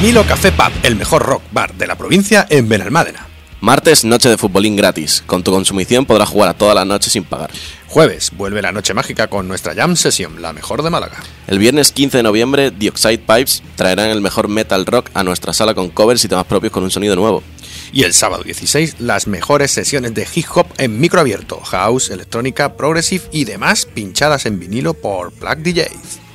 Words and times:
Vinilo 0.00 0.22
Café 0.22 0.52
Pub, 0.52 0.70
el 0.84 0.94
mejor 0.94 1.24
rock 1.24 1.42
bar 1.50 1.74
de 1.74 1.88
la 1.88 1.98
provincia 1.98 2.46
en 2.50 2.68
Benalmádena. 2.68 3.26
Martes, 3.60 4.04
noche 4.04 4.28
de 4.28 4.38
futbolín 4.38 4.76
gratis. 4.76 5.24
Con 5.26 5.42
tu 5.42 5.50
consumición 5.50 6.06
podrás 6.06 6.28
jugar 6.28 6.50
a 6.50 6.54
todas 6.54 6.76
las 6.76 6.86
noches 6.86 7.12
sin 7.12 7.24
pagar. 7.24 7.50
Jueves, 7.88 8.30
vuelve 8.36 8.62
la 8.62 8.70
noche 8.70 8.94
mágica 8.94 9.26
con 9.26 9.48
nuestra 9.48 9.74
Jam 9.74 9.96
Session, 9.96 10.40
la 10.40 10.52
mejor 10.52 10.84
de 10.84 10.90
Málaga. 10.90 11.16
El 11.48 11.58
viernes 11.58 11.90
15 11.90 12.18
de 12.18 12.22
noviembre, 12.22 12.70
Dioxide 12.70 13.18
Pipes 13.18 13.64
traerán 13.74 14.10
el 14.10 14.20
mejor 14.20 14.46
metal 14.46 14.86
rock 14.86 15.10
a 15.14 15.24
nuestra 15.24 15.52
sala 15.52 15.74
con 15.74 15.90
covers 15.90 16.24
y 16.24 16.28
temas 16.28 16.46
propios 16.46 16.72
con 16.72 16.84
un 16.84 16.92
sonido 16.92 17.16
nuevo. 17.16 17.42
Y 17.92 18.04
el 18.04 18.14
sábado 18.14 18.44
16, 18.44 19.00
las 19.00 19.26
mejores 19.26 19.72
sesiones 19.72 20.14
de 20.14 20.28
hip 20.32 20.46
hop 20.54 20.66
en 20.76 21.00
micro 21.00 21.18
abierto, 21.18 21.58
house, 21.58 22.10
electrónica, 22.10 22.76
progressive 22.76 23.24
y 23.32 23.46
demás 23.46 23.84
pinchadas 23.84 24.46
en 24.46 24.60
vinilo 24.60 24.94
por 24.94 25.36
Black 25.40 25.58
DJs. 25.58 26.27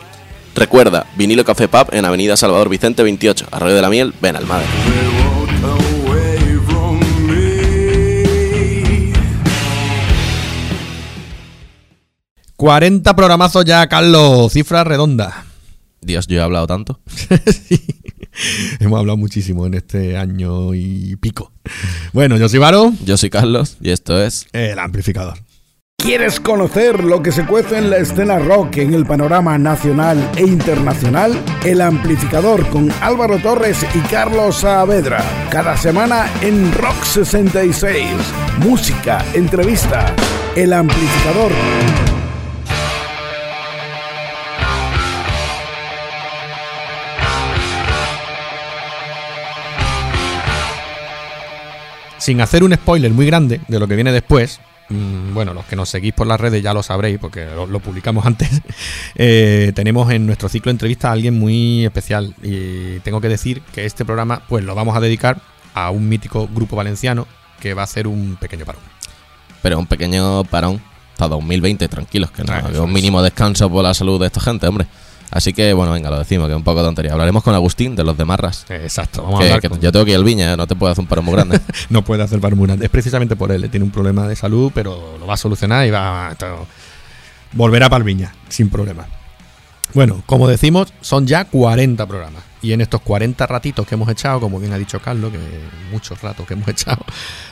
Recuerda, 0.55 1.07
Vinilo 1.17 1.43
Café 1.43 1.67
Pub 1.67 1.87
en 1.91 2.05
Avenida 2.05 2.37
Salvador 2.37 2.69
Vicente 2.69 3.03
28, 3.03 3.47
Arroyo 3.51 3.75
de 3.75 3.81
la 3.81 3.89
Miel, 3.89 4.13
Benalmádena. 4.21 4.69
40 12.55 13.13
programazos 13.15 13.65
ya, 13.65 13.87
Carlos, 13.87 14.53
cifra 14.53 14.85
redonda. 14.85 15.45
Dios, 16.01 16.27
yo 16.27 16.37
he 16.37 16.41
hablado 16.41 16.65
tanto. 16.65 16.99
sí. 17.67 17.81
Hemos 18.79 18.99
hablado 18.99 19.17
muchísimo 19.17 19.65
en 19.65 19.73
este 19.73 20.17
año 20.17 20.73
y 20.73 21.15
pico. 21.17 21.51
Bueno, 22.13 22.37
yo 22.37 22.47
soy 22.47 22.59
Varo. 22.59 22.93
Yo 23.03 23.17
soy 23.17 23.29
Carlos 23.29 23.77
y 23.81 23.89
esto 23.89 24.21
es 24.21 24.47
El 24.53 24.79
Amplificador. 24.79 25.39
¿Quieres 26.03 26.41
conocer 26.41 27.01
lo 27.01 27.23
que 27.23 27.31
se 27.31 27.45
cuece 27.45 27.77
en 27.77 27.89
la 27.89 27.95
escena 27.95 28.37
rock 28.37 28.75
en 28.75 28.93
el 28.93 29.05
panorama 29.05 29.57
nacional 29.57 30.31
e 30.35 30.41
internacional? 30.41 31.33
El 31.63 31.79
Amplificador 31.79 32.67
con 32.67 32.91
Álvaro 33.01 33.39
Torres 33.39 33.85
y 33.95 33.99
Carlos 34.09 34.57
Saavedra. 34.57 35.23
Cada 35.49 35.77
semana 35.77 36.29
en 36.41 36.73
Rock 36.73 37.01
66. 37.05 38.05
Música, 38.59 39.23
entrevista. 39.33 40.13
El 40.57 40.73
Amplificador. 40.73 41.53
Sin 52.17 52.41
hacer 52.41 52.65
un 52.65 52.73
spoiler 52.73 53.11
muy 53.11 53.25
grande 53.25 53.61
de 53.69 53.79
lo 53.79 53.87
que 53.87 53.95
viene 53.95 54.11
después, 54.11 54.59
bueno, 54.89 55.53
los 55.53 55.65
que 55.65 55.75
nos 55.75 55.89
seguís 55.89 56.13
por 56.13 56.27
las 56.27 56.39
redes 56.39 56.61
ya 56.61 56.73
lo 56.73 56.83
sabréis 56.83 57.17
porque 57.19 57.45
lo, 57.45 57.65
lo 57.65 57.79
publicamos 57.79 58.25
antes. 58.27 58.61
Eh, 59.15 59.71
tenemos 59.75 60.11
en 60.11 60.25
nuestro 60.25 60.49
ciclo 60.49 60.69
de 60.69 60.75
entrevistas 60.75 61.09
a 61.09 61.11
alguien 61.13 61.37
muy 61.37 61.85
especial 61.85 62.35
y 62.41 62.99
tengo 62.99 63.21
que 63.21 63.29
decir 63.29 63.61
que 63.73 63.85
este 63.85 64.05
programa 64.05 64.43
pues 64.47 64.63
lo 64.63 64.75
vamos 64.75 64.95
a 64.95 64.99
dedicar 64.99 65.41
a 65.73 65.89
un 65.89 66.07
mítico 66.07 66.47
grupo 66.47 66.75
valenciano 66.75 67.27
que 67.59 67.73
va 67.73 67.81
a 67.81 67.85
hacer 67.85 68.07
un 68.07 68.37
pequeño 68.39 68.65
parón. 68.65 68.81
Pero 69.61 69.79
un 69.79 69.87
pequeño 69.87 70.43
parón 70.43 70.81
hasta 71.13 71.27
2020, 71.27 71.87
tranquilos, 71.87 72.31
que 72.31 72.43
no, 72.43 72.53
Ah, 72.53 72.63
que 72.71 72.79
un 72.79 72.91
mínimo 72.91 73.21
descanso 73.21 73.69
por 73.69 73.83
la 73.83 73.93
salud 73.93 74.19
de 74.19 74.27
esta 74.27 74.41
gente, 74.41 74.67
hombre. 74.67 74.87
Así 75.31 75.51
que, 75.53 75.73
bueno, 75.73 75.91
venga, 75.93 76.09
lo 76.11 76.19
decimos, 76.19 76.47
que 76.47 76.53
es 76.53 76.57
un 76.57 76.63
poco 76.63 76.81
tontería. 76.83 77.11
Hablaremos 77.13 77.41
con 77.43 77.55
Agustín 77.55 77.95
de 77.95 78.03
los 78.03 78.15
de 78.17 78.23
Marras. 78.25 78.65
Eh, 78.69 78.81
Exacto, 78.83 79.23
vamos 79.23 79.39
Que, 79.39 79.45
a 79.47 79.55
hablar 79.55 79.69
con- 79.69 79.79
yo 79.81 79.91
tengo 79.91 80.05
que 80.05 80.11
ir 80.11 80.17
al 80.17 80.23
Viña, 80.23 80.55
no 80.55 80.67
te 80.67 80.75
puedo 80.75 80.91
hacer 80.91 81.01
un 81.01 81.07
parón 81.07 81.25
muy 81.25 81.33
grande. 81.33 81.59
no 81.89 82.03
puede 82.03 82.21
hacer 82.23 82.39
parón 82.39 82.59
muy 82.59 82.67
grande. 82.67 82.85
Es 82.85 82.91
precisamente 82.91 83.35
por 83.35 83.51
él, 83.51 83.67
tiene 83.71 83.83
un 83.83 83.91
problema 83.91 84.27
de 84.27 84.35
salud, 84.35 84.71
pero 84.75 85.17
lo 85.19 85.25
va 85.25 85.33
a 85.33 85.37
solucionar 85.37 85.87
y 85.87 85.91
va 85.91 86.27
a 86.29 86.35
volverá 87.53 87.89
para 87.89 87.99
el 87.99 88.03
Viña, 88.03 88.33
sin 88.49 88.69
problema. 88.69 89.05
Bueno, 89.93 90.23
como 90.25 90.47
decimos, 90.47 90.91
son 91.01 91.27
ya 91.27 91.45
40 91.45 92.05
programas. 92.07 92.43
Y 92.61 92.71
en 92.73 92.81
estos 92.81 93.01
40 93.01 93.45
ratitos 93.45 93.85
que 93.85 93.95
hemos 93.95 94.09
echado, 94.09 94.39
como 94.39 94.59
bien 94.59 94.71
ha 94.73 94.77
dicho 94.77 94.99
Carlos, 94.99 95.31
que 95.31 95.39
muchos 95.91 96.19
ratos 96.21 96.47
que 96.47 96.53
hemos 96.53 96.67
echado, 96.69 97.03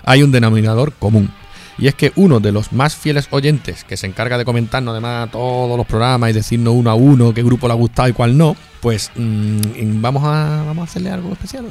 hay 0.03 0.24
un 0.24 0.32
denominador 0.32 0.94
común. 0.94 1.32
Y 1.81 1.88
es 1.88 1.96
que 1.96 2.14
uno 2.16 2.40
de 2.40 2.52
los 2.52 2.72
más 2.72 2.96
fieles 2.96 3.28
oyentes, 3.31 3.84
que 3.84 3.97
se 3.97 4.06
encarga 4.06 4.38
de 4.38 4.46
comentarnos 4.46 4.92
además 4.92 5.31
todos 5.31 5.75
los 5.75 5.88
programas 5.88 6.30
y 6.30 6.34
decirnos 6.34 6.75
uno 6.75 6.92
a 6.92 6.94
uno 6.94 7.34
qué 7.34 7.42
grupo 7.42 7.68
le 7.68 7.74
ha 7.74 7.75
gustado 7.75 8.08
y 8.08 8.14
cuál 8.14 8.38
no, 8.38 8.56
pues 8.81 9.12
mm, 9.16 10.00
vamos, 10.00 10.24
a, 10.24 10.64
vamos 10.64 10.88
a 10.88 10.91
hacerle 10.91 11.09
algo 11.09 11.34
especial. 11.34 11.66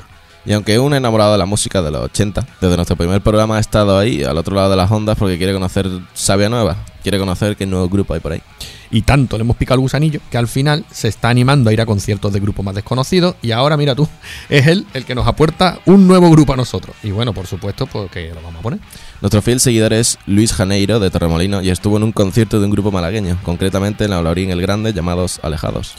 Y 0.44 0.52
aunque 0.52 0.80
un 0.80 0.94
enamorado 0.94 1.32
de 1.32 1.38
la 1.38 1.46
música 1.46 1.80
de 1.80 1.92
los 1.92 2.02
80, 2.02 2.44
desde 2.60 2.74
nuestro 2.74 2.96
primer 2.96 3.20
programa 3.20 3.58
ha 3.58 3.60
estado 3.60 3.96
ahí, 3.96 4.24
al 4.24 4.36
otro 4.36 4.56
lado 4.56 4.70
de 4.70 4.76
las 4.76 4.90
ondas, 4.90 5.16
porque 5.16 5.38
quiere 5.38 5.52
conocer 5.52 5.88
Sabia 6.12 6.48
Nueva, 6.48 6.76
quiere 7.02 7.18
conocer 7.18 7.56
qué 7.56 7.66
nuevo 7.66 7.88
grupo 7.88 8.14
hay 8.14 8.20
por 8.20 8.32
ahí. 8.32 8.42
Y 8.90 9.02
tanto 9.02 9.36
le 9.36 9.42
hemos 9.42 9.56
picado 9.56 9.76
el 9.76 9.82
gusanillo 9.82 10.20
que 10.30 10.38
al 10.38 10.48
final 10.48 10.84
se 10.90 11.08
está 11.08 11.28
animando 11.28 11.70
a 11.70 11.72
ir 11.72 11.80
a 11.80 11.86
conciertos 11.86 12.32
de 12.32 12.40
grupos 12.40 12.64
más 12.64 12.74
desconocidos. 12.74 13.36
Y 13.40 13.52
ahora, 13.52 13.76
mira 13.76 13.94
tú, 13.94 14.08
es 14.48 14.66
él 14.66 14.86
el 14.94 15.04
que 15.04 15.14
nos 15.14 15.26
apuerta 15.26 15.78
un 15.86 16.06
nuevo 16.08 16.30
grupo 16.30 16.54
a 16.54 16.56
nosotros. 16.56 16.96
Y 17.02 17.10
bueno, 17.10 17.32
por 17.32 17.46
supuesto, 17.46 17.86
porque 17.86 18.30
lo 18.34 18.42
vamos 18.42 18.60
a 18.60 18.62
poner. 18.62 18.80
Nuestro 19.20 19.42
fiel 19.42 19.60
seguidor 19.60 19.92
es 19.92 20.18
Luis 20.26 20.52
Janeiro 20.52 20.98
de 20.98 21.10
Torremolino 21.10 21.62
y 21.62 21.70
estuvo 21.70 21.96
en 21.98 22.02
un 22.02 22.12
concierto 22.12 22.58
de 22.58 22.66
un 22.66 22.72
grupo 22.72 22.90
malagueño, 22.90 23.38
concretamente 23.42 24.04
en 24.04 24.10
la 24.10 24.22
Laurín 24.22 24.50
el 24.50 24.62
Grande, 24.62 24.92
llamados 24.92 25.40
Alejados. 25.42 25.94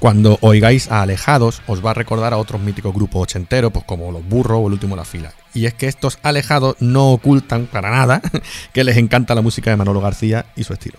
Cuando 0.00 0.38
oigáis 0.40 0.90
a 0.90 1.02
Alejados, 1.02 1.60
os 1.66 1.84
va 1.84 1.90
a 1.90 1.94
recordar 1.94 2.32
a 2.32 2.38
otros 2.38 2.58
míticos 2.62 2.94
grupos 2.94 3.22
ochenteros, 3.22 3.70
pues 3.70 3.84
como 3.84 4.10
Los 4.10 4.26
Burros 4.26 4.60
o 4.62 4.66
El 4.66 4.72
Último 4.72 4.94
de 4.94 5.00
la 5.00 5.04
Fila. 5.04 5.34
Y 5.52 5.66
es 5.66 5.74
que 5.74 5.88
estos 5.88 6.18
Alejados 6.22 6.76
no 6.80 7.10
ocultan 7.10 7.66
para 7.66 7.90
nada 7.90 8.22
que 8.72 8.82
les 8.82 8.96
encanta 8.96 9.34
la 9.34 9.42
música 9.42 9.68
de 9.68 9.76
Manolo 9.76 10.00
García 10.00 10.46
y 10.56 10.64
su 10.64 10.72
estilo. 10.72 10.98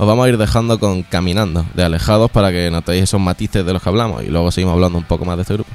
Os 0.00 0.06
vamos 0.06 0.26
a 0.26 0.28
ir 0.28 0.38
dejando 0.38 0.78
con 0.78 1.02
Caminando 1.02 1.66
de 1.74 1.82
Alejados 1.82 2.30
para 2.30 2.52
que 2.52 2.70
notéis 2.70 3.02
esos 3.02 3.20
matices 3.20 3.66
de 3.66 3.72
los 3.72 3.82
que 3.82 3.88
hablamos 3.88 4.22
y 4.22 4.28
luego 4.28 4.52
seguimos 4.52 4.74
hablando 4.74 4.96
un 4.96 5.04
poco 5.04 5.24
más 5.24 5.36
de 5.36 5.42
este 5.42 5.54
grupo. 5.54 5.72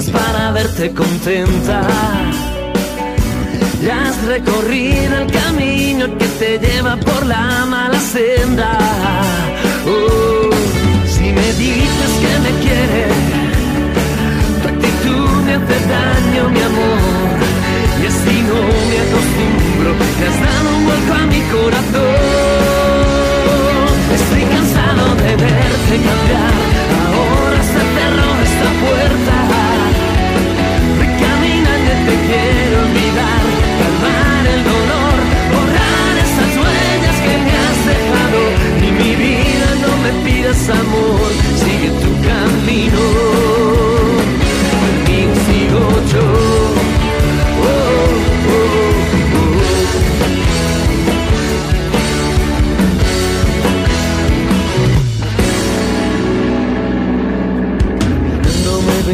Para 0.00 0.52
verte 0.52 0.90
contenta. 0.92 1.82
Ya 3.84 4.08
has 4.08 4.24
recorrido 4.24 5.18
el 5.18 5.30
camino 5.30 6.06
que 6.18 6.26
te 6.40 6.58
lleva 6.58 6.96
por 6.96 7.26
la 7.26 7.66
mala 7.66 8.00
senda. 8.00 8.78
Oh, 9.86 10.50
si 11.06 11.24
me 11.32 11.52
dices 11.52 12.10
que 12.22 12.38
me 12.44 12.52
quieres, 12.64 13.12
tu 14.62 14.68
actitud 14.68 15.30
me 15.44 15.52
hace 15.56 15.78
daño, 15.96 16.48
mi 16.48 16.60
amor. 16.60 17.38
Y 18.02 18.06
así 18.06 18.36
no 18.48 18.60
me 18.88 18.96
acostumbro, 19.04 19.90
te 20.18 20.24
has 20.26 20.38
dado 20.40 20.68
un 20.76 20.84
vuelco 20.86 21.12
a 21.12 21.26
mi 21.26 21.40
corazón. 21.52 22.52
Estoy 24.14 24.42
cansado 24.54 25.04
de 25.16 25.36
verte 25.36 25.94
cambiar, 26.08 26.71
quiero 32.32 32.76
olvidar, 32.86 33.42
calmar 33.80 34.44
el 34.54 34.62
dolor, 34.72 35.16
borrar 35.52 36.14
esas 36.26 36.52
huellas 36.60 37.16
que 37.24 37.34
me 37.44 37.52
has 37.64 37.78
dejado. 37.92 38.40
Y 38.86 38.90
mi 39.00 39.12
vida 39.24 39.68
no 39.84 39.92
me 40.04 40.10
pidas 40.24 40.62
amor, 40.82 41.30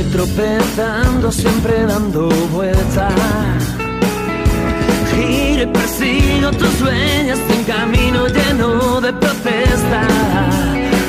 tropezando, 0.05 1.31
siempre 1.33 1.85
dando 1.87 2.29
vueltas. 2.53 3.13
Giro 5.11 5.63
y 5.63 5.67
persigo 5.67 6.51
tus 6.53 6.73
sueños 6.79 7.39
en 7.55 7.65
camino 7.65 8.27
lleno 8.29 9.01
de 9.01 9.13
protesta. 9.13 10.01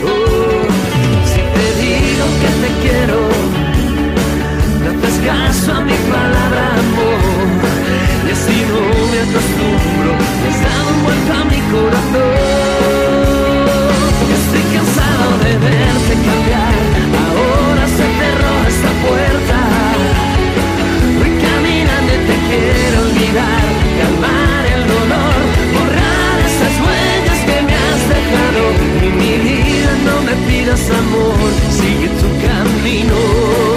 Oh, 0.04 0.64
si 1.32 1.42
te 1.56 1.68
digo 1.84 2.26
que 2.42 2.50
te 2.62 2.70
quiero, 2.84 3.20
no 4.84 4.88
haces 4.92 5.18
caso 5.26 5.70
a 5.74 5.82
mi 5.82 5.98
palabra, 6.16 6.64
amor. 6.84 7.48
Y 8.28 8.32
así 8.32 8.58
no 8.70 8.82
me 9.12 9.20
acostumbro, 9.26 10.12
me 10.42 10.48
has 10.50 10.60
dado 10.68 10.88
un 10.96 11.00
vuelto 11.04 11.32
a 11.34 11.44
mi 11.52 11.60
corazón. 11.74 12.70
Estoy 14.40 14.64
cansado 14.76 15.28
de 15.44 15.52
verte 15.66 16.14
cambiar, 16.26 16.59
amor, 30.92 31.52
sigue 31.70 32.10
tu 32.20 32.28
camino. 32.46 33.69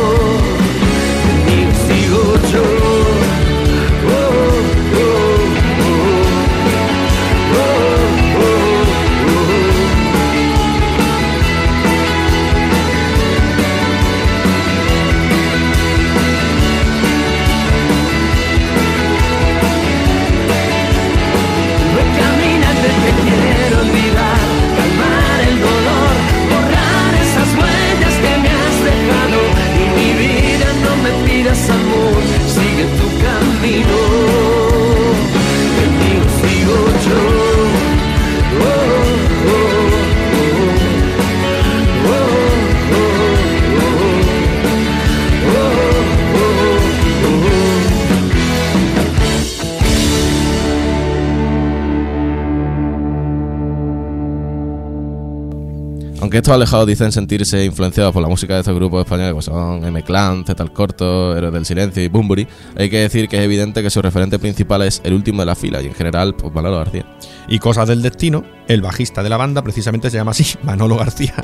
Alejados 56.55 56.87
dicen 56.87 57.13
sentirse 57.13 57.65
influenciados 57.65 58.13
por 58.13 58.21
la 58.21 58.29
música 58.29 58.55
de 58.55 58.61
estos 58.61 58.75
grupos 58.75 59.05
españoles, 59.05 59.31
como 59.31 59.43
son 59.43 59.85
M-Clan, 59.85 60.45
Z 60.45 60.63
al 60.63 60.73
Corto, 60.73 61.37
Héroes 61.37 61.53
del 61.53 61.65
Silencio 61.65 62.03
y 62.03 62.09
Bumburi, 62.09 62.47
hay 62.77 62.91
que 62.91 62.99
decir 62.99 63.29
que 63.29 63.39
es 63.39 63.45
evidente 63.45 63.83
que 63.83 63.89
su 63.89 64.03
referente 64.03 64.39
principal 64.39 64.83
es 64.83 65.01
el 65.05 65.15
último 65.15 65.41
de 65.41 65.47
la 65.47 65.55
fila 65.55 65.81
y 65.81 65.87
en 65.87 65.95
general, 65.95 66.35
pues 66.35 66.53
Manolo 66.53 66.77
García. 66.77 67.07
Y 67.49 67.59
cosas 67.59 67.89
del 67.89 68.03
destino, 68.03 68.45
el 68.69 68.83
bajista 68.83 69.23
de 69.23 69.31
la 69.31 69.39
banda 69.39 69.63
precisamente 69.63 70.11
se 70.11 70.19
llama 70.19 70.33
así, 70.33 70.45
Manolo 70.63 70.97
García. 70.97 71.35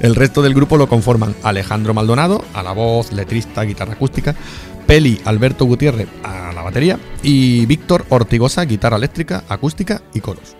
El 0.00 0.14
resto 0.14 0.42
del 0.42 0.54
grupo 0.54 0.76
lo 0.76 0.88
conforman 0.88 1.34
Alejandro 1.42 1.92
Maldonado, 1.92 2.44
a 2.54 2.62
la 2.62 2.72
voz, 2.72 3.12
letrista, 3.12 3.62
guitarra 3.62 3.94
acústica, 3.94 4.36
Peli 4.86 5.20
Alberto 5.24 5.64
Gutiérrez 5.64 6.08
a 6.22 6.52
la 6.52 6.62
batería 6.62 6.98
y 7.22 7.66
Víctor 7.66 8.06
Ortigosa, 8.10 8.64
guitarra 8.64 8.96
eléctrica, 8.96 9.42
acústica 9.48 10.02
y 10.14 10.20
coros. 10.20 10.56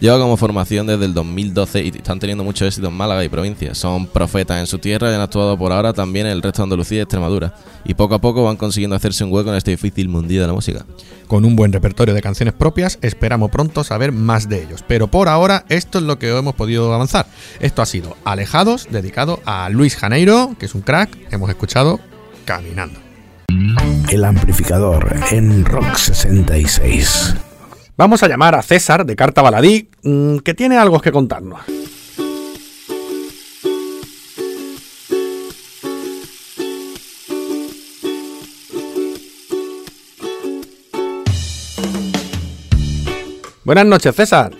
Lleva 0.00 0.18
como 0.18 0.38
formación 0.38 0.86
desde 0.86 1.04
el 1.04 1.12
2012 1.12 1.82
y 1.82 1.88
están 1.88 2.18
teniendo 2.18 2.42
mucho 2.42 2.64
éxito 2.64 2.88
en 2.88 2.94
Málaga 2.94 3.22
y 3.22 3.28
provincias. 3.28 3.76
Son 3.76 4.06
profetas 4.06 4.58
en 4.58 4.66
su 4.66 4.78
tierra 4.78 5.10
y 5.10 5.14
han 5.14 5.20
actuado 5.20 5.58
por 5.58 5.72
ahora 5.72 5.92
también 5.92 6.24
en 6.24 6.32
el 6.32 6.40
resto 6.40 6.62
de 6.62 6.64
Andalucía 6.64 6.98
y 6.98 7.00
Extremadura. 7.02 7.54
Y 7.84 7.92
poco 7.92 8.14
a 8.14 8.18
poco 8.18 8.44
van 8.44 8.56
consiguiendo 8.56 8.96
hacerse 8.96 9.24
un 9.24 9.32
hueco 9.32 9.50
en 9.50 9.56
este 9.56 9.72
difícil 9.72 10.08
mundillo 10.08 10.40
de 10.40 10.46
la 10.46 10.54
música. 10.54 10.86
Con 11.26 11.44
un 11.44 11.54
buen 11.54 11.70
repertorio 11.70 12.14
de 12.14 12.22
canciones 12.22 12.54
propias, 12.54 12.98
esperamos 13.02 13.50
pronto 13.50 13.84
saber 13.84 14.10
más 14.10 14.48
de 14.48 14.62
ellos. 14.62 14.82
Pero 14.88 15.08
por 15.08 15.28
ahora, 15.28 15.66
esto 15.68 15.98
es 15.98 16.04
lo 16.04 16.18
que 16.18 16.34
hemos 16.34 16.54
podido 16.54 16.92
avanzar. 16.94 17.26
Esto 17.60 17.82
ha 17.82 17.86
sido 17.86 18.16
Alejados, 18.24 18.88
dedicado 18.90 19.40
a 19.44 19.68
Luis 19.68 19.96
Janeiro, 19.96 20.56
que 20.58 20.64
es 20.64 20.74
un 20.74 20.80
crack, 20.80 21.14
hemos 21.30 21.50
escuchado 21.50 22.00
Caminando. 22.46 22.98
El 24.08 24.24
amplificador 24.24 25.14
en 25.30 25.66
Rock 25.66 25.94
66. 25.96 27.34
Vamos 28.00 28.22
a 28.22 28.28
llamar 28.28 28.54
a 28.54 28.62
César 28.62 29.04
de 29.04 29.14
Carta 29.14 29.42
Baladí, 29.42 29.90
mm, 30.02 30.38
que 30.38 30.54
tiene 30.54 30.78
algo 30.78 31.02
que 31.02 31.12
contarnos. 31.12 31.60
Buenas 43.64 43.84
noches, 43.84 44.16
César. 44.16 44.52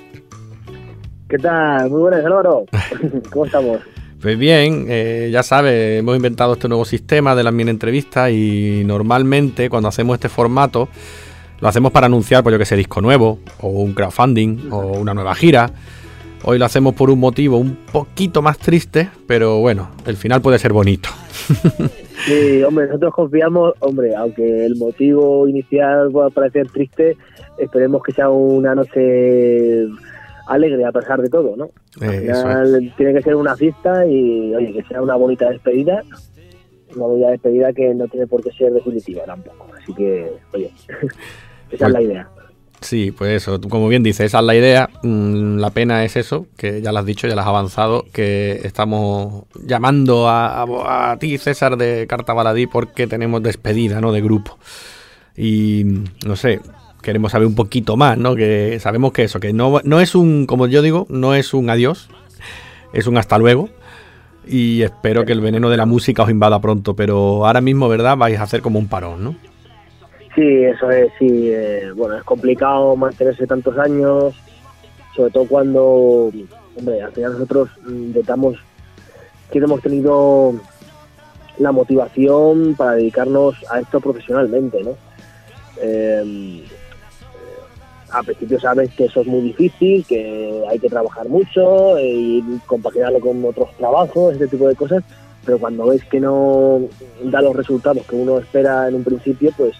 ¿Qué 1.26 1.38
tal? 1.38 1.88
Muy 1.88 2.02
buenas, 2.02 2.22
Álvaro. 2.22 2.66
¿Cómo 3.32 3.46
estamos? 3.46 3.80
Pues 4.20 4.38
bien, 4.38 4.84
eh, 4.90 5.30
ya 5.32 5.42
sabes, 5.42 6.00
hemos 6.00 6.14
inventado 6.14 6.52
este 6.52 6.68
nuevo 6.68 6.84
sistema 6.84 7.34
de 7.34 7.42
las 7.42 7.54
mini 7.54 7.70
entrevistas 7.70 8.30
y 8.32 8.82
normalmente 8.84 9.70
cuando 9.70 9.88
hacemos 9.88 10.16
este 10.16 10.28
formato 10.28 10.90
lo 11.60 11.68
hacemos 11.68 11.92
para 11.92 12.06
anunciar, 12.06 12.42
pues 12.42 12.52
yo 12.52 12.58
que 12.58 12.64
sé, 12.64 12.76
disco 12.76 13.00
nuevo 13.00 13.38
o 13.60 13.68
un 13.68 13.92
crowdfunding 13.92 14.70
o 14.70 14.98
una 14.98 15.14
nueva 15.14 15.34
gira. 15.34 15.70
Hoy 16.42 16.58
lo 16.58 16.64
hacemos 16.64 16.94
por 16.94 17.10
un 17.10 17.20
motivo 17.20 17.58
un 17.58 17.76
poquito 17.92 18.40
más 18.40 18.56
triste, 18.58 19.10
pero 19.26 19.58
bueno, 19.60 19.90
el 20.06 20.16
final 20.16 20.40
puede 20.40 20.58
ser 20.58 20.72
bonito. 20.72 21.08
Sí, 22.26 22.62
hombre, 22.64 22.84
nosotros 22.86 23.14
confiamos, 23.14 23.72
hombre, 23.78 24.14
aunque 24.14 24.66
el 24.66 24.76
motivo 24.76 25.48
inicial 25.48 26.10
pueda 26.12 26.28
parecer 26.28 26.68
triste, 26.68 27.16
esperemos 27.56 28.02
que 28.02 28.12
sea 28.12 28.28
una 28.28 28.74
noche 28.74 29.86
alegre 30.46 30.84
a 30.84 30.92
pesar 30.92 31.22
de 31.22 31.30
todo, 31.30 31.56
¿no? 31.56 31.70
Al 32.02 32.12
Eh, 32.12 32.26
eso 32.30 32.42
final 32.42 32.94
tiene 32.98 33.14
que 33.14 33.22
ser 33.22 33.36
una 33.36 33.56
fiesta 33.56 34.04
y, 34.06 34.54
oye, 34.54 34.70
que 34.70 34.82
sea 34.82 35.00
una 35.00 35.16
bonita 35.16 35.48
despedida, 35.48 36.02
una 36.94 37.06
bonita 37.06 37.30
despedida 37.30 37.72
que 37.72 37.94
no 37.94 38.06
tiene 38.08 38.26
por 38.26 38.42
qué 38.42 38.52
ser 38.52 38.74
definitiva 38.74 39.22
tampoco. 39.24 39.68
Así 39.80 39.94
que, 39.94 40.30
oye, 40.52 40.70
esa 41.70 41.86
es 41.86 41.92
la 41.92 42.02
idea. 42.02 42.28
Sí, 42.80 43.10
pues 43.10 43.42
eso, 43.42 43.60
como 43.60 43.88
bien 43.88 44.02
dices, 44.02 44.26
esa 44.26 44.38
es 44.38 44.44
la 44.46 44.54
idea. 44.54 44.88
Mm, 45.02 45.58
La 45.58 45.68
pena 45.70 46.02
es 46.04 46.16
eso, 46.16 46.46
que 46.56 46.80
ya 46.80 46.92
lo 46.92 46.98
has 47.00 47.04
dicho, 47.04 47.28
ya 47.28 47.34
lo 47.34 47.42
has 47.42 47.46
avanzado, 47.46 48.06
que 48.12 48.60
estamos 48.64 49.44
llamando 49.62 50.28
a, 50.28 50.62
a- 50.62 51.10
a 51.12 51.18
ti, 51.18 51.36
César, 51.36 51.76
de 51.76 52.06
Carta 52.08 52.32
Baladí, 52.32 52.66
porque 52.66 53.06
tenemos 53.06 53.42
despedida, 53.42 54.00
¿no? 54.00 54.12
De 54.12 54.22
grupo. 54.22 54.58
Y 55.36 55.84
no 56.26 56.36
sé, 56.36 56.60
queremos 57.02 57.32
saber 57.32 57.46
un 57.46 57.54
poquito 57.54 57.96
más, 57.98 58.16
¿no? 58.16 58.34
Que 58.34 58.78
sabemos 58.80 59.12
que 59.12 59.24
eso, 59.24 59.40
que 59.40 59.52
no, 59.52 59.80
no 59.84 60.00
es 60.00 60.14
un, 60.14 60.46
como 60.46 60.66
yo 60.66 60.80
digo, 60.80 61.06
no 61.10 61.34
es 61.34 61.52
un 61.52 61.68
adiós, 61.68 62.08
es 62.94 63.06
un 63.06 63.18
hasta 63.18 63.36
luego. 63.36 63.68
Y 64.46 64.80
espero 64.82 65.26
que 65.26 65.32
el 65.32 65.42
veneno 65.42 65.68
de 65.68 65.76
la 65.76 65.84
música 65.84 66.22
os 66.22 66.30
invada 66.30 66.60
pronto, 66.62 66.96
pero 66.96 67.46
ahora 67.46 67.60
mismo, 67.60 67.88
¿verdad? 67.90 68.16
Vais 68.16 68.38
a 68.40 68.44
hacer 68.44 68.62
como 68.62 68.78
un 68.78 68.88
parón, 68.88 69.22
¿no? 69.22 69.36
Sí, 70.34 70.64
eso 70.64 70.90
es, 70.90 71.12
sí. 71.18 71.50
eh, 71.50 71.90
bueno, 71.94 72.16
es 72.16 72.24
complicado 72.24 72.94
mantenerse 72.96 73.46
tantos 73.46 73.76
años, 73.78 74.34
sobre 75.14 75.30
todo 75.32 75.46
cuando, 75.46 76.30
hombre, 76.76 77.02
al 77.02 77.12
final 77.12 77.32
nosotros 77.32 77.68
mm, 77.84 78.04
intentamos 78.04 78.56
que 79.50 79.58
hemos 79.58 79.82
tenido 79.82 80.54
la 81.58 81.72
motivación 81.72 82.74
para 82.76 82.92
dedicarnos 82.92 83.56
a 83.70 83.80
esto 83.80 84.00
profesionalmente, 84.00 84.82
¿no? 84.82 84.94
Eh, 85.82 86.64
a 88.12 88.22
principio 88.22 88.58
sabes 88.60 88.90
que 88.94 89.04
eso 89.04 89.20
es 89.20 89.26
muy 89.26 89.40
difícil, 89.40 90.04
que 90.04 90.64
hay 90.68 90.78
que 90.78 90.88
trabajar 90.88 91.28
mucho 91.28 91.96
eh, 91.98 92.08
y 92.08 92.60
compaginarlo 92.66 93.20
con 93.20 93.44
otros 93.44 93.70
trabajos, 93.76 94.34
este 94.34 94.48
tipo 94.48 94.68
de 94.68 94.74
cosas, 94.74 95.04
pero 95.44 95.58
cuando 95.58 95.86
ves 95.86 96.04
que 96.04 96.20
no 96.20 96.80
da 97.24 97.40
los 97.40 97.54
resultados 97.54 98.04
que 98.06 98.16
uno 98.16 98.38
espera 98.38 98.88
en 98.88 98.96
un 98.96 99.04
principio, 99.04 99.52
pues, 99.56 99.74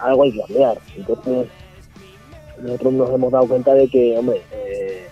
algo 0.00 0.24
hay 0.24 0.32
que 0.32 0.40
cambiar. 0.40 0.78
Entonces, 0.96 1.48
nosotros 2.62 2.92
nos 2.92 3.10
hemos 3.10 3.32
dado 3.32 3.48
cuenta 3.48 3.74
de 3.74 3.88
que, 3.88 4.16
hombre, 4.18 4.40
eh, 4.52 5.06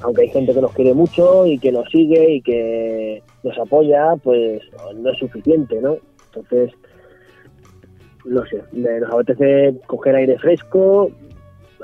aunque 0.00 0.22
hay 0.22 0.28
gente 0.28 0.54
que 0.54 0.60
nos 0.60 0.72
quiere 0.72 0.94
mucho 0.94 1.46
y 1.46 1.58
que 1.58 1.72
nos 1.72 1.88
sigue 1.90 2.34
y 2.34 2.42
que 2.42 3.22
nos 3.42 3.58
apoya, 3.58 4.14
pues 4.22 4.62
no 4.94 5.10
es 5.10 5.18
suficiente, 5.18 5.80
¿no? 5.80 5.96
Entonces, 6.26 6.72
no 8.24 8.44
sé, 8.46 8.62
nos 8.72 9.12
apetece 9.12 9.78
coger 9.86 10.16
aire 10.16 10.38
fresco, 10.38 11.10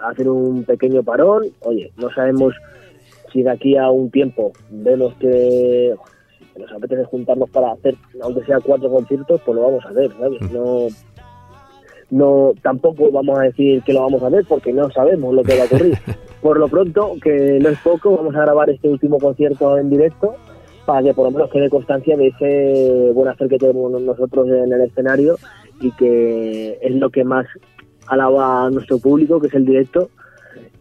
hacer 0.02 0.28
un 0.28 0.64
pequeño 0.64 1.02
parón. 1.02 1.44
Oye, 1.60 1.92
no 1.96 2.10
sabemos 2.12 2.54
si 3.32 3.42
de 3.42 3.50
aquí 3.50 3.76
a 3.76 3.90
un 3.90 4.10
tiempo 4.10 4.52
vemos 4.70 5.14
que 5.14 5.94
que 6.54 6.60
nos 6.60 6.72
apetece 6.72 7.04
juntarnos 7.04 7.50
para 7.50 7.72
hacer, 7.72 7.96
aunque 8.22 8.44
sea 8.44 8.60
cuatro 8.60 8.90
conciertos, 8.90 9.40
pues 9.44 9.56
lo 9.56 9.62
vamos 9.62 9.84
a 9.84 9.88
hacer, 9.88 10.12
¿sabes? 10.12 10.40
No, 10.52 10.86
no, 12.14 12.52
tampoco 12.62 13.10
vamos 13.10 13.40
a 13.40 13.42
decir 13.42 13.82
que 13.82 13.92
lo 13.92 14.02
vamos 14.02 14.22
a 14.22 14.28
hacer 14.28 14.44
porque 14.48 14.72
no 14.72 14.88
sabemos 14.90 15.34
lo 15.34 15.42
que 15.42 15.56
va 15.56 15.64
a 15.64 15.66
ocurrir. 15.66 15.98
Por 16.42 16.60
lo 16.60 16.68
pronto, 16.68 17.14
que 17.20 17.58
no 17.60 17.70
es 17.70 17.78
poco, 17.80 18.16
vamos 18.16 18.36
a 18.36 18.42
grabar 18.42 18.70
este 18.70 18.88
último 18.88 19.18
concierto 19.18 19.76
en 19.78 19.90
directo 19.90 20.36
para 20.86 21.02
que 21.02 21.14
por 21.14 21.24
lo 21.24 21.30
menos 21.30 21.50
quede 21.50 21.70
constancia 21.70 22.14
de 22.14 22.26
ese 22.26 23.10
buen 23.14 23.28
hacer 23.28 23.48
que 23.48 23.56
tenemos 23.56 23.90
nosotros 24.02 24.46
en 24.48 24.70
el 24.70 24.82
escenario 24.82 25.38
y 25.80 25.90
que 25.92 26.78
es 26.82 26.94
lo 26.96 27.08
que 27.08 27.24
más 27.24 27.46
alaba 28.06 28.66
a 28.66 28.70
nuestro 28.70 28.98
público, 28.98 29.40
que 29.40 29.46
es 29.46 29.54
el 29.54 29.64
directo, 29.64 30.10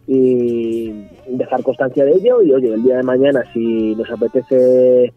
y 0.06 1.06
dejar 1.26 1.62
constancia 1.62 2.04
de 2.04 2.12
ello. 2.12 2.42
Y 2.42 2.52
oye, 2.52 2.74
el 2.74 2.82
día 2.82 2.98
de 2.98 3.02
mañana, 3.02 3.42
si 3.54 3.94
nos 3.96 4.10
apetece 4.10 5.04
eh, 5.06 5.12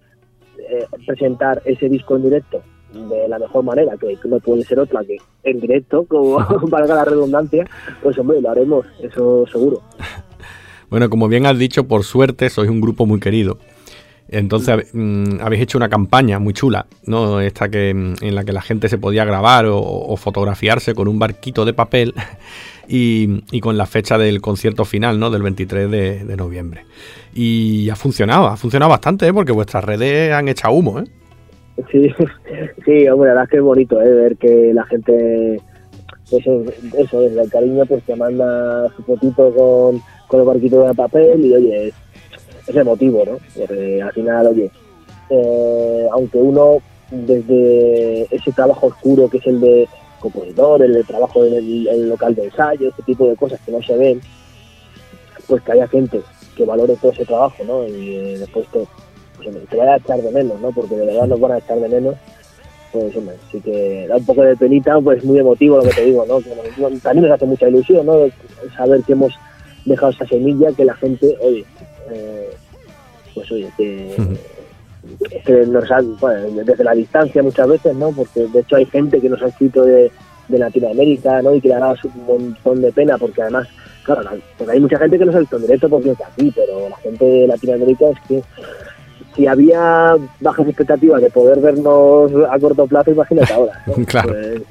presentar 1.06 1.62
ese 1.66 1.90
disco 1.90 2.16
en 2.16 2.24
directo 2.24 2.64
de 2.94 3.28
la 3.28 3.40
mejor 3.40 3.64
manera, 3.64 3.98
que 3.98 4.18
no 4.26 4.40
puede 4.40 4.64
ser 4.64 4.80
otra 4.80 5.04
que 5.04 5.18
en 5.44 5.60
directo, 5.60 6.06
como 6.06 6.38
valga 6.70 6.96
la 6.96 7.06
redundancia, 7.06 7.66
pues 8.02 8.18
hombre, 8.18 8.42
lo 8.42 8.50
haremos, 8.50 8.86
eso 9.02 9.46
seguro. 9.52 9.82
Bueno, 10.90 11.10
como 11.10 11.28
bien 11.28 11.46
has 11.46 11.60
dicho, 11.60 11.86
por 11.86 12.06
suerte 12.06 12.50
sois 12.50 12.70
un 12.70 12.80
grupo 12.80 13.06
muy 13.06 13.20
querido. 13.20 13.58
Entonces 14.30 14.88
mm, 14.94 15.42
habéis 15.42 15.64
hecho 15.64 15.78
una 15.78 15.90
campaña 15.90 16.40
muy 16.40 16.54
chula, 16.54 16.86
¿no? 17.06 17.42
Esta 17.42 17.68
que 17.68 17.94
mm, 17.94 18.14
en 18.22 18.36
la 18.36 18.46
que 18.46 18.54
la 18.54 18.62
gente 18.62 18.88
se 18.88 18.98
podía 18.98 19.26
grabar 19.26 19.66
o, 19.66 19.80
o 19.80 20.16
fotografiarse 20.16 20.96
con 20.96 21.10
un 21.10 21.20
barquito 21.20 21.66
de 21.66 21.74
papel 21.74 22.14
y, 22.88 23.44
y 23.52 23.60
con 23.60 23.78
la 23.78 23.86
fecha 23.86 24.18
del 24.18 24.40
concierto 24.40 24.86
final, 24.86 25.20
¿no? 25.20 25.30
Del 25.30 25.44
23 25.44 25.92
de, 25.92 26.24
de 26.24 26.38
noviembre. 26.38 26.86
Y 27.34 27.90
ha 27.90 27.98
funcionado, 27.98 28.48
ha 28.48 28.56
funcionado 28.56 28.90
bastante, 28.90 29.28
¿eh? 29.28 29.34
Porque 29.34 29.52
vuestras 29.52 29.84
redes 29.84 30.32
han 30.32 30.48
echado 30.48 30.74
humo, 30.74 31.00
¿eh? 31.00 31.04
Sí, 31.92 32.10
sí, 32.86 33.08
hombre, 33.08 33.30
la 33.30 33.34
verdad 33.34 33.44
es 33.44 33.50
que 33.50 33.58
es 33.58 33.64
bonito 33.64 34.02
¿eh? 34.02 34.12
ver 34.12 34.38
que 34.38 34.74
la 34.74 34.84
gente, 34.86 35.62
eso, 36.32 36.64
eso, 36.98 37.22
desde 37.22 37.42
el 37.42 37.50
cariño, 37.52 37.86
pues 37.86 38.04
te 38.04 38.16
manda 38.16 38.90
su 38.96 39.04
fotito 39.04 39.54
con, 39.54 40.02
con 40.28 40.40
el 40.40 40.46
barquito 40.46 40.84
de 40.84 40.94
papel 40.94 41.46
y 41.46 41.54
oye, 41.54 41.88
es, 41.88 41.94
es 42.68 42.76
emotivo, 42.76 43.24
¿no? 43.26 43.38
Porque 43.56 44.02
al 44.02 44.12
final, 44.12 44.48
oye, 44.48 44.72
eh, 45.30 46.08
aunque 46.12 46.40
uno 46.40 46.78
desde 47.12 48.24
ese 48.36 48.52
trabajo 48.52 48.88
oscuro 48.88 49.30
que 49.30 49.38
es 49.38 49.48
el 49.48 49.62
de 49.62 49.88
compositor, 50.20 50.82
el 50.82 50.94
de 50.94 51.04
trabajo 51.04 51.46
en 51.46 51.54
el, 51.54 52.10
local 52.10 52.34
de 52.34 52.46
ensayo, 52.46 52.90
ese 52.90 53.04
tipo 53.04 53.28
de 53.28 53.36
cosas 53.36 53.60
que 53.66 53.72
no 53.72 53.82
se 53.84 53.96
ven, 53.96 54.22
pues 55.48 55.62
que 55.62 55.72
haya 55.74 55.88
gente 55.88 56.22
que 56.56 56.66
valore 56.66 56.96
todo 56.96 57.12
ese 57.12 57.26
trabajo, 57.26 57.64
¿no? 57.66 57.88
Y 57.88 58.16
eh, 58.16 58.40
después 58.40 58.66
te, 58.70 58.80
pues, 58.80 58.90
hombre, 59.48 59.64
te 59.70 59.78
vaya 59.78 59.94
a 59.94 59.98
echar 59.98 60.22
de 60.22 60.32
menos, 60.32 60.60
¿no? 60.62 60.72
Porque 60.72 60.96
de 60.96 61.06
verdad 61.06 61.28
nos 61.28 61.40
van 61.40 61.52
a 61.54 61.58
echar 61.60 61.80
de 61.80 61.90
menos. 61.90 62.16
Pues 62.92 63.16
hombre, 63.18 63.36
sí 63.52 63.60
que 63.62 64.06
da 64.08 64.16
un 64.18 64.26
poco 64.26 64.44
de 64.44 64.56
penita, 64.56 65.00
pues 65.02 65.24
muy 65.24 65.40
emotivo 65.40 65.78
lo 65.78 65.84
que 65.84 65.90
te 65.90 66.06
digo, 66.06 66.26
¿no? 66.26 66.40
Que 66.40 66.50
nos- 66.82 67.02
también 67.02 67.26
nos 67.28 67.36
hace 67.36 67.46
mucha 67.46 67.68
ilusión, 67.68 68.06
¿no? 68.06 68.16
Saber 68.76 69.02
que 69.04 69.14
hemos 69.14 69.34
dejado 69.86 70.12
esa 70.12 70.26
semilla, 70.26 70.72
que 70.72 70.86
la 70.86 70.94
gente, 70.96 71.36
oye, 71.42 71.66
eh, 72.12 72.50
pues 73.34 73.52
oye, 73.52 73.70
que, 73.78 74.16
nos 75.68 75.90
han, 75.92 76.18
bueno, 76.18 76.64
desde 76.64 76.84
la 76.84 76.94
distancia 76.94 77.42
muchas 77.44 77.68
veces, 77.68 77.96
¿no? 77.96 78.12
Porque 78.12 78.48
de 78.48 78.60
hecho 78.60 78.76
hay 78.78 78.86
gente 78.86 79.20
que 79.22 79.30
nos 79.30 79.42
ha 79.42 79.48
escrito 79.48 79.84
de, 79.84 80.12
de 80.48 80.58
Latinoamérica, 80.58 81.42
¿no? 81.42 81.54
Y 81.56 81.62
que 81.62 81.68
le 81.70 81.76
ha 81.76 81.80
dado 81.80 81.96
un 82.04 82.26
montón 82.26 82.82
de 82.82 82.92
pena, 82.92 83.18
porque 83.18 83.42
además, 83.42 83.68
claro, 84.04 84.24
la- 84.24 84.36
porque 84.58 84.74
hay 84.74 84.80
mucha 84.80 84.98
gente 84.98 85.18
que 85.20 85.26
nos 85.26 85.36
ha 85.36 85.40
visto 85.40 85.56
en 85.58 85.62
directo 85.64 85.90
porque 85.90 86.12
es 86.12 86.18
de 86.18 86.24
aquí, 86.24 86.52
pero 86.56 86.90
la 86.90 86.98
gente 86.98 87.26
de 87.26 87.48
Latinoamérica 87.48 88.06
es 88.10 88.18
que 88.28 88.44
si 89.38 89.48
había 89.48 90.16
bajas 90.42 90.68
expectativas 90.68 91.22
de 91.22 91.30
poder 91.30 91.60
vernos 91.62 92.32
a 92.52 92.60
corto 92.60 92.86
plazo, 92.88 93.12
imagínate 93.12 93.54
ahora. 93.54 93.82
¿no? 93.88 93.94
Claro. 94.06 94.34
Pues, 94.34 94.62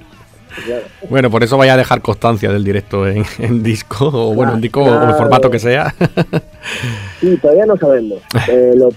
claro. 0.64 0.82
Bueno, 1.10 1.30
por 1.30 1.42
eso 1.44 1.56
vaya 1.56 1.74
a 1.74 1.76
dejar 1.76 2.00
constancia 2.02 2.50
del 2.50 2.64
directo 2.64 3.06
en, 3.06 3.24
en 3.38 3.62
disco, 3.62 4.06
o 4.12 4.34
bueno, 4.34 4.54
en 4.54 4.60
disco 4.60 4.82
o 4.82 4.86
el 4.92 4.98
Claro. 4.98 5.14
formato 5.16 5.50
que 5.50 5.58
sea. 5.58 5.94
Sí, 7.20 7.36
todavía 7.40 7.64
no 7.66 7.76
sabemos. 7.78 8.18
Eh, 8.48 8.72
lo- 8.76 8.90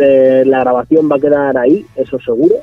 eh, 0.00 0.42
la 0.46 0.60
grabación 0.60 1.08
va 1.10 1.16
a 1.16 1.20
quedar 1.20 1.56
ahí, 1.58 1.84
eso 1.96 2.18
seguro. 2.20 2.54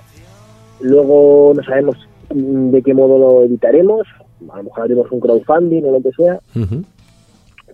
Luego 0.81 1.53
no 1.55 1.63
sabemos 1.63 1.97
mm, 2.33 2.71
de 2.71 2.81
qué 2.81 2.93
modo 2.93 3.17
lo 3.17 3.43
editaremos. 3.45 4.07
A 4.51 4.57
lo 4.57 4.63
mejor 4.63 4.83
haremos 4.83 5.11
un 5.11 5.19
crowdfunding 5.19 5.83
o 5.85 5.91
lo 5.91 6.01
que 6.01 6.11
sea. 6.11 6.39
Ujú. 6.55 6.83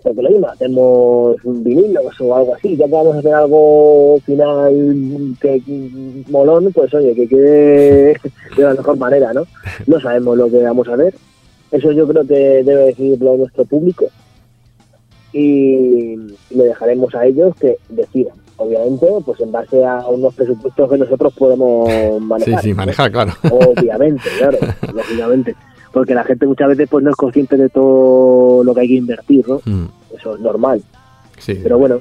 Porque 0.02 0.22
lo 0.22 0.30
mismo, 0.30 0.48
hacemos 0.48 1.36
un 1.44 1.64
vinilo 1.64 2.02
o 2.20 2.36
algo 2.36 2.56
así. 2.56 2.76
Ya 2.78 2.86
que 2.86 2.92
vamos 2.92 3.16
a 3.16 3.20
hacer 3.20 3.34
algo 3.34 4.20
final 4.26 4.74
que 5.42 5.62
molón, 6.30 6.72
pues 6.74 6.94
oye, 6.94 7.14
que 7.16 7.28
quede 7.28 8.18
de 8.58 8.64
la 8.64 8.74
mejor 8.74 8.98
manera, 8.98 9.34
¿no? 9.34 9.44
No 9.88 10.00
sabemos 10.00 10.38
lo 10.38 10.50
que 10.50 10.64
vamos 10.64 10.88
a 10.88 10.94
hacer. 10.94 11.14
Eso 11.72 11.92
yo 11.92 12.08
creo 12.08 12.26
que 12.26 12.64
debe 12.64 12.86
decidirlo 12.86 13.38
nuestro 13.38 13.66
público. 13.66 14.06
Y 15.32 16.16
le 16.50 16.64
dejaremos 16.64 17.14
a 17.14 17.26
ellos 17.26 17.54
que 17.60 17.76
decidan. 17.90 18.34
Obviamente, 18.58 19.08
pues 19.26 19.40
en 19.40 19.52
base 19.52 19.86
a 19.86 20.06
unos 20.08 20.34
presupuestos 20.36 20.90
que 20.90 20.98
nosotros 20.98 21.34
podemos 21.38 21.88
Sí, 21.90 22.20
manejar. 22.20 22.62
sí, 22.64 22.70
¿no? 22.72 22.76
manejar, 22.76 23.12
claro. 23.12 23.32
Obviamente, 23.52 24.24
claro, 24.38 24.58
lógicamente. 24.94 25.56
Porque 25.92 26.14
la 26.14 26.24
gente 26.24 26.46
muchas 26.46 26.70
veces 26.70 26.88
pues 26.90 27.04
no 27.04 27.10
es 27.10 27.16
consciente 27.16 27.58
de 27.58 27.70
todo 27.70 28.64
lo 28.64 28.74
que 28.74 28.82
hay 28.82 28.88
que 28.88 28.96
invertir, 28.96 29.48
¿no? 29.48 29.62
Mm, 29.66 29.88
Eso 30.16 30.36
es 30.36 30.42
normal. 30.42 30.84
Sí. 31.40 31.60
Pero 31.62 31.78
bueno, 31.78 32.00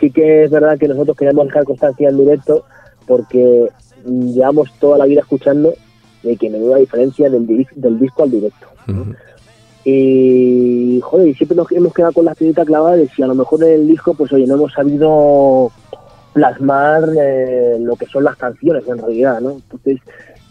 sí 0.00 0.10
que 0.10 0.44
es 0.44 0.50
verdad 0.50 0.78
que 0.78 0.88
nosotros 0.88 1.16
queremos 1.16 1.46
dejar 1.46 1.64
constancia 1.64 2.08
en 2.08 2.18
directo 2.18 2.64
porque 3.06 3.68
llevamos 4.06 4.72
toda 4.78 4.98
la 4.98 5.06
vida 5.06 5.20
escuchando 5.20 5.74
de 6.22 6.36
que 6.36 6.50
menuda 6.50 6.78
diferencia 6.78 7.30
del, 7.30 7.66
del 7.74 7.98
disco 7.98 8.22
al 8.22 8.30
directo. 8.30 8.66
Y, 9.84 11.00
joder, 11.00 11.28
y 11.28 11.34
siempre 11.34 11.56
nos 11.56 11.70
hemos 11.70 11.94
quedado 11.94 12.12
con 12.12 12.24
la 12.24 12.32
espinita 12.32 12.64
clavada 12.64 12.96
de 12.96 13.08
si 13.08 13.22
a 13.22 13.26
lo 13.28 13.36
mejor 13.36 13.62
en 13.62 13.70
el 13.70 13.86
disco, 13.86 14.14
pues 14.14 14.32
oye, 14.32 14.46
no 14.46 14.54
hemos 14.54 14.72
sabido 14.72 15.70
plasmar 16.32 17.04
eh, 17.16 17.76
lo 17.80 17.94
que 17.94 18.06
son 18.06 18.24
las 18.24 18.36
canciones 18.36 18.86
en 18.88 18.98
realidad, 18.98 19.40
¿no? 19.40 19.52
Entonces, 19.52 20.00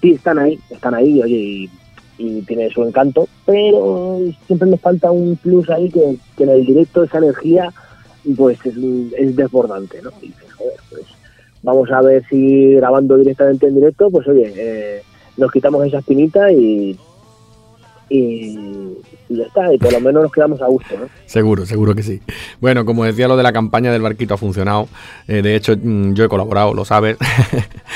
sí, 0.02 0.14
están 0.14 0.40
ahí, 0.40 0.58
están 0.70 0.94
ahí, 0.94 1.22
oye, 1.22 1.36
y, 1.36 1.70
y 2.18 2.42
tiene 2.44 2.70
su 2.70 2.84
encanto, 2.84 3.28
pero 3.46 4.20
siempre 4.46 4.70
nos 4.70 4.80
falta 4.80 5.12
un 5.12 5.36
plus 5.36 5.70
ahí 5.70 5.90
que, 5.90 6.18
que 6.38 6.44
en 6.44 6.50
el 6.50 6.66
directo 6.66 7.04
esa 7.04 7.18
energía, 7.18 7.74
pues 8.38 8.58
es, 8.66 8.76
es 9.18 9.36
desbordante, 9.36 10.02
¿no? 10.02 10.12
Y 10.22 10.28
dices, 10.28 10.54
joder, 10.54 10.80
pues 10.90 11.04
vamos 11.64 11.92
a 11.92 12.02
ver 12.02 12.24
si 12.30 12.74
grabando 12.76 13.18
directamente 13.18 13.68
en 13.68 13.76
directo, 13.76 14.10
pues 14.10 14.28
oye, 14.28 14.54
eh, 14.56 15.02
nos 15.38 15.52
quitamos 15.52 15.86
esa 15.86 16.00
espinita 16.00 16.52
y, 16.52 16.98
y, 18.10 18.58
y 19.28 19.38
ya 19.38 19.46
está, 19.46 19.74
y 19.74 19.78
por 19.78 19.92
lo 19.92 20.00
menos 20.00 20.24
nos 20.24 20.32
quedamos 20.32 20.62
a 20.62 20.68
gusto, 20.68 20.98
¿no? 20.98 21.08
Seguro, 21.26 21.66
seguro 21.66 21.96
que 21.96 22.04
sí. 22.04 22.22
Bueno, 22.62 22.86
como 22.86 23.04
decía, 23.04 23.28
lo 23.28 23.36
de 23.36 23.44
la 23.44 23.52
campaña 23.52 23.92
del 23.92 24.02
barquito 24.02 24.36
ha 24.36 24.38
funcionado. 24.38 24.88
Eh, 25.28 25.42
de 25.42 25.56
hecho, 25.56 25.76
mm, 25.76 26.14
yo 26.14 26.24
he 26.24 26.30
colaborado, 26.30 26.74
lo 26.74 26.86
sabes. 26.86 27.18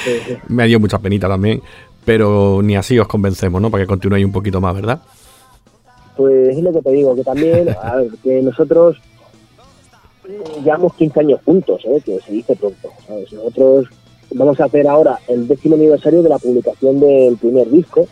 Sí, 0.04 0.12
sí. 0.26 0.38
Me 0.48 0.66
dio 0.68 0.80
mucha 0.80 1.00
penita 1.00 1.28
también. 1.28 1.62
Pero 2.10 2.64
ni 2.64 2.76
así 2.76 2.98
os 2.98 3.08
convencemos, 3.08 3.62
¿no? 3.62 3.70
Para 3.70 3.84
que 3.84 3.88
continuéis 3.88 4.26
un 4.26 4.32
poquito 4.32 4.60
más, 4.60 4.74
¿verdad? 4.74 5.00
Pues 6.18 6.58
es 6.58 6.64
lo 6.64 6.74
que 6.74 6.82
te 6.82 6.90
digo, 6.90 7.14
que 7.16 7.24
también, 7.24 7.70
a 7.84 7.98
ver, 7.98 8.10
que 8.24 8.42
nosotros 8.42 8.98
llevamos 10.64 10.96
15 10.96 11.20
años 11.20 11.40
juntos, 11.46 11.84
¿sabes? 11.84 12.04
Que 12.04 12.20
se 12.20 12.32
dice 12.32 12.56
pronto, 12.56 12.90
¿sabes? 13.06 13.32
Nosotros 13.32 13.86
vamos 14.34 14.60
a 14.60 14.66
hacer 14.66 14.88
ahora 14.88 15.20
el 15.28 15.48
décimo 15.48 15.76
aniversario 15.76 16.24
de 16.24 16.30
la 16.30 16.40
publicación 16.40 17.00
del 17.00 17.38
primer 17.38 17.70
disco. 17.70 18.08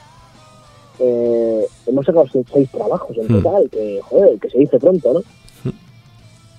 Eh, 1.00 1.66
hemos 1.88 2.06
sacado 2.06 2.28
seis, 2.54 2.70
trabajos 2.70 3.18
en 3.18 3.26
Hmm. 3.26 3.42
total, 3.42 3.68
que, 3.72 4.00
joder, 4.04 4.38
que 4.38 4.50
se 4.52 4.60
dice 4.60 4.78
pronto, 4.78 5.14
¿no? 5.14 5.22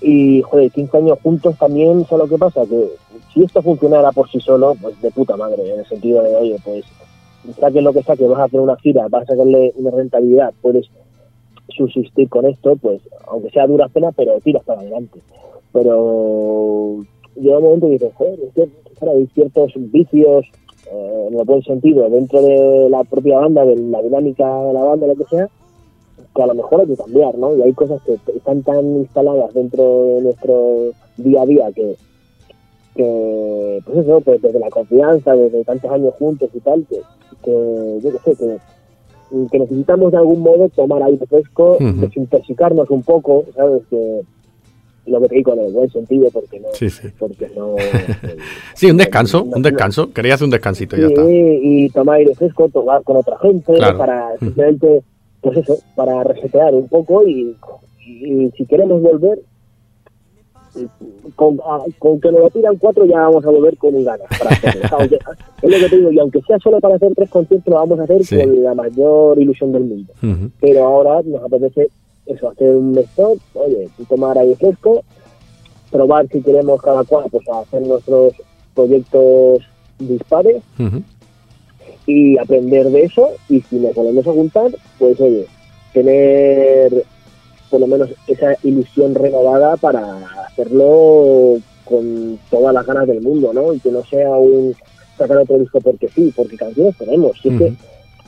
Y, 0.01 0.41
joder, 0.41 0.69
15 0.71 0.97
años 0.97 1.19
juntos 1.23 1.55
también, 1.57 2.05
¿sabes 2.09 2.25
lo 2.25 2.35
que 2.35 2.37
pasa? 2.37 2.65
Que 2.65 2.89
si 3.33 3.43
esto 3.43 3.61
funcionara 3.61 4.11
por 4.11 4.29
sí 4.29 4.41
solo, 4.41 4.75
pues 4.81 5.01
de 5.01 5.09
puta 5.11 5.37
madre, 5.37 5.73
en 5.73 5.79
el 5.79 5.85
sentido 5.87 6.21
de, 6.21 6.35
oye, 6.35 6.57
pues 6.65 6.83
saques 7.53 7.83
lo 7.83 7.93
que 7.93 8.03
saques, 8.03 8.27
vas 8.27 8.39
a 8.39 8.43
hacer 8.45 8.59
una 8.59 8.75
gira, 8.77 9.07
vas 9.09 9.23
a 9.23 9.33
sacarle 9.33 9.73
una 9.75 9.91
rentabilidad, 9.91 10.53
puedes 10.61 10.89
subsistir 11.69 12.29
con 12.29 12.45
esto, 12.45 12.75
pues 12.75 13.01
aunque 13.27 13.49
sea 13.51 13.63
a 13.63 13.67
duras 13.67 13.91
penas, 13.91 14.13
pero 14.15 14.39
tiras 14.39 14.63
para 14.63 14.81
adelante. 14.81 15.19
Pero 15.71 17.05
llega 17.35 17.57
un 17.57 17.63
momento 17.63 17.87
que 17.87 17.93
dices, 17.93 18.13
joder, 18.15 18.39
es 18.55 18.69
hay 19.01 19.27
ciertos 19.27 19.71
vicios, 19.75 20.45
eh, 20.91 21.27
en 21.31 21.39
el 21.39 21.45
buen 21.45 21.61
sentido, 21.63 22.09
dentro 22.09 22.41
de 22.41 22.89
la 22.89 23.03
propia 23.03 23.39
banda, 23.39 23.65
de 23.65 23.75
la 23.75 24.01
dinámica 24.01 24.63
de 24.63 24.73
la 24.73 24.83
banda, 24.83 25.07
lo 25.07 25.15
que 25.15 25.25
sea, 25.25 25.49
que 26.35 26.43
a 26.43 26.47
lo 26.47 26.55
mejor 26.55 26.81
hay 26.81 26.87
que 26.87 26.97
cambiar, 26.97 27.37
¿no? 27.37 27.55
Y 27.55 27.61
hay 27.61 27.73
cosas 27.73 28.01
que 28.03 28.17
están 28.35 28.63
tan 28.63 28.85
instaladas 28.97 29.53
dentro 29.53 29.83
de 29.83 30.21
nuestro 30.21 30.91
día 31.17 31.41
a 31.41 31.45
día 31.45 31.71
que, 31.73 31.95
que 33.03 33.79
pues 33.85 33.97
eso, 33.99 34.19
pues 34.21 34.41
desde 34.41 34.59
la 34.59 34.69
confianza, 34.69 35.33
desde 35.33 35.63
tantos 35.63 35.89
años 35.91 36.13
juntos 36.19 36.49
y 36.53 36.59
tal, 36.59 36.85
que, 36.89 36.97
que 37.43 37.99
yo 38.03 38.11
qué 38.11 38.17
sé, 38.25 38.35
que, 38.37 38.57
que 39.51 39.59
necesitamos 39.59 40.11
de 40.11 40.17
algún 40.17 40.41
modo 40.41 40.67
tomar 40.75 41.01
aire 41.03 41.25
fresco, 41.25 41.77
Ujú. 41.79 42.01
desintoxicarnos 42.01 42.89
un 42.89 43.03
poco, 43.03 43.45
¿sabes? 43.55 43.83
Que, 43.89 44.21
lo 45.05 45.19
que 45.21 45.29
te 45.29 45.35
digo 45.35 45.53
en 45.53 45.59
el 45.61 45.71
buen 45.73 45.89
sentido, 45.89 46.29
porque 46.31 46.59
no. 46.59 46.67
Sí, 46.73 46.89
sí. 46.89 47.07
Porque 47.17 47.49
no 47.55 47.75
eh, 47.79 48.37
Sí, 48.75 48.91
un 48.91 48.97
descanso, 48.97 49.43
no- 49.49 49.55
un 49.55 49.63
descanso. 49.63 50.11
Quería 50.13 50.35
hacer 50.35 50.45
un 50.45 50.51
descansito 50.51 50.97
y 50.97 51.01
ya 51.01 51.07
Sí, 51.07 51.13
está. 51.13 51.23
y 51.29 51.89
tomar 51.89 52.17
aire 52.17 52.35
fresco, 52.35 52.69
tomar 52.69 53.01
con 53.03 53.17
otra 53.17 53.37
gente, 53.39 53.73
Claro. 53.73 53.97
para 53.97 54.37
simplemente, 54.37 55.01
pues 55.41 55.57
eso, 55.57 55.77
para 55.95 56.23
resetear 56.25 56.75
un 56.75 56.87
poco 56.89 57.25
y, 57.27 57.55
y 58.05 58.51
si 58.57 58.65
queremos 58.65 59.01
volver, 59.01 59.39
con, 61.35 61.59
a- 61.65 61.83
con 61.97 62.19
que 62.21 62.31
nos 62.31 62.41
lo 62.41 62.49
pidan 62.49 62.77
cuatro 62.77 63.05
ya 63.05 63.19
vamos 63.21 63.45
a 63.45 63.49
volver 63.49 63.77
con 63.77 64.03
ganas 64.03 64.27
para 64.37 64.51
hacerlo. 64.51 64.81
O 64.83 64.87
sea, 64.87 64.97
aunque- 64.99 65.15
es 65.61 65.71
lo 65.71 65.77
que 65.77 65.89
te 65.89 65.97
digo, 65.97 66.11
y 66.11 66.19
aunque 66.19 66.41
sea 66.41 66.59
solo 66.59 66.79
para 66.79 66.95
hacer 66.95 67.13
tres 67.15 67.29
conciertos, 67.29 67.71
lo 67.71 67.79
vamos 67.79 67.99
a 67.99 68.03
hacer 68.03 68.23
Sí. 68.23 68.37
con 68.39 68.63
la 68.63 68.73
mayor 68.75 69.39
ilusión 69.39 69.71
del 69.71 69.83
mundo. 69.85 70.13
Pero 70.61 70.83
ahora 70.85 71.21
nos 71.25 71.43
apetece 71.43 71.89
eso, 72.25 72.49
hacer 72.49 72.75
un 72.75 72.97
stop, 72.97 73.37
oye, 73.55 73.89
tomar 74.07 74.37
aire 74.37 74.55
fresco, 74.55 75.03
probar 75.91 76.27
si 76.27 76.41
queremos 76.41 76.81
cada 76.81 77.03
cual, 77.03 77.25
pues 77.31 77.47
hacer 77.49 77.81
nuestros 77.81 78.33
proyectos 78.75 79.63
dispares 79.97 80.61
y 82.05 82.37
aprender 82.37 82.87
de 82.89 83.03
eso 83.03 83.29
y 83.49 83.61
si 83.61 83.77
nos 83.77 83.93
volvemos 83.95 84.25
a 84.27 84.31
juntar, 84.31 84.71
pues 84.99 85.19
oye, 85.19 85.45
tener 85.93 87.03
por 87.69 87.79
lo 87.79 87.87
menos 87.87 88.09
esa 88.27 88.55
ilusión 88.63 89.15
renovada 89.15 89.77
para 89.77 90.17
hacerlo 90.47 91.57
con 91.85 92.39
todas 92.49 92.73
las 92.73 92.85
ganas 92.85 93.07
del 93.07 93.21
mundo, 93.21 93.51
¿no? 93.53 93.73
Y 93.73 93.79
que 93.79 93.91
no 93.91 94.03
sea 94.05 94.29
un 94.31 94.75
sacar 95.17 95.37
otro 95.37 95.57
disco 95.57 95.81
porque 95.81 96.07
sí, 96.09 96.33
porque 96.35 96.57
canciones 96.57 96.97
tenemos. 96.97 97.37
Si, 97.41 97.49
es 97.49 97.57
que, 97.57 97.73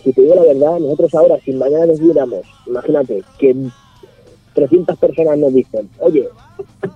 si 0.04 0.14
te 0.14 0.22
digo 0.22 0.36
la 0.36 0.44
verdad, 0.44 0.80
nosotros 0.80 1.14
ahora, 1.16 1.38
si 1.44 1.54
mañana 1.54 1.86
decidiéramos, 1.86 2.42
imagínate, 2.68 3.24
que 3.40 3.56
300 4.54 4.98
personas 4.98 5.38
nos 5.38 5.54
dicen, 5.54 5.90
oye, 6.00 6.28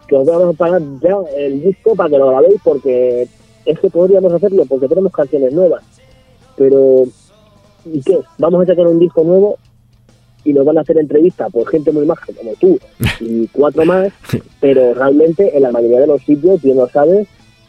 que 0.07 0.15
os 0.15 0.25
vamos 0.25 0.55
a 0.55 0.57
pagar 0.57 0.81
ya 1.01 1.17
el 1.37 1.63
disco 1.63 1.95
para 1.95 2.09
que 2.09 2.17
lo 2.17 2.29
grabéis 2.29 2.59
porque 2.63 3.27
es 3.65 3.79
que 3.79 3.89
podríamos 3.89 4.31
hacerlo 4.33 4.65
porque 4.65 4.87
tenemos 4.87 5.11
canciones 5.11 5.53
nuevas. 5.53 5.83
Pero, 6.57 7.03
¿y 7.85 8.01
qué? 8.01 8.19
Vamos 8.37 8.63
a 8.63 8.65
sacar 8.65 8.87
un 8.87 8.99
disco 8.99 9.23
nuevo 9.23 9.57
y 10.45 10.53
nos 10.53 10.65
van 10.65 10.77
a 10.77 10.81
hacer 10.81 10.97
entrevistas 10.97 11.51
por 11.51 11.67
gente 11.67 11.91
muy 11.91 12.05
maja 12.05 12.27
como 12.37 12.53
tú 12.53 12.79
y 13.19 13.47
cuatro 13.47 13.83
más, 13.85 14.13
pero 14.61 14.93
realmente 14.93 15.55
en 15.57 15.63
la 15.63 15.71
mayoría 15.71 15.99
de 15.99 16.07
los 16.07 16.21
sitios, 16.21 16.61
bien 16.61 16.77
lo 16.77 16.87
sabes, 16.87 17.27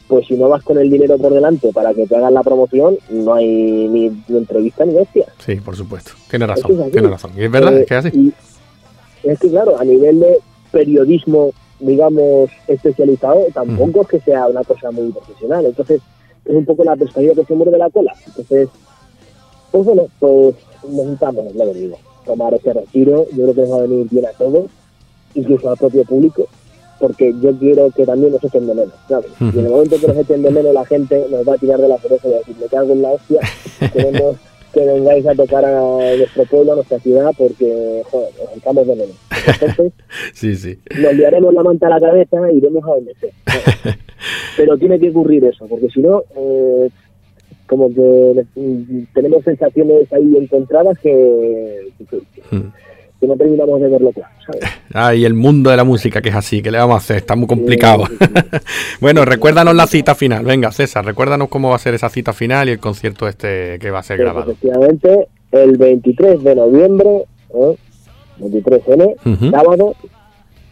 pues 0.08 0.26
si 0.28 0.34
no 0.34 0.48
vas 0.48 0.62
con 0.62 0.78
el 0.78 0.88
dinero 0.88 1.18
por 1.18 1.32
delante 1.34 1.72
para 1.72 1.92
que 1.92 2.06
te 2.06 2.14
hagan 2.14 2.34
la 2.34 2.42
promoción, 2.44 2.96
no 3.10 3.34
hay 3.34 3.88
ni, 3.88 4.08
ni 4.28 4.36
entrevista 4.38 4.84
ni 4.84 4.94
hostia. 4.96 5.26
Sí, 5.44 5.56
por 5.56 5.74
supuesto. 5.74 6.12
Tiene 6.30 6.44
que 6.46 6.52
razón, 6.52 6.72
es 6.72 6.80
así. 6.80 6.90
tiene 6.92 7.08
razón. 7.08 7.30
Y 7.36 7.42
es 7.42 7.50
verdad, 7.50 7.76
Eh, 7.76 7.80
es 7.80 7.86
que 7.88 7.94
es 7.98 8.04
así. 8.06 8.32
y 9.24 9.28
es 9.28 9.38
que 9.40 9.48
claro, 9.50 9.76
a 9.80 9.84
nivel 9.84 10.20
de 10.20 10.38
periodismo, 10.70 11.50
digamos, 11.80 12.50
especializado, 12.68 13.46
tampoco 13.52 14.02
es 14.02 14.08
que 14.08 14.20
sea 14.20 14.46
una 14.46 14.62
cosa 14.62 14.90
muy 14.92 15.10
profesional. 15.10 15.66
Entonces, 15.66 16.00
es 16.44 16.54
un 16.54 16.64
poco 16.64 16.84
la 16.84 16.94
pescadilla 16.94 17.34
que 17.34 17.44
se 17.44 17.54
muerde 17.54 17.76
la 17.76 17.90
cola. 17.90 18.14
Entonces, 18.26 18.68
pues 19.72 19.84
bueno, 19.84 20.06
pues 20.20 20.54
necesitamos, 20.88 21.52
lo 21.54 21.72
que 21.72 21.78
digo, 21.80 21.98
tomar 22.26 22.52
ese 22.54 22.72
retiro. 22.72 23.26
Yo 23.32 23.44
creo 23.44 23.54
que 23.54 23.60
nos 23.62 23.70
va 23.72 23.76
a 23.76 23.82
venir 23.82 24.06
bien 24.10 24.26
a 24.26 24.30
todos, 24.30 24.66
incluso 25.34 25.70
al 25.70 25.76
propio 25.76 26.04
público, 26.04 26.46
porque 27.00 27.32
yo 27.40 27.52
quiero 27.58 27.90
que 27.90 28.04
también 28.04 28.32
nos 28.32 28.42
echen 28.44 28.66
de 28.66 28.74
menos, 28.74 28.94
¿sabes? 29.08 29.30
Y 29.40 29.58
en 29.58 29.64
el 29.66 29.70
momento 29.70 29.96
que 30.00 30.06
nos 30.08 30.16
echen 30.16 30.42
de 30.42 30.50
menos, 30.50 30.74
la 30.74 30.84
gente 30.84 31.26
nos 31.30 31.46
va 31.48 31.54
a 31.54 31.58
tirar 31.58 31.80
de 31.80 31.88
la 31.88 31.98
cereza 31.98 32.28
y 32.28 32.30
va 32.30 32.36
a 32.36 32.40
decir, 32.40 32.56
me 32.60 32.66
cago 32.66 32.92
en 32.92 33.02
la 33.02 33.10
hostia, 33.10 33.40
queremos 33.92 34.36
que 34.72 34.84
vengáis 34.84 35.26
a 35.26 35.34
tocar 35.34 35.64
a 35.64 36.16
nuestro 36.16 36.44
pueblo, 36.44 36.72
a 36.72 36.74
nuestra 36.76 36.98
ciudad, 37.00 37.30
porque, 37.38 38.02
joder, 38.10 38.28
nos 38.42 38.56
echamos 38.56 38.86
de 38.86 38.94
menos. 38.96 39.16
Entonces, 39.46 39.92
Sí, 40.34 40.54
sí. 40.56 40.78
nos 41.00 41.14
liaremos 41.14 41.54
la 41.54 41.62
manta 41.62 41.86
a 41.86 41.90
la 41.90 42.00
cabeza 42.00 42.36
y 42.52 42.58
iremos 42.58 42.84
a 42.84 42.88
donde 42.88 43.14
sea. 43.14 43.30
Pero 44.56 44.76
tiene 44.76 44.98
que 44.98 45.10
ocurrir 45.10 45.44
eso, 45.44 45.66
porque 45.66 45.88
si 45.88 46.00
no, 46.00 46.22
eh, 46.36 46.90
como 47.66 47.88
que 47.88 48.44
mm, 48.54 49.02
tenemos 49.14 49.44
sensaciones 49.44 50.12
ahí 50.12 50.36
encontradas 50.40 50.98
que, 50.98 51.88
que, 52.10 52.16
Mm. 52.56 52.72
que 53.20 53.26
no 53.26 53.36
terminamos 53.36 53.80
de 53.80 53.88
verlo 53.88 54.12
claro, 54.12 54.30
¿sabes? 54.46 54.62
Ah, 54.94 55.14
y 55.14 55.24
el 55.24 55.34
mundo 55.34 55.68
de 55.70 55.76
la 55.76 55.84
música 55.84 56.22
que 56.22 56.28
es 56.30 56.34
así, 56.34 56.62
¿qué 56.62 56.70
le 56.70 56.78
vamos 56.78 56.94
a 56.94 56.98
hacer? 56.98 57.16
Está 57.16 57.34
muy 57.36 57.46
complicado. 57.48 58.06
Sí, 58.06 58.14
sí, 58.18 58.26
sí. 58.34 58.58
bueno, 59.00 59.24
recuérdanos 59.24 59.74
la 59.74 59.86
cita 59.86 60.14
final. 60.14 60.44
Venga, 60.44 60.70
César, 60.72 61.04
recuérdanos 61.04 61.48
cómo 61.48 61.70
va 61.70 61.76
a 61.76 61.80
ser 61.80 61.92
esa 61.94 62.08
cita 62.08 62.32
final 62.32 62.68
y 62.68 62.72
el 62.72 62.78
concierto 62.78 63.26
este 63.28 63.78
que 63.78 63.90
va 63.90 63.98
a 63.98 64.02
ser 64.02 64.16
Pues, 64.16 64.24
grabado. 64.24 64.50
efectivamente, 64.52 65.28
el 65.52 65.76
23 65.76 66.42
de 66.44 66.54
noviembre, 66.54 67.24
¿eh? 67.54 67.76
23N, 68.38 69.16
Ujú. 69.26 69.50
sábado, 69.50 69.94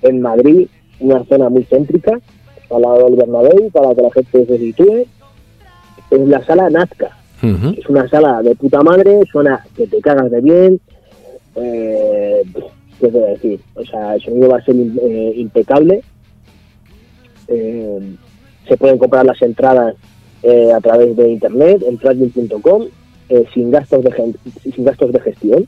en 0.02 0.20
Madrid, 0.20 0.68
una 1.00 1.24
zona 1.24 1.48
muy 1.48 1.64
céntrica, 1.64 2.18
al 2.70 2.82
lado 2.82 3.04
del 3.06 3.16
Bernabéu, 3.16 3.70
para 3.70 3.94
que 3.94 4.02
la 4.02 4.10
gente 4.12 4.46
se 4.46 4.58
sitúe. 4.58 5.06
Es 6.10 6.20
la 6.28 6.44
sala 6.44 6.70
Nazca. 6.70 7.16
Es 7.78 7.86
una 7.88 8.08
sala 8.08 8.40
de 8.42 8.54
puta 8.54 8.82
madre, 8.82 9.20
suena 9.30 9.64
que 9.76 9.86
te 9.86 10.00
cagas 10.00 10.30
de 10.30 10.40
bien. 10.40 10.80
Eh, 11.56 12.42
¿Qué 13.00 13.08
puedo 13.08 13.26
decir? 13.26 13.60
O 13.74 13.84
sea, 13.84 14.14
el 14.14 14.22
sonido 14.22 14.48
va 14.48 14.58
a 14.58 14.64
ser 14.64 14.74
eh, 14.76 15.32
impecable. 15.36 16.02
Eh, 17.48 18.16
se 18.66 18.76
pueden 18.76 18.96
comprar 18.98 19.26
las 19.26 19.40
entradas 19.42 19.94
eh, 20.42 20.72
a 20.72 20.80
través 20.80 21.16
de 21.16 21.28
internet 21.28 21.82
en 21.86 21.98
trackbill.com 21.98 22.84
eh, 23.28 23.44
sin 23.52 23.70
gastos 23.70 24.04
de 24.04 24.34
sin 24.62 24.84
gastos 24.84 25.12
de 25.12 25.20
gestión, 25.20 25.66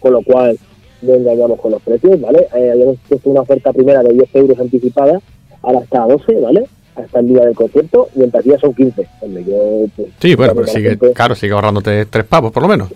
con 0.00 0.12
lo 0.12 0.22
cual 0.22 0.58
no 1.02 1.14
engañamos 1.14 1.60
con 1.60 1.72
los 1.72 1.82
precios, 1.82 2.20
¿vale? 2.20 2.46
Habíamos 2.52 2.96
puesto 3.08 3.30
una 3.30 3.40
oferta 3.40 3.72
primera 3.72 4.02
de 4.02 4.12
10 4.12 4.34
euros 4.34 4.58
anticipada, 4.58 5.20
ahora 5.62 5.80
está 5.80 6.04
a 6.04 6.08
12, 6.08 6.40
¿vale? 6.40 6.66
Hasta 7.04 7.20
el 7.20 7.28
día 7.28 7.44
del 7.44 7.54
concierto 7.54 8.08
y 8.14 8.22
en 8.22 8.30
taquilla 8.30 8.58
son 8.58 8.74
15. 8.74 9.06
Hombre, 9.20 9.44
yo, 9.44 9.84
pues, 9.96 10.08
Sí, 10.20 10.34
bueno, 10.34 10.54
pero 10.54 10.66
sigue, 10.66 10.90
gente- 10.90 11.12
claro, 11.12 11.34
sigue 11.34 11.52
ahorrándote 11.52 12.06
tres 12.06 12.24
pavos, 12.24 12.52
por 12.52 12.62
lo 12.62 12.68
menos. 12.68 12.88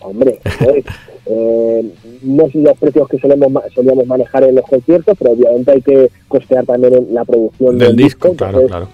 Hombre, 0.00 0.38
eh, 1.26 1.92
no 2.22 2.48
son 2.50 2.62
los 2.62 2.78
precios 2.78 3.08
que 3.08 3.18
solemos 3.18 3.52
solíamos 3.74 4.06
manejar 4.06 4.44
en 4.44 4.54
los 4.54 4.64
conciertos, 4.64 5.16
pero 5.18 5.32
obviamente 5.32 5.72
hay 5.72 5.82
que 5.82 6.10
costear 6.28 6.64
también 6.64 6.94
en 6.94 7.14
la 7.14 7.24
producción 7.24 7.78
Del 7.78 7.96
disco, 7.96 8.34
claro, 8.34 8.60
entonces, 8.60 8.70
claro. 8.70 8.88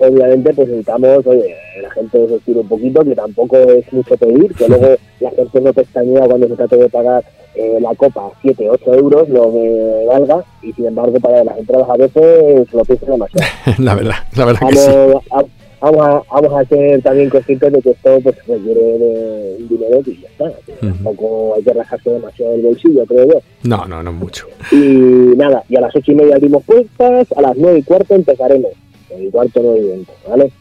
Obviamente, 0.00 0.54
pues 0.54 0.68
necesitamos, 0.68 1.26
oye, 1.26 1.56
la 1.82 1.90
gente 1.90 2.18
se 2.44 2.52
un 2.52 2.68
poquito, 2.68 3.04
que 3.04 3.14
tampoco 3.16 3.56
es 3.56 3.92
mucho 3.92 4.16
pedir, 4.16 4.54
que 4.54 4.68
luego 4.68 4.94
la 5.20 5.30
gente 5.32 5.60
no 5.60 5.72
pestañea 5.72 6.26
cuando 6.26 6.48
se 6.48 6.54
trata 6.56 6.76
de 6.76 6.88
pagar 6.88 7.24
eh, 7.58 7.78
la 7.80 7.92
copa 7.96 8.30
7, 8.40 8.70
8 8.70 8.94
euros, 8.94 9.28
lo 9.28 9.52
que 9.52 10.04
valga, 10.06 10.44
y 10.62 10.72
sin 10.74 10.86
embargo, 10.86 11.18
para 11.18 11.42
las 11.42 11.58
entradas 11.58 11.90
a 11.90 11.96
veces 11.96 12.72
lo 12.72 12.84
piensan 12.84 13.10
demasiado. 13.10 13.46
la 13.78 13.94
verdad, 13.96 14.14
la 14.36 14.44
verdad 14.44 14.60
que 14.68 14.76
vamos, 14.76 15.24
sí. 15.24 15.30
a, 15.32 15.42
vamos, 15.80 16.06
a, 16.06 16.40
vamos 16.40 16.52
a 16.54 16.64
ser 16.68 17.02
también 17.02 17.28
conscientes 17.30 17.72
de 17.72 17.82
que 17.82 17.90
esto 17.90 18.20
pues 18.22 18.36
requiere 18.46 18.80
de 18.80 19.56
un 19.58 19.68
dinero 19.68 20.02
que 20.04 20.16
ya 20.16 20.28
está. 20.28 20.52
que. 20.64 20.72
Tampoco 20.86 21.54
hay 21.56 21.62
que 21.64 21.72
rascarse 21.72 22.10
demasiado 22.10 22.54
el 22.54 22.62
bolsillo, 22.62 23.04
creo 23.06 23.26
yo. 23.26 23.40
No, 23.64 23.84
no, 23.86 24.04
no 24.04 24.12
mucho. 24.12 24.46
Y 24.70 24.76
nada, 24.76 25.64
y 25.68 25.74
a 25.74 25.80
las 25.80 25.96
ocho 25.96 26.12
y 26.12 26.14
media 26.14 26.36
abrimos 26.36 26.62
puertas, 26.62 27.26
a 27.36 27.42
las 27.42 27.56
nueve 27.56 27.80
y 27.80 27.82
cuarto 27.82 28.14
empezaremos. 28.14 28.70
Nueve 29.10 29.24
y 29.26 29.30
cuarto, 29.32 29.60
nueve 29.64 29.80
y 29.80 29.88
veinte, 29.88 30.12
¿vale? 30.28 30.52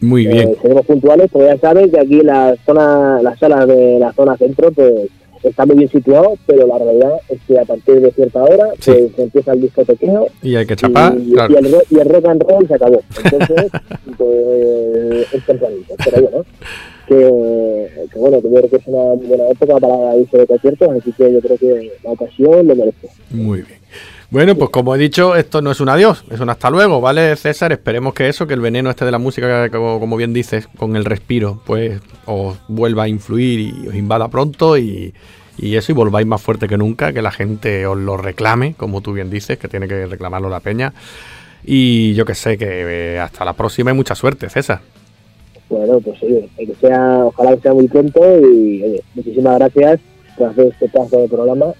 Muy 0.00 0.26
bien. 0.26 0.48
Eh, 0.48 0.56
seremos 0.60 0.84
puntuales, 0.84 1.30
porque 1.30 1.46
ya 1.46 1.58
sabes 1.58 1.92
que 1.92 2.00
aquí 2.00 2.22
la 2.22 2.56
zona, 2.66 3.22
las 3.22 3.38
salas 3.38 3.68
de 3.68 4.00
la 4.00 4.12
zona 4.14 4.36
centro, 4.36 4.72
pues 4.72 5.10
está 5.42 5.64
muy 5.66 5.76
bien 5.76 5.88
situado, 5.90 6.34
pero 6.46 6.66
la 6.66 6.78
realidad 6.78 7.12
es 7.28 7.38
que 7.46 7.58
a 7.58 7.64
partir 7.64 8.00
de 8.00 8.10
cierta 8.12 8.42
hora 8.44 8.68
Sí. 8.78 8.90
pues 8.92 9.18
empieza 9.18 9.52
el 9.52 9.60
discotequeo 9.62 10.26
Y 10.42 10.56
hay 10.56 10.66
que 10.66 10.76
chapar, 10.76 11.16
y, 11.18 11.32
claro. 11.32 11.54
y 11.54 11.56
el, 11.56 11.72
ro- 11.72 11.82
y 11.90 11.98
el 11.98 12.08
rock 12.08 12.26
and 12.28 12.42
roll 12.42 12.68
se 12.68 12.74
acabó. 12.74 13.00
Entonces, 13.24 13.70
pues 14.18 15.32
es 15.34 15.46
tempranito, 15.46 15.94
pero 16.04 16.20
yo, 16.20 16.30
¿no? 16.38 16.44
Que, 17.06 18.06
que 18.12 18.18
bueno, 18.18 18.40
que 18.40 18.48
yo 18.50 18.54
creo 18.56 18.70
que 18.70 18.76
es 18.76 18.86
una 18.86 19.14
buena 19.14 19.48
época 19.48 19.78
para 19.78 20.16
irse 20.16 20.38
de 20.38 20.46
conciertos, 20.46 20.88
así 20.90 21.12
que 21.12 21.32
yo 21.32 21.40
creo 21.40 21.58
que 21.58 21.92
la 22.04 22.10
ocasión 22.12 22.66
lo 22.66 22.74
merece. 22.76 23.08
Muy 23.30 23.62
bien. 23.62 23.80
Bueno, 24.30 24.54
pues 24.54 24.70
como 24.70 24.94
he 24.94 24.98
dicho, 24.98 25.34
esto 25.34 25.60
no 25.60 25.72
es 25.72 25.80
un 25.80 25.88
adiós, 25.88 26.24
es 26.30 26.38
un 26.38 26.48
hasta 26.50 26.70
luego, 26.70 27.00
¿vale, 27.00 27.34
César? 27.34 27.72
Esperemos 27.72 28.14
que 28.14 28.28
eso, 28.28 28.46
que 28.46 28.54
el 28.54 28.60
veneno 28.60 28.88
este 28.88 29.04
de 29.04 29.10
la 29.10 29.18
música, 29.18 29.68
como, 29.70 30.16
bien 30.16 30.32
dices, 30.32 30.68
con 30.76 30.94
el 30.94 31.04
respiro, 31.04 31.60
pues 31.66 32.00
os 32.26 32.56
vuelva 32.68 33.04
a 33.04 33.08
influir 33.08 33.58
y 33.58 33.88
os 33.88 33.94
invada 33.96 34.28
pronto 34.28 34.78
y, 34.78 35.12
y 35.58 35.74
eso, 35.74 35.90
y 35.90 35.96
volváis 35.96 36.28
más 36.28 36.40
fuerte 36.40 36.68
que 36.68 36.78
nunca, 36.78 37.12
que 37.12 37.22
la 37.22 37.32
gente 37.32 37.84
os 37.86 37.98
lo 37.98 38.16
reclame, 38.16 38.74
como 38.74 39.00
tú 39.00 39.14
bien 39.14 39.30
dices, 39.30 39.58
que 39.58 39.66
tiene 39.66 39.88
que 39.88 40.06
reclamarlo 40.06 40.48
la 40.48 40.60
peña. 40.60 40.92
Y 41.64 42.14
yo 42.14 42.24
que 42.24 42.36
sé, 42.36 42.56
que 42.56 43.14
eh, 43.14 43.18
hasta 43.18 43.44
la 43.44 43.54
próxima 43.54 43.90
y 43.90 43.94
mucha 43.94 44.14
suerte, 44.14 44.48
César. 44.48 44.80
Bueno, 45.68 46.00
pues 46.00 46.22
oye, 46.22 46.48
que 46.56 46.72
sea, 46.80 47.24
ojalá 47.24 47.56
que 47.56 47.62
sea 47.62 47.74
muy 47.74 47.88
pronto 47.88 48.20
y 48.38 48.84
oye, 48.84 49.02
muchísimas 49.12 49.58
gracias 49.58 50.00
por 50.38 50.50
hacer 50.50 50.68
este 50.68 50.88
pedazo 50.88 51.18
de 51.18 51.28
programa 51.28 51.74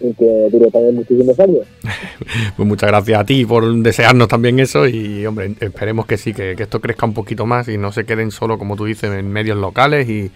y 0.00 0.12
que 0.14 0.48
dure 0.50 0.70
también 0.70 0.96
muchísimos 0.96 1.38
años. 1.40 1.66
Pues 2.56 2.66
muchas 2.66 2.88
gracias 2.88 3.20
a 3.20 3.24
ti 3.24 3.44
por 3.44 3.74
desearnos 3.82 4.28
también 4.28 4.58
eso 4.58 4.88
y, 4.88 5.26
hombre, 5.26 5.54
esperemos 5.60 6.06
que 6.06 6.16
sí, 6.16 6.32
que, 6.32 6.54
que 6.56 6.62
esto 6.62 6.80
crezca 6.80 7.06
un 7.06 7.12
poquito 7.12 7.44
más 7.44 7.68
y 7.68 7.76
no 7.76 7.92
se 7.92 8.04
queden 8.04 8.30
solo, 8.30 8.58
como 8.58 8.76
tú 8.76 8.86
dices, 8.86 9.10
en 9.12 9.28
medios 9.28 9.58
locales 9.58 10.08
y, 10.08 10.30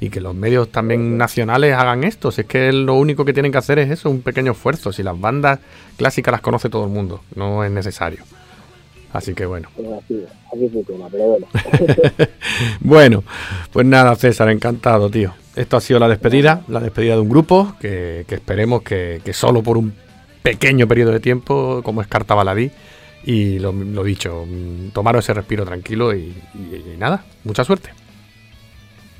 y 0.00 0.10
que 0.10 0.20
los 0.20 0.34
medios 0.34 0.70
también 0.70 1.16
nacionales 1.16 1.74
hagan 1.74 2.04
esto. 2.04 2.30
Si 2.30 2.42
es 2.42 2.46
que 2.46 2.72
lo 2.72 2.94
único 2.94 3.24
que 3.24 3.32
tienen 3.32 3.52
que 3.52 3.58
hacer 3.58 3.78
es 3.78 3.90
eso, 3.90 4.10
un 4.10 4.22
pequeño 4.22 4.52
esfuerzo. 4.52 4.92
Si 4.92 5.02
las 5.02 5.18
bandas 5.18 5.58
clásicas 5.96 6.32
las 6.32 6.40
conoce 6.40 6.68
todo 6.68 6.84
el 6.84 6.90
mundo, 6.90 7.20
no 7.34 7.64
es 7.64 7.70
necesario. 7.70 8.22
Así 9.12 9.34
que 9.34 9.46
bueno. 9.46 9.68
Pues 9.74 9.88
así, 9.88 10.24
así 10.52 10.68
funciona, 10.68 11.06
pero 11.10 11.24
bueno. 11.24 11.46
Bueno, 12.80 13.24
pues 13.72 13.86
nada, 13.86 14.14
César, 14.16 14.50
encantado, 14.50 15.10
tío. 15.10 15.32
Esto 15.58 15.76
ha 15.76 15.80
sido 15.80 15.98
la 15.98 16.08
despedida, 16.08 16.62
la 16.68 16.80
despedida 16.80 17.14
de 17.14 17.20
un 17.20 17.28
grupo 17.28 17.74
que, 17.80 18.24
que 18.28 18.36
esperemos 18.36 18.82
que, 18.82 19.20
que 19.24 19.32
solo 19.32 19.62
por 19.62 19.76
un 19.76 19.92
pequeño 20.42 20.86
periodo 20.86 21.12
de 21.12 21.20
tiempo, 21.20 21.80
como 21.82 22.00
es 22.00 22.06
Carta 22.06 22.34
Baladí, 22.34 22.70
y 23.24 23.58
lo, 23.58 23.72
lo 23.72 24.04
dicho, 24.04 24.44
mm, 24.46 24.90
tomaros 24.90 25.24
ese 25.24 25.34
respiro 25.34 25.64
tranquilo 25.64 26.14
y, 26.14 26.32
y- 26.54 26.92
y 26.94 26.96
nada, 26.96 27.24
mucha 27.44 27.64
suerte. 27.64 27.90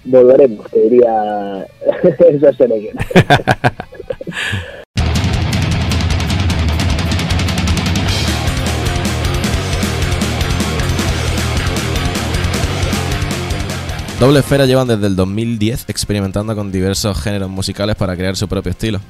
Volveremos, 0.04 0.70
te 0.70 0.80
diría 0.80 1.10
Doble 14.20 14.40
Esfera 14.40 14.66
llevan 14.66 14.88
desde 14.88 15.06
el 15.06 15.14
2010 15.14 15.84
experimentando 15.86 16.56
con 16.56 16.72
diversos 16.72 17.20
géneros 17.20 17.48
musicales 17.48 17.94
para 17.94 18.16
crear 18.16 18.34
su 18.34 18.48
propio 18.48 18.72
estilo. 18.72 19.00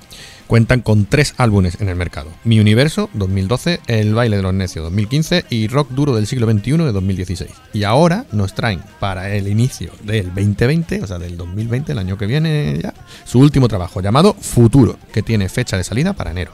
Cuentan 0.47 0.83
con 0.83 1.07
tres 1.07 1.35
álbumes 1.39 1.81
en 1.81 1.89
el 1.89 1.97
mercado: 1.97 2.29
Mi 2.45 2.61
Universo 2.61 3.09
2012, 3.15 3.81
El 3.87 4.15
baile 4.15 4.37
de 4.37 4.43
los 4.43 4.53
necios 4.53 4.85
2015 4.85 5.47
y 5.49 5.69
Rock 5.69 5.93
duro 5.93 6.15
del 6.15 6.27
siglo 6.27 6.47
XXI 6.47 6.73
de 6.73 6.93
2016. 6.93 7.51
Y 7.73 7.85
ahora 7.85 8.27
nos 8.33 8.53
traen 8.53 8.83
para 9.01 9.35
el 9.35 9.49
inicio 9.49 9.93
del 10.03 10.27
2020, 10.27 11.03
o 11.03 11.07
sea, 11.07 11.19
del 11.19 11.39
2020, 11.39 11.93
el 11.93 11.99
año 11.99 12.19
que 12.19 12.27
viene 12.27 12.79
ya, 12.83 12.93
su 13.25 13.39
último 13.39 13.67
trabajo 13.67 14.03
llamado 14.03 14.35
Futuro, 14.35 14.99
que 15.11 15.23
tiene 15.23 15.49
fecha 15.49 15.79
de 15.79 15.85
salida 15.85 16.13
para 16.13 16.33
enero. 16.33 16.53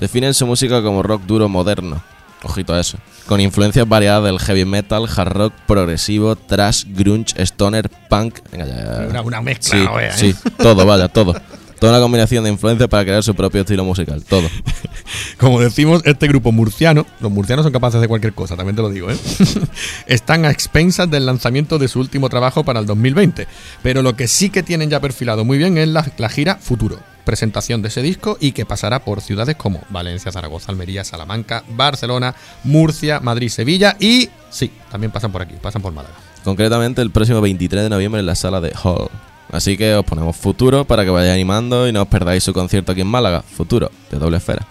Definen 0.00 0.34
su 0.34 0.44
música 0.44 0.82
como 0.82 1.04
rock 1.04 1.22
duro 1.22 1.48
moderno. 1.48 2.02
Ojito 2.44 2.74
a 2.74 2.80
eso. 2.80 2.98
Con 3.26 3.40
influencias 3.40 3.88
variadas 3.88 4.24
del 4.24 4.38
heavy 4.38 4.64
metal, 4.64 5.06
hard 5.14 5.32
rock, 5.32 5.52
progresivo, 5.66 6.36
thrash, 6.36 6.84
grunge, 6.88 7.34
stoner, 7.44 7.88
punk. 8.08 8.40
Venga, 8.50 8.66
ya. 8.66 9.06
Una, 9.08 9.22
una 9.22 9.40
mezcla, 9.40 9.78
Sí, 9.78 9.84
no 9.84 9.94
veas, 9.94 10.18
sí, 10.18 10.30
¿eh? 10.30 10.50
todo, 10.58 10.84
vaya, 10.84 11.08
todo. 11.08 11.34
Toda 11.78 11.94
una 11.94 12.00
combinación 12.00 12.44
de 12.44 12.50
influencias 12.50 12.88
para 12.88 13.02
crear 13.02 13.24
su 13.24 13.34
propio 13.34 13.62
estilo 13.62 13.84
musical, 13.84 14.22
todo. 14.22 14.48
Como 15.38 15.60
decimos, 15.60 16.02
este 16.04 16.28
grupo 16.28 16.52
murciano, 16.52 17.06
los 17.18 17.32
murcianos 17.32 17.64
son 17.64 17.72
capaces 17.72 18.00
de 18.00 18.06
cualquier 18.06 18.34
cosa, 18.34 18.56
también 18.56 18.76
te 18.76 18.82
lo 18.82 18.90
digo, 18.90 19.10
¿eh? 19.10 19.16
Están 20.06 20.44
a 20.44 20.52
expensas 20.52 21.10
del 21.10 21.26
lanzamiento 21.26 21.78
de 21.78 21.88
su 21.88 21.98
último 21.98 22.28
trabajo 22.28 22.62
para 22.62 22.78
el 22.78 22.86
2020. 22.86 23.48
Pero 23.82 24.02
lo 24.02 24.14
que 24.14 24.28
sí 24.28 24.50
que 24.50 24.62
tienen 24.62 24.90
ya 24.90 25.00
perfilado 25.00 25.44
muy 25.44 25.58
bien 25.58 25.76
es 25.76 25.88
la, 25.88 26.08
la 26.18 26.28
gira 26.28 26.54
Futuro. 26.54 27.00
Presentación 27.24 27.82
de 27.82 27.88
ese 27.88 28.02
disco 28.02 28.36
y 28.40 28.52
que 28.52 28.66
pasará 28.66 29.04
por 29.04 29.20
ciudades 29.20 29.56
como 29.56 29.82
Valencia, 29.90 30.32
Zaragoza, 30.32 30.72
Almería, 30.72 31.04
Salamanca, 31.04 31.64
Barcelona, 31.68 32.34
Murcia, 32.64 33.20
Madrid, 33.20 33.48
Sevilla 33.48 33.96
y. 34.00 34.28
Sí, 34.50 34.70
también 34.90 35.12
pasan 35.12 35.32
por 35.32 35.42
aquí, 35.42 35.54
pasan 35.60 35.82
por 35.82 35.92
Málaga. 35.92 36.14
Concretamente 36.44 37.00
el 37.02 37.10
próximo 37.10 37.40
23 37.40 37.84
de 37.84 37.90
noviembre 37.90 38.20
en 38.20 38.26
la 38.26 38.34
sala 38.34 38.60
de 38.60 38.72
Hall. 38.82 39.08
Así 39.52 39.76
que 39.76 39.94
os 39.94 40.04
ponemos 40.04 40.36
futuro 40.36 40.84
para 40.84 41.04
que 41.04 41.10
vayáis 41.10 41.34
animando 41.34 41.86
y 41.86 41.92
no 41.92 42.02
os 42.02 42.08
perdáis 42.08 42.42
su 42.42 42.52
concierto 42.52 42.92
aquí 42.92 43.02
en 43.02 43.06
Málaga. 43.06 43.42
Futuro, 43.42 43.90
de 44.10 44.18
doble 44.18 44.38
esfera. 44.38 44.66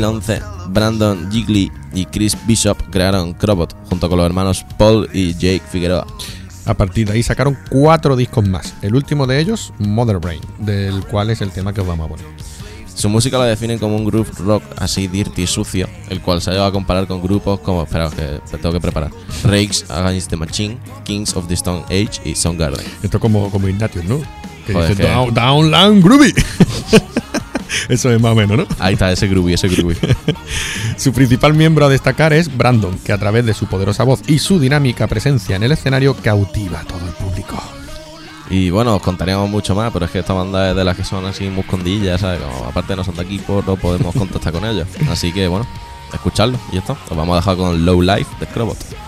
2011, 0.00 0.42
Brandon 0.68 1.30
Jiggly 1.30 1.70
y 1.92 2.04
Chris 2.06 2.36
Bishop 2.46 2.76
crearon 2.90 3.32
Crobot 3.34 3.74
junto 3.88 4.08
con 4.08 4.18
los 4.18 4.26
hermanos 4.26 4.64
Paul 4.78 5.08
y 5.12 5.32
Jake 5.34 5.62
Figueroa. 5.70 6.06
A 6.66 6.74
partir 6.74 7.06
de 7.06 7.12
ahí 7.14 7.22
sacaron 7.22 7.56
cuatro 7.70 8.16
discos 8.16 8.48
más. 8.48 8.74
El 8.82 8.94
último 8.94 9.26
de 9.26 9.38
ellos, 9.38 9.72
Mother 9.78 10.18
Brain, 10.18 10.40
del 10.58 11.04
cual 11.06 11.30
es 11.30 11.40
el 11.42 11.50
tema 11.50 11.72
que 11.72 11.82
os 11.82 11.86
vamos 11.86 12.06
a 12.06 12.08
poner. 12.08 12.24
Su 12.94 13.08
música 13.08 13.38
la 13.38 13.46
definen 13.46 13.78
como 13.78 13.96
un 13.96 14.04
groove 14.04 14.30
rock 14.38 14.62
así 14.78 15.08
dirty 15.08 15.42
y 15.42 15.46
sucio, 15.46 15.88
el 16.08 16.20
cual 16.20 16.40
se 16.40 16.52
ha 16.52 16.66
a 16.66 16.72
comparar 16.72 17.06
con 17.06 17.20
grupos 17.20 17.60
como, 17.60 17.82
espera, 17.82 18.08
que 18.10 18.40
tengo 18.56 18.72
que 18.72 18.80
preparar, 18.80 19.10
Rakes 19.42 19.84
Against 19.90 20.30
the 20.30 20.36
Machine, 20.36 20.78
Kings 21.04 21.34
of 21.36 21.48
the 21.48 21.54
Stone 21.54 21.84
Age 21.86 22.20
y 22.24 22.34
Soundgarden. 22.34 22.86
Esto 23.02 23.18
como, 23.20 23.50
como 23.50 23.68
Ignatius, 23.68 24.04
¿no? 24.04 24.20
Que 24.66 24.72
Joder, 24.72 24.90
dice 24.90 25.02
que- 25.02 25.08
down, 25.08 25.34
Downland 25.34 26.02
Groovy. 26.04 26.32
Eso 27.88 28.10
es 28.10 28.20
más 28.20 28.32
o 28.32 28.34
menos, 28.34 28.56
¿no? 28.56 28.66
Ahí 28.78 28.94
está 28.94 29.10
ese 29.12 29.28
groovy, 29.28 29.54
ese 29.54 29.68
groovy. 29.68 29.96
Su 30.96 31.12
principal 31.12 31.54
miembro 31.54 31.86
a 31.86 31.88
destacar 31.88 32.32
es 32.32 32.54
Brandon, 32.56 32.98
que 32.98 33.12
a 33.12 33.18
través 33.18 33.44
de 33.46 33.54
su 33.54 33.66
poderosa 33.66 34.04
voz 34.04 34.20
y 34.26 34.38
su 34.38 34.58
dinámica 34.58 35.06
presencia 35.06 35.56
en 35.56 35.62
el 35.62 35.72
escenario 35.72 36.14
cautiva 36.14 36.80
a 36.80 36.84
todo 36.84 37.06
el 37.06 37.12
público. 37.12 37.56
Y 38.50 38.70
bueno, 38.70 38.96
os 38.96 39.02
contaríamos 39.02 39.48
mucho 39.48 39.74
más, 39.74 39.92
pero 39.92 40.04
es 40.04 40.10
que 40.10 40.18
esta 40.18 40.34
banda 40.34 40.70
es 40.70 40.76
de 40.76 40.84
las 40.84 40.96
que 40.96 41.04
son 41.04 41.24
así 41.24 41.48
muscondillas, 41.48 42.20
¿sabes? 42.20 42.40
Como 42.40 42.66
aparte 42.66 42.94
no 42.94 43.02
son 43.02 43.16
de 43.16 43.22
aquí, 43.22 43.40
pues 43.44 43.66
no 43.66 43.76
podemos 43.76 44.14
contactar 44.14 44.52
con 44.52 44.64
ellos. 44.64 44.86
Así 45.08 45.32
que 45.32 45.48
bueno, 45.48 45.66
escucharlo 46.12 46.58
y 46.70 46.74
ya 46.74 46.80
está. 46.80 46.92
Os 46.92 47.16
vamos 47.16 47.34
a 47.34 47.36
dejar 47.36 47.56
con 47.56 47.84
Low 47.84 48.02
Life 48.02 48.30
de 48.38 48.46
Scrobot. 48.46 49.03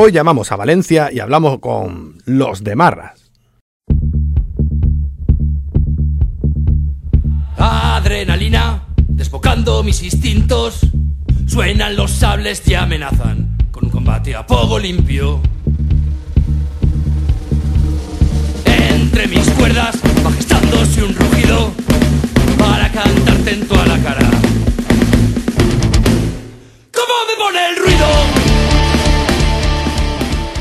Hoy 0.00 0.12
llamamos 0.12 0.52
a 0.52 0.56
Valencia 0.56 1.10
y 1.12 1.18
hablamos 1.18 1.58
con 1.58 2.18
los 2.24 2.62
de 2.62 2.76
Marras. 2.76 3.32
Adrenalina, 7.56 8.84
desbocando 9.08 9.82
mis 9.82 10.00
instintos. 10.04 10.86
Suenan 11.48 11.96
los 11.96 12.12
sables 12.12 12.62
y 12.68 12.74
amenazan 12.74 13.58
con 13.72 13.86
un 13.86 13.90
combate 13.90 14.36
a 14.36 14.44
fuego 14.44 14.78
limpio. 14.78 15.40
Entre 18.66 19.26
mis 19.26 19.50
cuerdas 19.50 19.96
va 20.24 20.30
gestándose 20.30 21.02
un 21.02 21.12
rugido 21.16 21.72
para 22.56 22.88
cantarte 22.92 23.50
en 23.50 23.66
toda 23.66 23.84
la 23.84 23.98
cara. 23.98 24.30
¿Cómo 26.92 27.14
me 27.26 27.36
pone 27.36 27.68
el 27.70 27.76
ruido? 27.82 28.47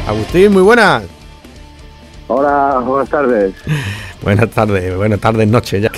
Agustín, 0.08 0.54
muy 0.54 0.62
buenas. 0.62 1.04
Hola, 2.28 2.82
buenas 2.86 3.10
tardes. 3.10 3.54
Buenas 4.24 4.50
tardes, 4.50 4.98
buenas 4.98 5.20
tardes, 5.20 5.48
noche 5.48 5.80
ya. 5.80 5.92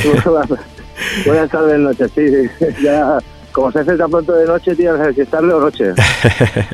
buenas 1.26 1.50
tardes, 1.50 1.80
noches, 1.80 2.12
sí, 2.13 2.28
sí. 2.28 2.65
Ya, 2.84 3.17
como 3.60 3.74
se 3.74 3.80
hace 3.80 3.98
tan 3.98 4.10
pronto 4.10 4.34
de 4.34 4.45
noche, 4.45 4.74
tío, 4.74 4.95
no 4.95 5.04
sé 5.04 5.13
si 5.13 5.36
o 5.36 5.60
noche. 5.60 5.93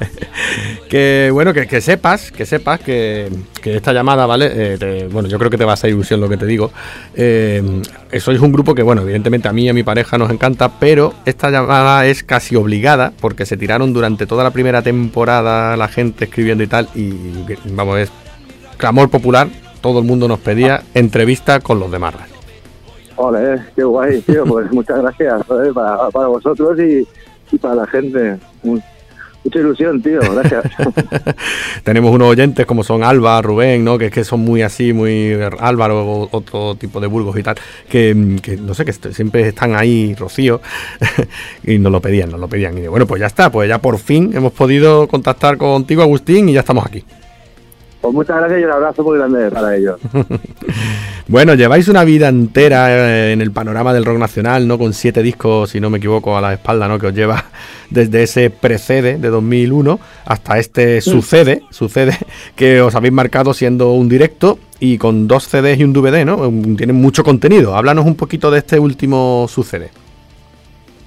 que 0.89 1.31
bueno, 1.33 1.51
que, 1.51 1.81
sepas, 1.81 2.31
que 2.31 2.45
sepas 2.45 2.79
que, 2.79 3.27
esta 3.63 3.91
llamada, 3.91 4.27
¿vale? 4.27 4.51
Eh, 4.53 5.09
bueno, 5.11 5.27
yo 5.27 5.39
creo 5.39 5.49
que 5.49 5.57
te 5.57 5.65
va 5.65 5.73
a 5.73 5.87
ilusión 5.87 6.21
lo 6.21 6.29
que 6.29 6.37
te 6.37 6.45
digo. 6.45 6.71
Eh, 7.15 7.81
sois 8.19 8.39
un 8.39 8.51
grupo 8.51 8.75
que, 8.75 8.83
bueno, 8.83 9.01
evidentemente 9.01 9.47
a 9.47 9.53
mí 9.53 9.63
y 9.63 9.69
a 9.69 9.73
mi 9.73 9.81
pareja 9.81 10.19
nos 10.19 10.29
encanta, 10.29 10.79
pero 10.79 11.15
esta 11.25 11.49
llamada 11.49 12.05
es 12.05 12.23
casi 12.23 12.55
obligada 12.55 13.13
porque 13.19 13.47
se 13.47 13.57
tiraron 13.57 13.91
durante 13.91 14.27
toda 14.27 14.43
la 14.43 14.51
primera 14.51 14.83
temporada 14.83 15.75
la 15.75 15.87
gente 15.87 16.25
escribiendo 16.25 16.63
y 16.63 16.67
tal, 16.67 16.87
y 16.93 17.13
vamos, 17.71 17.97
es 17.97 18.11
clamor 18.77 19.09
popular. 19.09 19.47
Todo 19.81 19.99
el 19.99 20.05
mundo 20.05 20.27
nos 20.27 20.39
pedía 20.39 20.83
entrevista 20.93 21.59
con 21.61 21.79
los 21.79 21.89
demás. 21.91 22.34
Ole, 23.17 23.59
qué 23.75 23.83
guay, 23.83 24.21
tío, 24.21 24.43
pues 24.47 24.71
muchas 24.71 25.01
gracias 25.01 25.43
para, 25.73 26.09
para 26.09 26.27
vosotros 26.27 26.77
y, 26.79 27.07
y 27.51 27.57
para 27.57 27.75
la 27.75 27.87
gente. 27.87 28.37
Mu- 28.63 28.79
Mucha 29.43 29.59
ilusión, 29.59 30.01
tío, 30.01 30.19
gracias. 30.33 30.63
Tenemos 31.83 32.11
unos 32.11 32.29
oyentes 32.29 32.65
como 32.65 32.83
son 32.83 33.03
Alba, 33.03 33.39
Rubén, 33.43 33.83
¿no? 33.85 33.95
Que, 33.99 34.09
que 34.09 34.23
son 34.23 34.39
muy 34.39 34.63
así, 34.63 34.91
muy 34.91 35.37
Álvaro, 35.59 36.03
o 36.03 36.29
otro 36.31 36.73
tipo 36.73 36.99
de 36.99 37.05
Burgos 37.05 37.37
y 37.37 37.43
tal, 37.43 37.55
que, 37.87 38.37
que 38.41 38.57
no 38.57 38.73
sé, 38.73 38.85
que 38.85 38.93
siempre 38.93 39.47
están 39.49 39.75
ahí, 39.75 40.15
Rocío, 40.15 40.61
y 41.63 41.77
nos 41.77 41.91
lo 41.91 42.01
pedían, 42.01 42.31
nos 42.31 42.39
lo 42.39 42.47
pedían. 42.47 42.75
Y 42.79 42.87
bueno, 42.87 43.05
pues 43.05 43.19
ya 43.21 43.27
está, 43.27 43.51
pues 43.51 43.69
ya 43.69 43.77
por 43.77 43.99
fin 43.99 44.31
hemos 44.33 44.51
podido 44.51 45.07
contactar 45.07 45.57
contigo, 45.57 46.01
Agustín, 46.01 46.49
y 46.49 46.53
ya 46.53 46.61
estamos 46.61 46.83
aquí. 46.83 47.03
Pues 48.05 48.13
muchas 48.13 48.37
gracias 48.37 48.61
y 48.61 48.63
un 48.65 48.71
abrazo 48.71 49.03
muy 49.03 49.17
grande 49.17 49.49
para 49.49 49.75
ellos. 49.75 49.99
Bueno, 51.27 51.55
lleváis 51.55 51.87
una 51.87 52.03
vida 52.03 52.27
entera 52.27 52.85
eh, 52.91 53.33
en 53.33 53.41
el 53.41 53.49
panorama 53.49 53.91
del 53.95 54.05
rock 54.05 54.19
nacional, 54.19 54.67
¿no? 54.67 54.77
Con 54.77 54.93
siete 54.93 55.23
discos, 55.23 55.71
si 55.71 55.79
no 55.79 55.89
me 55.89 55.97
equivoco, 55.97 56.37
a 56.37 56.41
la 56.41 56.53
espalda, 56.53 56.87
¿no? 56.87 56.99
Que 56.99 57.07
os 57.07 57.15
lleva 57.15 57.45
desde 57.89 58.21
ese 58.21 58.51
precede 58.51 59.17
de 59.17 59.29
2001 59.29 59.99
hasta 60.25 60.59
este 60.59 61.01
sucede, 61.01 61.63
sucede, 61.71 62.15
que 62.55 62.79
os 62.79 62.93
habéis 62.93 63.11
marcado 63.11 63.55
siendo 63.55 63.93
un 63.93 64.07
directo 64.07 64.59
y 64.79 64.99
con 64.99 65.27
dos 65.27 65.45
CDs 65.47 65.79
y 65.79 65.83
un 65.83 65.93
DVD, 65.93 66.23
¿no? 66.25 66.47
Tienen 66.77 66.95
mucho 66.97 67.23
contenido. 67.23 67.75
Háblanos 67.75 68.05
un 68.05 68.13
poquito 68.15 68.51
de 68.51 68.59
este 68.59 68.77
último 68.77 69.47
sucede. 69.49 69.89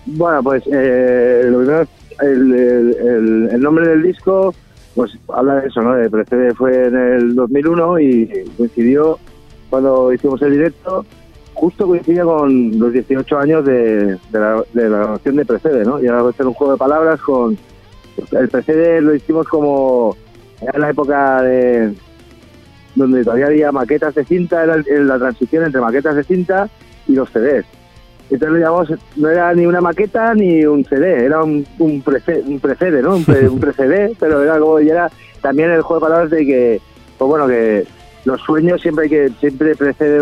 Bueno, 0.04 0.42
pues 0.42 0.64
eh, 0.66 1.42
lo 1.44 1.58
primero, 1.58 1.86
el, 2.22 2.52
el- 2.54 2.96
el- 3.06 3.48
el 3.52 3.60
nombre 3.60 3.86
del 3.86 4.02
disco, 4.02 4.52
pues 4.98 5.16
habla 5.32 5.60
de 5.60 5.68
eso, 5.68 5.80
¿no? 5.80 5.94
De 5.94 6.10
Precede 6.10 6.52
fue 6.54 6.88
en 6.88 6.96
el 6.96 7.34
2001 7.36 8.00
y 8.00 8.44
coincidió 8.56 9.16
cuando 9.70 10.12
hicimos 10.12 10.42
el 10.42 10.50
directo, 10.50 11.06
justo 11.54 11.86
coincidía 11.86 12.24
con 12.24 12.76
los 12.80 12.92
18 12.92 13.38
años 13.38 13.64
de, 13.64 14.18
la, 14.32 14.64
grabación 14.74 15.36
de 15.36 15.44
Precede, 15.44 15.84
¿no? 15.84 16.02
Y 16.02 16.06
era 16.06 16.28
hacer 16.28 16.48
un 16.48 16.54
juego 16.54 16.72
de 16.72 16.78
palabras 16.80 17.20
con... 17.20 17.56
El 18.32 18.48
Precede 18.48 19.00
lo 19.00 19.14
hicimos 19.14 19.46
como... 19.46 20.16
En 20.60 20.80
la 20.80 20.90
época 20.90 21.42
de 21.42 21.94
donde 22.96 23.22
todavía 23.22 23.46
había 23.46 23.70
maquetas 23.70 24.16
de 24.16 24.24
cinta, 24.24 24.64
era 24.64 24.78
la 24.78 25.18
transición 25.20 25.62
entre 25.62 25.80
maquetas 25.80 26.16
de 26.16 26.24
cinta 26.24 26.68
y 27.06 27.12
los 27.12 27.30
CDs. 27.30 27.64
Entonces 28.30 28.50
lo 28.50 28.58
llamamos, 28.58 28.92
no 29.16 29.28
era 29.30 29.54
ni 29.54 29.64
una 29.66 29.80
maqueta 29.80 30.34
ni 30.34 30.64
un 30.64 30.84
CD, 30.84 31.24
era 31.24 31.42
un, 31.42 31.66
un, 31.78 32.02
prece- 32.04 32.44
un 32.46 32.60
precede, 32.60 33.00
¿no? 33.02 33.16
Un, 33.16 33.24
pre, 33.24 33.48
un 33.48 33.58
precede, 33.58 34.12
pero 34.20 34.42
era 34.42 34.58
como, 34.58 34.80
y 34.80 34.88
era 34.90 35.10
también 35.40 35.70
el 35.70 35.82
juego 35.82 36.00
de 36.00 36.06
palabras 36.10 36.30
de 36.30 36.44
que, 36.46 36.80
pues 37.16 37.28
bueno, 37.28 37.46
que 37.46 37.86
los 38.24 38.40
sueños 38.42 38.80
siempre 38.82 39.04
hay 39.04 39.10
que, 39.10 39.30
siempre 39.40 39.74
precede, 39.74 40.20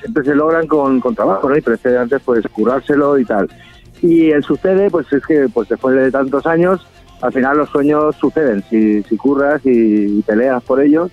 siempre 0.00 0.24
se 0.24 0.34
logran 0.34 0.66
con, 0.66 1.00
con 1.00 1.14
trabajo, 1.14 1.48
¿no? 1.48 1.56
Y 1.56 1.60
precede 1.60 1.98
antes, 1.98 2.22
pues, 2.24 2.44
curárselo 2.52 3.18
y 3.18 3.24
tal. 3.26 3.50
Y 4.00 4.30
el 4.30 4.42
sucede, 4.42 4.90
pues 4.90 5.12
es 5.12 5.24
que, 5.26 5.48
pues 5.52 5.68
después 5.68 5.94
de 5.96 6.10
tantos 6.10 6.46
años, 6.46 6.86
al 7.20 7.32
final 7.32 7.58
los 7.58 7.68
sueños 7.70 8.16
suceden, 8.16 8.62
si, 8.70 9.02
si 9.02 9.16
curras 9.16 9.60
y, 9.64 10.18
y 10.18 10.22
peleas 10.22 10.62
por 10.64 10.80
ellos, 10.80 11.10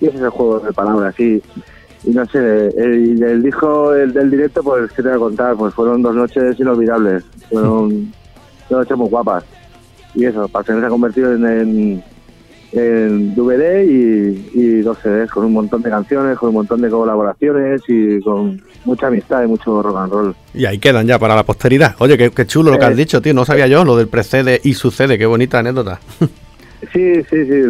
y 0.00 0.06
ese 0.06 0.16
es 0.16 0.22
el 0.22 0.30
juego 0.30 0.60
de 0.60 0.72
palabras, 0.72 1.18
y 1.20 1.42
y 2.04 2.10
no 2.10 2.24
sé, 2.26 2.38
el, 2.76 3.22
el 3.22 3.42
el 3.94 4.12
del 4.12 4.30
directo, 4.30 4.62
pues, 4.62 4.90
¿qué 4.92 5.02
te 5.02 5.08
voy 5.08 5.16
a 5.16 5.20
contar? 5.20 5.56
Pues 5.56 5.74
fueron 5.74 6.02
dos 6.02 6.14
noches 6.14 6.58
inolvidables, 6.58 7.24
fueron 7.50 8.12
dos 8.70 8.78
noches 8.80 8.96
muy 8.96 9.08
guapas. 9.08 9.44
Y 10.14 10.24
eso, 10.24 10.48
para 10.48 10.64
se 10.64 10.72
ha 10.72 10.88
convertido 10.88 11.32
en, 11.34 11.46
en, 11.46 12.04
en 12.72 13.34
DVD 13.34 13.82
y, 13.84 14.50
y 14.54 14.80
dos 14.80 14.98
CDs, 14.98 15.30
con 15.30 15.44
un 15.44 15.52
montón 15.52 15.82
de 15.82 15.90
canciones, 15.90 16.38
con 16.38 16.48
un 16.50 16.56
montón 16.56 16.80
de 16.80 16.88
colaboraciones 16.90 17.82
y 17.88 18.20
con 18.20 18.60
mucha 18.84 19.08
amistad 19.08 19.44
y 19.44 19.46
mucho 19.46 19.82
rock 19.82 19.96
and 19.98 20.12
roll. 20.12 20.34
Y 20.54 20.64
ahí 20.64 20.78
quedan 20.78 21.06
ya 21.06 21.18
para 21.18 21.34
la 21.36 21.44
posteridad. 21.44 21.94
Oye, 21.98 22.16
qué, 22.18 22.30
qué 22.30 22.46
chulo 22.46 22.70
lo 22.70 22.78
que 22.78 22.84
Eh. 22.84 22.88
has 22.88 22.96
dicho, 22.96 23.20
tío. 23.20 23.34
No 23.34 23.44
sabía 23.44 23.66
yo 23.66 23.84
lo 23.84 23.96
del 23.96 24.08
precede 24.08 24.60
y 24.64 24.74
sucede. 24.74 25.18
Qué 25.18 25.26
bonita 25.26 25.58
anécdota. 25.58 26.00
Sí, 26.92 27.14
sí, 27.28 27.44
sí, 27.44 27.62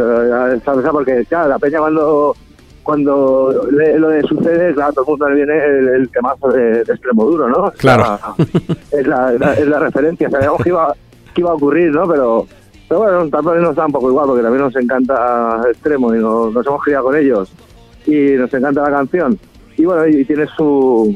porque, 0.92 1.24
claro, 1.30 1.48
la 1.48 1.58
peña 1.58 1.78
cuando 1.78 2.36
cuando 2.88 3.52
lee 3.70 3.98
lo 3.98 4.08
de 4.08 4.22
sucede, 4.22 4.72
claro, 4.72 4.94
todo 4.94 5.04
el 5.04 5.10
mundo 5.10 5.28
le 5.28 5.34
viene 5.34 5.62
el, 5.62 5.88
el 5.88 6.08
temazo 6.08 6.48
de, 6.48 6.82
de 6.84 6.92
extremo 6.94 7.26
duro, 7.26 7.46
¿no? 7.46 7.70
Claro. 7.72 8.18
Es 8.90 9.06
la, 9.06 9.30
la- 9.32 9.52
es 9.52 9.66
la 9.68 9.78
referencia, 9.78 10.30
sabíamos 10.30 10.62
que 10.62 10.70
iba, 10.70 10.94
que 11.34 11.42
iba 11.42 11.50
a 11.50 11.54
ocurrir, 11.54 11.90
¿no? 11.92 12.08
Pero, 12.08 12.46
pero 12.88 13.00
bueno, 13.00 13.28
también 13.28 13.60
nos 13.60 13.76
da 13.76 13.84
un 13.84 13.92
poco 13.92 14.08
igual 14.08 14.26
porque 14.28 14.42
también 14.42 14.64
nos 14.64 14.74
encanta 14.76 15.60
extremo 15.70 16.14
y 16.14 16.18
nos, 16.18 16.54
nos 16.54 16.66
hemos 16.66 16.82
criado 16.82 17.04
con 17.04 17.16
ellos 17.18 17.52
y 18.06 18.30
nos 18.38 18.54
encanta 18.54 18.80
la 18.80 18.90
canción. 18.90 19.38
Y 19.76 19.84
bueno, 19.84 20.06
y, 20.06 20.24
tiene 20.24 20.46
su 20.56 21.14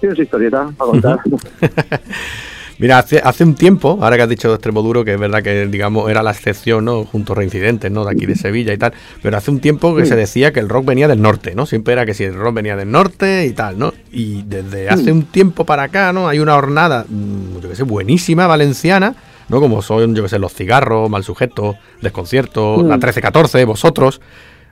tiene 0.00 0.14
su 0.14 0.22
historieta 0.24 0.68
para 0.76 0.90
contar. 0.90 1.18
Mira, 2.78 2.98
hace, 2.98 3.20
hace 3.22 3.44
un 3.44 3.54
tiempo, 3.54 3.98
ahora 4.00 4.16
que 4.16 4.22
has 4.22 4.28
dicho 4.28 4.48
de 4.48 4.54
Extremoduro, 4.54 5.04
que 5.04 5.14
es 5.14 5.20
verdad 5.20 5.42
que, 5.42 5.66
digamos, 5.68 6.10
era 6.10 6.22
la 6.22 6.32
excepción, 6.32 6.84
¿no? 6.84 7.04
Junto 7.04 7.32
a 7.32 7.36
Reincidentes, 7.36 7.90
¿no? 7.90 8.04
De 8.04 8.10
aquí 8.10 8.26
de 8.26 8.34
Sevilla 8.34 8.72
y 8.72 8.78
tal. 8.78 8.92
Pero 9.22 9.36
hace 9.36 9.50
un 9.52 9.60
tiempo 9.60 9.94
que 9.94 10.06
se 10.06 10.16
decía 10.16 10.52
que 10.52 10.60
el 10.60 10.68
rock 10.68 10.86
venía 10.86 11.06
del 11.06 11.22
norte, 11.22 11.54
¿no? 11.54 11.66
Siempre 11.66 11.92
era 11.92 12.04
que 12.04 12.14
si 12.14 12.24
el 12.24 12.34
rock 12.34 12.54
venía 12.54 12.74
del 12.74 12.90
norte 12.90 13.46
y 13.46 13.52
tal, 13.52 13.78
¿no? 13.78 13.92
Y 14.10 14.42
desde 14.42 14.88
hace 14.88 15.12
un 15.12 15.24
tiempo 15.24 15.64
para 15.64 15.84
acá, 15.84 16.12
¿no? 16.12 16.28
Hay 16.28 16.40
una 16.40 16.56
hornada, 16.56 17.04
mm, 17.08 17.60
yo 17.60 17.68
que 17.68 17.76
sé, 17.76 17.84
buenísima, 17.84 18.48
valenciana, 18.48 19.14
¿no? 19.48 19.60
Como 19.60 19.80
son, 19.80 20.14
yo 20.16 20.24
que 20.24 20.28
sé, 20.28 20.40
Los 20.40 20.52
Cigarros, 20.52 21.08
Mal 21.08 21.22
Sujeto, 21.22 21.76
Desconcierto, 22.02 22.78
La 22.78 22.96
1314, 22.96 23.64
vosotros. 23.64 24.20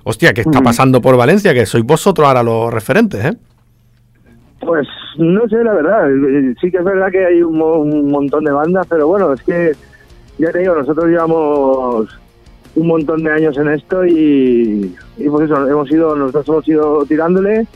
Hostia, 0.04 0.34
¿qué 0.34 0.40
está 0.40 0.60
pasando 0.60 1.00
por 1.00 1.16
Valencia? 1.16 1.54
Que 1.54 1.64
sois 1.66 1.84
vosotros 1.84 2.26
ahora 2.26 2.42
los 2.42 2.72
referentes, 2.72 3.24
¿eh? 3.24 3.36
Pues 4.64 4.86
no 5.18 5.48
sé, 5.48 5.62
la 5.64 5.74
verdad. 5.74 6.10
Eh, 6.10 6.54
Sí 6.60 6.70
que 6.70 6.78
es 6.78 6.84
verdad 6.84 7.10
que 7.10 7.24
hay 7.26 7.42
un, 7.42 7.58
mo- 7.58 7.78
un 7.80 8.10
montón 8.10 8.44
de 8.44 8.52
bandas, 8.52 8.86
pero 8.88 9.06
bueno, 9.08 9.32
es 9.32 9.42
que 9.42 9.72
ya 10.38 10.50
te 10.50 10.60
digo, 10.60 10.74
nosotros 10.74 11.06
llevamos 11.06 12.08
un 12.74 12.86
montón 12.86 13.22
de 13.22 13.30
años 13.32 13.56
en 13.58 13.68
esto 13.68 14.04
y, 14.06 14.94
y 15.18 15.28
pues 15.28 15.50
eso, 15.50 15.68
hemos 15.68 15.90
ido, 15.90 16.16
nosotros 16.16 16.48
hemos 16.48 16.68
ido 16.68 17.04
tirándole 17.04 17.66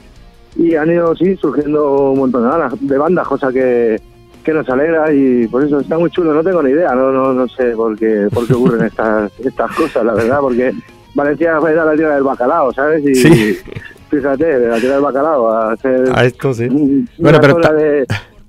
y 0.57 0.75
han 0.75 0.91
ido, 0.91 1.15
sí, 1.17 1.37
surgiendo 1.37 2.13
un 2.13 2.19
montón 2.19 2.43
de 2.45 2.49
bandas, 2.49 2.73
de 2.81 2.97
bandas 2.99 3.29
cosa 3.29 3.53
que, 3.53 4.01
que 4.43 4.55
nos 4.55 4.67
alegra 4.71 5.13
y 5.13 5.47
por 5.49 5.63
eso 5.65 5.81
está 5.81 5.99
muy 5.99 6.09
chulo. 6.11 6.33
No 6.33 6.43
tengo 6.43 6.63
ni 6.63 6.71
idea, 6.71 6.95
no 6.95 7.13
no, 7.13 7.33
no 7.35 7.47
sé 7.49 7.73
por 7.73 7.99
qué, 7.99 8.29
por 8.33 8.47
qué 8.47 8.55
ocurren 8.55 8.87
estas, 8.87 9.31
estas 9.41 9.71
cosas, 9.77 10.05
la 10.05 10.15
verdad, 10.15 10.39
porque 10.41 10.73
Valencia 11.15 11.61
fue 11.61 11.75
la 11.75 11.93
tierra 11.95 12.15
del 12.15 12.25
bacalao, 12.25 12.73
¿sabes? 12.73 13.05
Y 13.07 13.15
Sí. 13.17 13.59
fíjate, 14.17 14.59
de 14.59 14.69
la 14.69 14.77
tierra 14.79 14.95
del 14.95 15.05
bacalao 15.05 15.53
a 15.53 15.73
hacer 15.73 16.09
A 16.15 16.25
esto 16.25 16.53
sí. 16.55 16.65
una 16.65 17.07
Bueno, 17.19 17.39
pero 17.41 17.57
ta- 17.57 17.73
de, 17.73 18.07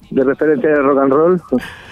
de 0.09 0.23
referencia 0.23 0.69
de 0.69 0.75
rock 0.81 0.99
and 0.99 1.13
roll. 1.13 1.41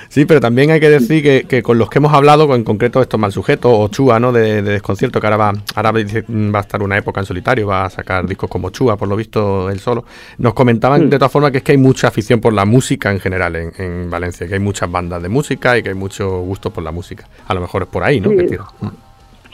Sí, 0.08 0.24
pero 0.26 0.40
también 0.40 0.70
hay 0.72 0.80
que 0.80 0.90
decir 0.90 1.22
que, 1.22 1.46
que 1.50 1.62
con 1.62 1.78
los 1.78 1.90
que 1.90 1.98
hemos 1.98 2.14
hablado, 2.14 2.54
en 2.56 2.64
concreto 2.64 3.02
estos 3.02 3.20
mal 3.20 3.32
sujetos, 3.34 3.72
o 3.74 3.88
Chua, 3.90 4.18
¿no? 4.20 4.32
De, 4.32 4.62
de 4.62 4.72
desconcierto, 4.74 5.20
que 5.20 5.28
ahora 5.28 5.36
va, 5.38 5.54
ahora 5.76 5.92
mm, 5.92 6.54
va 6.56 6.60
a 6.60 6.62
estar 6.62 6.82
una 6.82 6.98
época 6.98 7.20
en 7.20 7.26
solitario, 7.26 7.68
va 7.68 7.86
a 7.86 7.90
sacar 7.90 8.26
discos 8.26 8.50
como 8.50 8.70
Chua, 8.70 8.96
por 8.96 9.10
lo 9.10 9.16
visto 9.18 9.70
él 9.70 9.80
solo. 9.80 10.06
Nos 10.38 10.54
comentaban 10.54 11.10
de 11.10 11.18
todas 11.18 11.32
formas 11.32 11.52
que 11.52 11.58
es 11.58 11.64
que 11.64 11.74
hay 11.74 11.78
mucha 11.80 12.08
afición 12.08 12.40
por 12.40 12.54
la 12.54 12.64
música 12.66 13.12
en 13.12 13.20
general 13.20 13.56
en, 13.58 13.72
en 13.78 14.10
Valencia, 14.10 14.48
que 14.48 14.54
hay 14.54 14.60
muchas 14.60 14.90
bandas 14.90 15.22
de 15.22 15.28
música 15.28 15.78
y 15.78 15.84
que 15.84 15.90
hay 15.90 15.96
mucho 15.96 16.40
gusto 16.42 16.70
por 16.70 16.84
la 16.84 16.92
música. 16.92 17.26
A 17.48 17.54
lo 17.54 17.60
mejor 17.62 17.82
es 17.82 17.88
por 17.90 18.04
ahí, 18.04 18.22
¿no? 18.22 18.30
Sí. 18.30 18.38
Mm. 18.82 18.88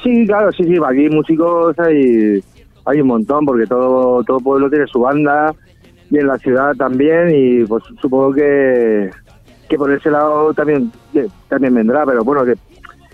Sí, 0.04 0.26
claro, 0.28 0.52
sí, 0.52 0.64
sí, 0.66 0.76
aquí 0.86 1.10
músicos 1.10 1.78
hay, 1.80 2.44
hay 2.86 3.02
un 3.02 3.08
montón, 3.08 3.46
porque 3.46 3.66
todo, 3.66 4.24
todo 4.24 4.40
pueblo 4.40 4.70
tiene 4.70 4.88
su 4.88 5.00
banda 5.00 5.54
y 6.10 6.18
en 6.18 6.28
la 6.28 6.38
ciudad 6.38 6.76
también, 6.76 7.30
y 7.34 7.66
pues 7.66 7.84
supongo 8.02 8.34
que, 8.34 9.10
que 9.70 9.78
por 9.78 9.92
ese 9.92 10.12
lado 10.12 10.54
también, 10.54 10.92
también 11.48 11.74
vendrá, 11.74 12.06
pero 12.06 12.24
bueno, 12.24 12.44
que 12.44 12.56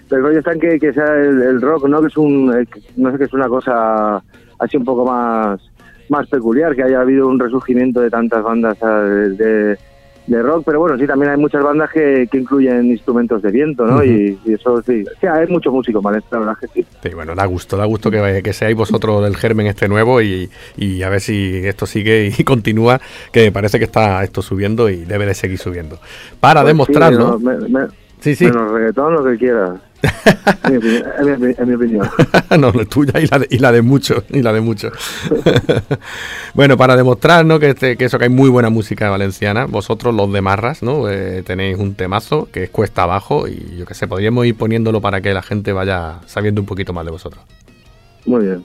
el 0.10 0.24
rollo 0.24 0.40
está 0.40 0.54
en 0.54 0.60
que, 0.60 0.80
que 0.80 0.94
sea 0.94 1.16
el, 1.16 1.62
rock, 1.62 1.88
¿no? 1.88 2.02
Que 2.02 2.08
es 2.08 2.18
un, 2.18 2.54
eh, 2.58 2.66
no 2.96 3.12
sé, 3.12 3.18
que 3.18 3.26
es 3.26 3.34
una 3.34 3.48
cosa 3.48 4.24
así 4.60 4.78
un 4.78 4.86
poco 4.86 5.06
más, 5.06 5.62
más 6.10 6.28
peculiar, 6.28 6.76
que 6.76 6.84
haya 6.84 7.02
habido 7.02 7.28
un 7.28 7.40
resurgimiento 7.40 8.02
de 8.02 8.10
tantas 8.10 8.44
bandas 8.44 8.78
eh, 8.82 8.86
de, 8.86 9.78
de 10.28 10.42
rock, 10.42 10.64
pero 10.66 10.80
bueno, 10.80 10.98
sí, 10.98 11.08
también 11.08 11.32
hay 11.32 11.38
muchas 11.38 11.64
bandas 11.64 11.90
que, 11.90 12.28
que 12.30 12.38
incluyen 12.38 12.86
instrumentos 12.86 13.42
de 13.42 13.50
viento, 13.50 13.86
¿no? 13.86 14.04
Y, 14.04 14.38
y 14.46 14.54
eso 14.54 14.82
sí, 14.82 15.04
sí, 15.20 15.26
hay 15.28 15.48
mucho 15.48 15.72
músico 15.72 16.02
valenciano, 16.02 16.46
la 16.46 16.52
verdad 16.52 16.60
que 16.62 16.68
sí. 16.82 16.86
Sí, 17.02 17.10
bueno, 17.16 17.34
da 17.34 17.46
gusto, 17.46 17.78
da 17.78 17.86
gusto 17.86 18.12
que, 18.12 18.42
que 18.44 18.54
seáis 18.54 18.76
vosotros 18.76 19.24
del 19.24 19.38
germen 19.38 19.68
este 19.68 19.88
nuevo 19.88 20.22
y, 20.22 20.50
y 20.76 21.02
a 21.04 21.10
ver 21.10 21.22
si 21.22 21.66
esto 21.66 21.86
sigue 21.86 22.32
y 22.38 22.44
continúa, 22.46 23.00
que 23.32 23.52
parece 23.52 23.80
que 23.80 23.86
está 23.86 24.24
esto 24.24 24.42
subiendo 24.42 24.90
y 24.90 25.06
debe 25.06 25.26
de 25.26 25.34
seguir 25.34 25.58
subiendo. 25.60 25.98
Para 26.40 26.62
Pues 26.62 26.72
sí, 26.72 26.74
demostrarlo, 26.76 27.20
no, 27.20 27.40
me- 27.40 27.70
me- 27.70 27.88
sí, 28.20 28.36
sí, 28.36 28.46
Menos 28.46 28.72
reggaetón, 28.72 29.14
lo 29.14 29.24
que 29.24 29.38
quieras. 29.38 29.80
En 30.64 30.72
mi 30.72 30.78
opinión- 30.78 31.04
en 31.20 31.42
mi- 31.42 31.56
en 31.58 31.68
mi 31.70 31.76
opinión. 31.76 32.10
no, 32.60 32.72
la 32.72 32.86
tuya 32.86 33.20
y 33.20 33.28
la 33.28 33.40
de, 33.40 33.48
y 33.50 33.60
la 33.60 33.72
de 33.72 33.82
muchos, 33.82 34.24
y 34.30 34.42
la 34.42 34.54
de 34.54 34.62
muchos. 34.62 34.94
bueno, 36.54 36.78
para 36.78 36.96
demostrar 36.96 37.46
¿no? 37.46 37.60
que, 37.60 37.70
este- 37.70 37.98
que 37.98 38.06
eso 38.06 38.18
que 38.18 38.26
hay 38.26 38.30
muy 38.30 38.50
buena 38.50 38.70
música 38.70 39.10
valenciana, 39.10 39.66
vosotros 39.66 40.14
los 40.14 40.32
de 40.32 40.42
Marras, 40.42 40.84
¿no? 40.84 41.10
Eh, 41.10 41.44
tenéis 41.46 41.78
un 41.78 41.96
temazo 41.96 42.48
que 42.52 42.64
es 42.64 42.70
cuesta 42.70 43.04
abajo 43.04 43.48
y 43.48 43.76
yo 43.78 43.86
que 43.86 43.94
sé, 43.94 44.08
podríamos 44.08 44.46
ir 44.46 44.56
poniéndolo 44.56 45.02
para 45.02 45.22
que 45.22 45.34
la 45.34 45.42
gente 45.44 45.72
vaya 45.74 46.20
sabiendo 46.26 46.62
un 46.62 46.68
poquito 46.68 46.94
más 46.94 47.06
de 47.06 47.12
vosotros. 47.12 47.44
Muy 48.26 48.46
bien. 48.46 48.64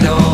Destino. 0.00 0.27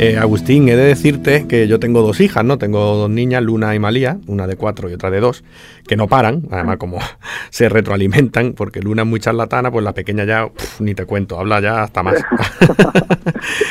Eh, 0.00 0.16
Agustín, 0.16 0.68
he 0.68 0.76
de 0.76 0.84
decirte 0.84 1.48
que 1.48 1.66
yo 1.66 1.80
tengo 1.80 2.02
dos 2.02 2.20
hijas, 2.20 2.44
¿no? 2.44 2.56
Tengo 2.56 2.94
dos 2.94 3.10
niñas, 3.10 3.42
Luna 3.42 3.74
y 3.74 3.80
Malía, 3.80 4.18
una 4.28 4.46
de 4.46 4.54
cuatro 4.54 4.88
y 4.88 4.92
otra 4.92 5.10
de 5.10 5.18
dos, 5.18 5.42
que 5.88 5.96
no 5.96 6.06
paran, 6.06 6.46
además 6.52 6.76
como 6.76 7.00
se 7.50 7.68
retroalimentan, 7.68 8.52
porque 8.52 8.80
Luna 8.80 9.02
es 9.02 9.08
muy 9.08 9.18
charlatana, 9.18 9.72
pues 9.72 9.84
la 9.84 9.94
pequeña 9.94 10.24
ya, 10.24 10.46
uf, 10.46 10.80
ni 10.80 10.94
te 10.94 11.04
cuento, 11.04 11.40
habla 11.40 11.60
ya 11.60 11.82
hasta 11.82 12.04
más. 12.04 12.14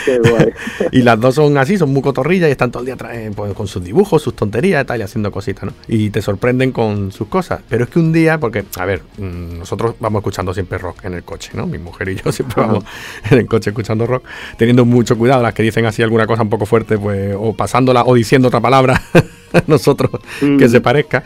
Qué 0.05 0.19
guay. 0.19 0.49
y 0.91 1.01
las 1.01 1.17
dos 1.17 1.36
son 1.36 1.57
así, 1.57 1.78
son 1.78 1.93
muy 1.93 2.01
cotorrillas 2.01 2.49
y 2.49 2.51
están 2.51 2.71
todo 2.71 2.84
el 2.84 2.88
día 2.88 2.97
eh, 3.13 3.32
pues, 3.34 3.53
con 3.53 3.67
sus 3.67 3.82
dibujos, 3.82 4.21
sus 4.21 4.36
tonterías 4.36 4.84
y 4.84 4.86
tal, 4.86 4.99
y 4.99 5.03
haciendo 5.03 5.32
cositas, 5.32 5.63
¿no? 5.63 5.73
Y 5.88 6.09
te 6.09 6.21
sorprenden 6.21 6.73
con 6.73 7.13
sus 7.13 7.30
cosas. 7.30 7.61
Pero 7.69 7.86
es 7.86 7.89
que 7.89 7.99
un 7.99 8.11
día, 8.11 8.38
porque, 8.38 8.65
a 8.78 8.86
ver, 8.86 9.01
mm, 9.17 9.59
nosotros 9.59 9.95
vamos 10.01 10.19
escuchando 10.19 10.53
siempre 10.53 10.78
rock 10.78 11.05
en 11.05 11.13
el 11.13 11.23
coche, 11.23 11.51
¿no? 11.53 11.65
Mi 11.67 11.78
mujer 11.78 12.09
y 12.09 12.15
yo 12.15 12.34
siempre 12.34 12.61
vamos 12.61 12.84
en 13.32 13.38
el 13.38 13.47
coche 13.47 13.69
escuchando 13.69 14.05
rock, 14.05 14.25
teniendo 14.57 14.84
mucho 14.84 15.17
cuidado, 15.17 15.41
las 15.41 15.53
que 15.53 15.63
dicen 15.63 15.86
así 15.86 16.03
alguna 16.22 16.28
cosa 16.28 16.43
un 16.43 16.49
poco 16.49 16.65
fuerte, 16.65 16.97
pues, 16.97 17.36
o 17.38 17.53
pasándola 17.53 18.03
o 18.05 18.13
diciendo 18.15 18.47
otra 18.49 18.59
palabra, 18.61 19.01
nosotros 19.68 20.11
Mm. 20.41 20.57
que 20.57 20.68
se 20.70 20.82
parezca. 20.82 21.24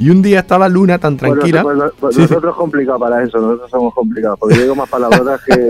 Y 0.00 0.10
un 0.10 0.22
día 0.22 0.38
estaba 0.40 0.68
Luna 0.68 0.98
tan 0.98 1.16
Pues 1.16 1.32
tranquila. 1.32 1.62
nosotros- 1.64 1.92
pues 1.98 2.14
Sí, 2.14 2.22
sí. 2.22 2.28
nosotros 2.28 2.54
complicado 2.56 3.00
para 3.00 3.20
eso, 3.24 3.38
nosotros 3.40 3.68
somos 3.68 3.92
complicados, 3.94 4.38
porque 4.38 4.54
yo 4.54 4.62
digo 4.62 4.76
más 4.76 4.88
palabrotas 4.88 5.40
que... 5.44 5.68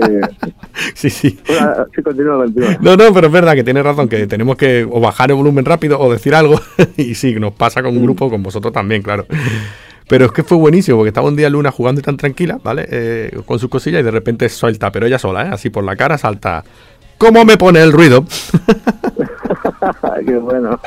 sí, 0.93 1.09
sí. 1.09 1.39
Bueno, 1.47 1.71
sí, 1.95 2.01
continúa, 2.03 2.37
continúa. 2.37 2.77
No, 2.79 2.95
no, 2.95 3.11
pero 3.11 3.25
es 3.25 3.33
verdad 3.33 3.55
que 3.55 3.63
tienes 3.63 3.83
razón, 3.83 4.07
que 4.07 4.27
tenemos 4.27 4.55
que 4.55 4.87
o 4.89 4.99
bajar 4.99 5.31
el 5.31 5.35
volumen 5.37 5.65
rápido 5.65 5.99
o 5.99 6.11
decir 6.11 6.35
algo. 6.35 6.61
y 6.97 7.15
sí, 7.15 7.33
nos 7.39 7.53
pasa 7.53 7.81
con 7.81 7.97
un 7.97 8.03
grupo, 8.03 8.29
con 8.29 8.43
vosotros 8.43 8.71
también, 8.71 9.01
claro. 9.01 9.25
Pero 10.07 10.25
es 10.25 10.31
que 10.31 10.43
fue 10.43 10.57
buenísimo, 10.57 10.97
porque 10.97 11.09
estaba 11.09 11.27
un 11.27 11.35
día 11.35 11.49
Luna 11.49 11.71
jugando 11.71 11.99
y 11.99 12.03
tan 12.03 12.17
tranquila, 12.17 12.59
¿vale? 12.63 12.85
Eh, 12.91 13.31
con 13.47 13.57
sus 13.57 13.69
cosillas 13.69 14.01
y 14.01 14.03
de 14.03 14.11
repente 14.11 14.47
suelta, 14.49 14.91
pero 14.91 15.07
ella 15.07 15.17
sola, 15.17 15.45
¿eh? 15.45 15.49
Así 15.53 15.71
por 15.71 15.83
la 15.83 15.95
cara 15.95 16.17
salta. 16.19 16.63
¿Cómo 17.19 17.43
me 17.43 17.57
pone 17.57 17.83
el 17.83 17.91
ruido? 17.91 18.23
Qué 20.25 20.37
bueno. 20.37 20.79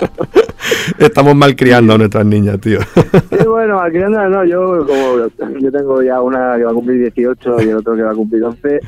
Estamos 0.98 1.36
mal 1.36 1.54
criando 1.54 1.92
a 1.92 1.98
nuestras 1.98 2.24
niñas, 2.24 2.58
tío. 2.58 2.78
Sí, 2.80 3.46
bueno, 3.46 3.78
anda, 3.78 4.28
no, 4.30 4.42
yo 4.42 4.86
como 4.86 5.28
yo 5.60 5.70
tengo 5.70 6.02
ya 6.02 6.22
una 6.22 6.56
que 6.56 6.64
va 6.64 6.70
a 6.70 6.74
cumplir 6.74 7.00
18 7.00 7.62
y 7.62 7.68
el 7.68 7.76
otro 7.76 7.94
que 7.94 8.02
va 8.02 8.12
a 8.12 8.14
cumplir 8.14 8.42
11 8.44 8.80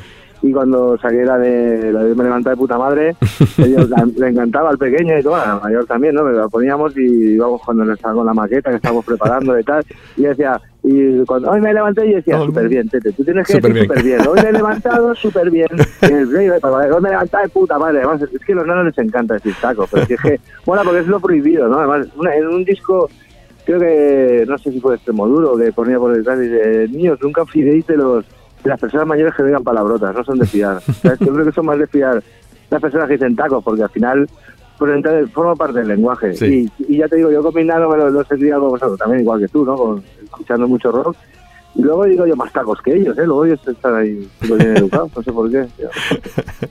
y 0.42 0.52
cuando 0.52 0.98
saqué 0.98 1.24
la 1.24 1.38
de 1.38 1.90
la 1.92 2.02
de 2.04 2.14
me 2.14 2.24
levanta 2.24 2.50
de 2.50 2.56
puta 2.56 2.76
madre, 2.78 3.16
ellos 3.58 3.88
la- 3.88 4.06
le 4.16 4.28
encantaba 4.28 4.70
al 4.70 4.78
pequeño 4.78 5.18
y 5.18 5.22
todo, 5.22 5.36
al 5.36 5.60
mayor 5.62 5.86
también, 5.86 6.14
¿no? 6.14 6.22
Pero 6.24 6.38
la 6.38 6.48
poníamos 6.48 6.96
y 6.96 7.34
íbamos 7.34 7.62
cuando 7.64 7.90
estaba 7.92 8.14
con 8.14 8.26
la 8.26 8.34
maqueta 8.34 8.70
que 8.70 8.76
estábamos 8.76 9.04
preparando 9.04 9.58
y 9.58 9.64
tal, 9.64 9.82
y 10.16 10.22
decía, 10.22 10.60
y 10.82 11.24
cuando 11.24 11.50
hoy 11.50 11.60
me 11.62 11.72
levanté 11.72 12.06
y 12.06 12.12
decía, 12.14 12.38
súper 12.40 12.68
bien, 12.68 12.88
Tete, 12.90 13.12
tú 13.12 13.24
tienes 13.24 13.46
que 13.46 13.54
Súper 13.54 13.72
decir 13.72 13.88
súper 13.88 14.02
bien, 14.04 14.20
hoy 14.28 14.40
me 14.42 14.48
he 14.48 14.52
levantado 14.52 15.14
súper 15.14 15.50
bien, 15.50 15.68
Y 16.02 16.12
hoy 16.12 16.24
me 16.26 16.44
he 16.44 16.48
levantado 17.12 17.42
de 17.42 17.48
puta 17.48 17.78
madre, 17.78 17.98
además 17.98 18.20
es 18.22 18.44
que 18.44 18.52
a 18.52 18.56
los 18.56 18.66
nanos 18.66 18.84
les 18.86 18.98
encanta 18.98 19.34
decir 19.34 19.54
taco, 19.62 19.86
pero 19.90 20.04
si 20.04 20.12
es 20.14 20.20
que, 20.20 20.40
bueno, 20.66 20.82
porque 20.84 21.00
es 21.00 21.06
lo 21.06 21.20
prohibido, 21.20 21.68
¿no? 21.68 21.78
Además, 21.78 22.06
una- 22.16 22.34
en 22.36 22.46
un 22.48 22.64
disco 22.64 23.08
creo 23.64 23.80
que, 23.80 24.44
no 24.46 24.58
sé 24.58 24.72
si 24.72 24.80
fue 24.80 24.96
Extremoduro, 24.96 25.56
que 25.56 25.72
ponía 25.72 25.98
por 25.98 26.14
detrás, 26.14 26.38
dice, 26.38 26.86
niños, 26.90 27.18
nunca 27.22 27.46
fiéis 27.46 27.86
de 27.86 27.96
los 27.96 28.26
las 28.64 28.80
personas 28.80 29.06
mayores 29.06 29.34
que 29.34 29.42
digan 29.42 29.62
palabrotas, 29.62 30.14
no 30.14 30.24
son 30.24 30.38
de 30.38 30.46
fiar. 30.46 30.80
Yo 31.02 31.32
creo 31.32 31.44
que 31.44 31.52
son 31.52 31.66
más 31.66 31.78
de 31.78 31.86
fiar 31.86 32.22
las 32.70 32.80
personas 32.80 33.06
que 33.06 33.14
dicen 33.14 33.36
tacos, 33.36 33.62
porque 33.62 33.82
al 33.82 33.90
final, 33.90 34.28
pues 34.78 34.94
entonces 34.94 35.30
forma 35.32 35.54
parte 35.54 35.80
del 35.80 35.88
lenguaje. 35.88 36.34
Sí. 36.34 36.70
Y, 36.78 36.94
y 36.94 36.98
ya 36.98 37.08
te 37.08 37.16
digo, 37.16 37.30
yo 37.30 37.42
con 37.42 37.54
mis 37.54 37.66
nanos 37.66 37.90
me 37.90 37.98
lo, 37.98 38.20
he 38.20 38.24
criado 38.24 38.62
con 38.62 38.70
vosotros, 38.70 38.98
también 38.98 39.20
igual 39.20 39.40
que 39.40 39.48
tú, 39.48 39.64
¿no? 39.64 39.76
Con, 39.76 40.02
escuchando 40.22 40.66
mucho 40.66 40.90
rock. 40.90 41.16
Y 41.76 41.82
luego 41.82 42.04
digo 42.04 42.26
yo 42.26 42.36
más 42.36 42.52
tacos 42.52 42.80
que 42.82 42.94
ellos, 42.94 43.18
¿eh? 43.18 43.26
Luego 43.26 43.44
ellos 43.46 43.60
están 43.66 43.96
ahí 43.96 44.28
bien 44.40 44.76
educados, 44.76 45.10
no 45.16 45.22
sé 45.22 45.32
por 45.32 45.50
qué. 45.50 45.66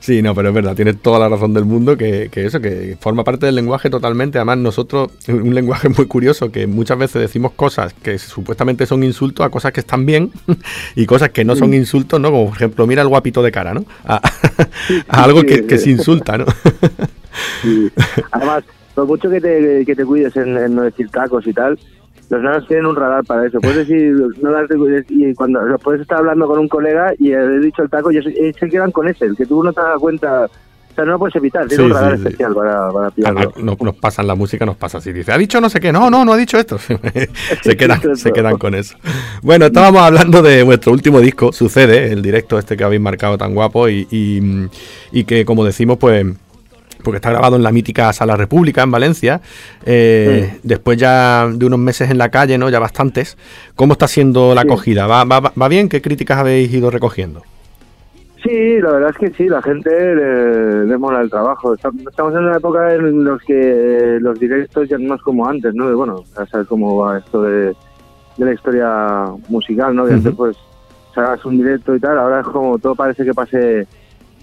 Sí, 0.00 0.22
no, 0.22 0.34
pero 0.34 0.48
es 0.48 0.54
verdad, 0.54 0.74
tienes 0.74 0.98
toda 1.02 1.18
la 1.18 1.28
razón 1.28 1.52
del 1.52 1.66
mundo 1.66 1.94
que, 1.96 2.30
que 2.32 2.46
eso, 2.46 2.58
que 2.58 2.96
forma 2.98 3.22
parte 3.22 3.44
del 3.44 3.54
lenguaje 3.54 3.90
totalmente. 3.90 4.38
Además, 4.38 4.56
nosotros, 4.58 5.10
un 5.28 5.54
lenguaje 5.54 5.90
muy 5.90 6.06
curioso, 6.06 6.50
que 6.50 6.66
muchas 6.66 6.98
veces 6.98 7.20
decimos 7.20 7.52
cosas 7.52 7.92
que 7.92 8.18
supuestamente 8.18 8.86
son 8.86 9.04
insultos 9.04 9.44
a 9.44 9.50
cosas 9.50 9.72
que 9.72 9.80
están 9.80 10.06
bien 10.06 10.32
y 10.96 11.04
cosas 11.04 11.30
que 11.30 11.44
no 11.44 11.54
son 11.54 11.74
insultos, 11.74 12.18
¿no? 12.18 12.30
Como 12.30 12.46
por 12.46 12.56
ejemplo, 12.56 12.86
mira 12.86 13.02
el 13.02 13.08
guapito 13.08 13.42
de 13.42 13.52
cara, 13.52 13.74
¿no? 13.74 13.84
A, 14.04 14.22
a 15.08 15.24
algo 15.24 15.42
que, 15.42 15.66
que 15.66 15.76
se 15.76 15.90
insulta, 15.90 16.38
¿no? 16.38 16.46
Además, 18.32 18.64
por 18.94 19.06
mucho 19.06 19.28
que 19.28 19.40
te, 19.40 19.84
que 19.84 19.94
te 19.94 20.04
cuides 20.04 20.34
en, 20.36 20.56
en 20.56 20.74
no 20.74 20.82
decir 20.82 21.10
tacos 21.10 21.46
y 21.46 21.52
tal, 21.52 21.78
los 22.30 22.42
nanos 22.42 22.66
tienen 22.68 22.86
un 22.86 22.96
radar 22.96 23.24
para 23.24 23.46
eso. 23.46 23.60
Puedes 23.60 23.86
decir, 23.88 24.14
no 24.40 24.50
cuides, 24.68 25.04
y 25.08 25.34
cuando 25.34 25.60
puedes 25.82 26.00
estar 26.02 26.18
hablando 26.18 26.46
con 26.46 26.58
un 26.60 26.68
colega 26.68 27.12
y 27.18 27.32
he 27.32 27.58
dicho 27.58 27.82
el 27.82 27.90
taco 27.90 28.10
y 28.12 28.22
se, 28.22 28.68
quedan 28.68 28.92
con 28.92 29.08
ese, 29.08 29.26
el 29.26 29.36
que 29.36 29.46
tú 29.46 29.62
no 29.62 29.72
te 29.72 29.80
das 29.80 29.98
cuenta. 29.98 30.46
O 30.46 30.92
sea, 30.94 31.04
no 31.04 31.12
lo 31.12 31.18
puedes 31.20 31.36
evitar, 31.36 31.68
tiene 31.68 31.84
Sí, 31.84 31.88
un 31.88 31.94
radar 31.94 32.12
sí, 32.16 32.16
sí. 32.22 32.24
especial 32.26 32.52
para, 32.54 32.90
para 32.90 33.10
pillarlo. 33.12 33.38
Además, 33.40 33.56
no- 33.64 33.76
nos 33.84 33.96
pasan 33.96 34.26
la 34.26 34.34
música, 34.34 34.66
nos 34.66 34.76
pasa 34.76 34.98
así. 34.98 35.12
Dice, 35.12 35.30
ha 35.32 35.38
dicho 35.38 35.60
no 35.60 35.70
sé 35.70 35.78
qué. 35.78 35.92
No, 35.92 36.10
no, 36.10 36.24
no 36.24 36.32
ha 36.32 36.36
dicho 36.36 36.58
esto. 36.58 36.78
se, 37.62 37.76
quedan, 37.76 38.16
se 38.16 38.32
quedan 38.32 38.58
con 38.58 38.74
eso. 38.74 38.96
Bueno, 39.42 39.66
estábamos 39.66 40.02
hablando 40.02 40.42
de 40.42 40.62
vuestro 40.64 40.92
último 40.92 41.20
disco, 41.20 41.52
Sucede, 41.52 42.12
el 42.12 42.22
directo 42.22 42.58
este 42.58 42.76
que 42.76 42.82
habéis 42.84 43.00
marcado 43.00 43.38
tan 43.38 43.54
guapo 43.54 43.88
y, 43.88 44.06
y- 44.10 44.68
y 45.12 45.24
que, 45.24 45.44
como 45.44 45.64
decimos, 45.64 45.96
pues 45.98 46.26
porque 47.02 47.16
está 47.16 47.30
grabado 47.30 47.56
en 47.56 47.62
la 47.62 47.72
mítica 47.72 48.12
Sala 48.12 48.36
República 48.36 48.82
en 48.82 48.90
Valencia. 48.90 49.40
Eh, 49.84 50.58
Después 50.62 50.96
ya 50.98 51.48
de 51.52 51.66
unos 51.66 51.78
meses 51.78 52.10
en 52.10 52.18
la 52.18 52.28
calle, 52.28 52.58
¿no? 52.58 52.68
Ya 52.70 52.78
bastantes. 52.78 53.36
¿Cómo 53.76 53.94
está 53.94 54.06
siendo 54.08 54.54
la 54.54 54.62
acogida? 54.62 55.06
¿Va, 55.06 55.24
va, 55.24 55.52
va 55.60 55.68
bien? 55.68 55.88
¿Qué 55.88 56.00
críticas 56.02 56.38
habéis 56.38 56.72
ido 56.72 56.90
recogiendo? 56.90 57.42
Sí, 58.42 58.80
la 58.80 58.92
verdad 58.92 59.10
es 59.10 59.18
que 59.18 59.36
sí, 59.36 59.48
la 59.48 59.60
gente 59.60 59.90
le, 59.90 60.86
le 60.86 60.96
mola 60.98 61.20
el 61.20 61.28
trabajo. 61.28 61.76
Estam- 61.76 62.08
Estamos 62.08 62.32
en 62.32 62.38
una 62.44 62.56
época 62.56 62.94
en 62.94 63.22
los 63.22 63.42
que 63.42 64.16
los 64.20 64.40
directos 64.40 64.88
ya 64.88 64.96
no 64.98 65.14
es 65.14 65.20
como 65.22 65.46
antes, 65.46 65.74
¿no? 65.74 65.94
Bueno, 65.94 66.24
ya 66.36 66.46
sabes 66.46 66.66
cómo 66.66 66.96
va 66.96 67.18
esto 67.18 67.42
de, 67.42 67.66
de 68.38 68.44
la 68.46 68.52
historia 68.54 69.26
musical, 69.50 69.94
¿no? 69.94 70.06
Que 70.06 70.14
antes 70.14 70.34
pues 70.34 70.56
hagas 71.16 71.44
un 71.44 71.58
directo 71.58 71.94
y 71.94 72.00
tal, 72.00 72.18
ahora 72.18 72.40
es 72.40 72.46
como 72.46 72.78
todo 72.78 72.94
parece 72.94 73.24
que 73.26 73.34
pase 73.34 73.86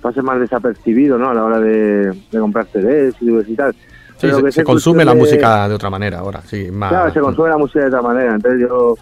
pase 0.07 0.21
más 0.21 0.39
desapercibido, 0.39 1.17
¿no? 1.17 1.29
A 1.29 1.33
la 1.33 1.43
hora 1.43 1.59
de, 1.59 2.13
de 2.31 2.39
comprar 2.39 2.65
CDs 2.67 3.15
y, 3.19 3.55
tal. 3.55 3.73
Sí, 4.17 4.29
se, 4.31 4.51
se 4.51 4.63
consume 4.63 5.03
la 5.05 5.13
de- 5.13 5.19
música 5.19 5.67
de 5.67 5.75
otra 5.75 5.89
manera 5.89 6.19
ahora, 6.19 6.41
sí, 6.41 6.71
más... 6.71 6.89
Claro, 6.89 7.11
se 7.13 7.19
consume 7.19 7.49
la 7.49 7.57
música 7.57 7.81
de 7.81 7.87
otra 7.87 8.01
manera. 8.01 8.35
Entonces 8.35 8.61
yo, 8.61 8.95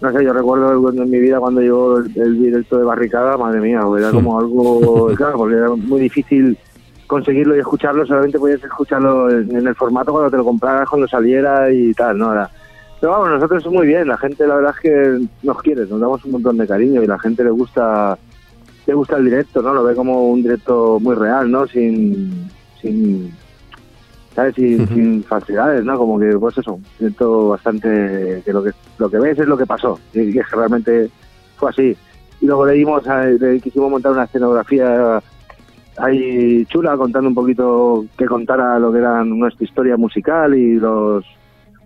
no 0.00 0.12
sé, 0.12 0.24
yo 0.24 0.32
recuerdo 0.32 0.82
cuando 0.82 1.02
en 1.04 1.10
mi 1.10 1.18
vida 1.20 1.38
cuando 1.38 1.60
llegó 1.60 1.98
el, 1.98 2.10
el 2.16 2.42
directo 2.42 2.76
de 2.78 2.84
Barricada, 2.84 3.36
madre 3.36 3.60
mía, 3.60 3.80
era 3.98 4.10
como 4.10 4.38
algo, 4.38 5.06
claro, 5.16 5.38
porque 5.38 5.56
era 5.56 5.70
muy 5.70 6.00
difícil 6.00 6.58
conseguirlo 7.06 7.56
y 7.56 7.60
escucharlo, 7.60 8.04
solamente 8.04 8.38
podías 8.38 8.62
escucharlo 8.62 9.30
en, 9.30 9.54
en 9.56 9.66
el 9.66 9.74
formato 9.74 10.12
cuando 10.12 10.30
te 10.30 10.36
lo 10.36 10.44
compraras, 10.44 10.88
cuando 10.88 11.08
saliera 11.08 11.70
y 11.72 11.94
tal, 11.94 12.18
¿no? 12.18 12.32
Era, 12.32 12.50
pero 13.00 13.12
vamos, 13.12 13.30
nosotros 13.30 13.64
muy 13.68 13.86
bien, 13.86 14.08
la 14.08 14.18
gente 14.18 14.46
la 14.46 14.56
verdad 14.56 14.74
es 14.76 14.80
que 14.82 15.26
nos 15.44 15.62
quiere, 15.62 15.86
nos 15.86 16.00
damos 16.00 16.22
un 16.26 16.32
montón 16.32 16.58
de 16.58 16.66
cariño 16.66 17.02
y 17.02 17.06
la 17.06 17.18
gente 17.18 17.44
le 17.44 17.50
gusta 17.50 18.18
le 18.88 18.94
gusta 18.94 19.16
el 19.18 19.24
directo, 19.26 19.60
¿no? 19.62 19.74
Lo 19.74 19.84
ve 19.84 19.94
como 19.94 20.28
un 20.30 20.42
directo 20.42 20.98
muy 21.00 21.14
real, 21.14 21.50
¿no? 21.50 21.66
Sin, 21.66 22.48
sin 22.80 23.30
¿sabes? 24.34 24.54
Sin, 24.54 24.88
sin 24.88 25.22
falsedades, 25.24 25.84
¿no? 25.84 25.98
Como 25.98 26.18
que, 26.18 26.32
pues 26.38 26.56
eso, 26.56 26.80
siento 26.96 27.48
bastante 27.50 28.40
que 28.44 28.52
lo 28.52 28.62
que 28.62 28.70
lo 28.98 29.10
que 29.10 29.18
ves 29.18 29.38
es 29.38 29.46
lo 29.46 29.58
que 29.58 29.66
pasó, 29.66 29.98
y 30.14 30.32
que 30.32 30.42
realmente 30.50 31.10
fue 31.56 31.68
así. 31.70 31.96
Y 32.40 32.46
luego 32.46 32.64
le 32.64 32.72
dimos, 32.74 33.06
a- 33.06 33.26
le 33.26 33.60
quisimos 33.60 33.90
montar 33.90 34.12
una 34.12 34.24
escenografía 34.24 35.20
ahí 35.98 36.64
chula, 36.66 36.96
contando 36.96 37.28
un 37.28 37.34
poquito 37.34 38.06
que 38.16 38.24
contara 38.26 38.78
lo 38.78 38.90
que 38.90 38.98
era 38.98 39.22
nuestra 39.22 39.64
historia 39.66 39.96
musical 39.98 40.54
y 40.54 40.76
los 40.76 41.24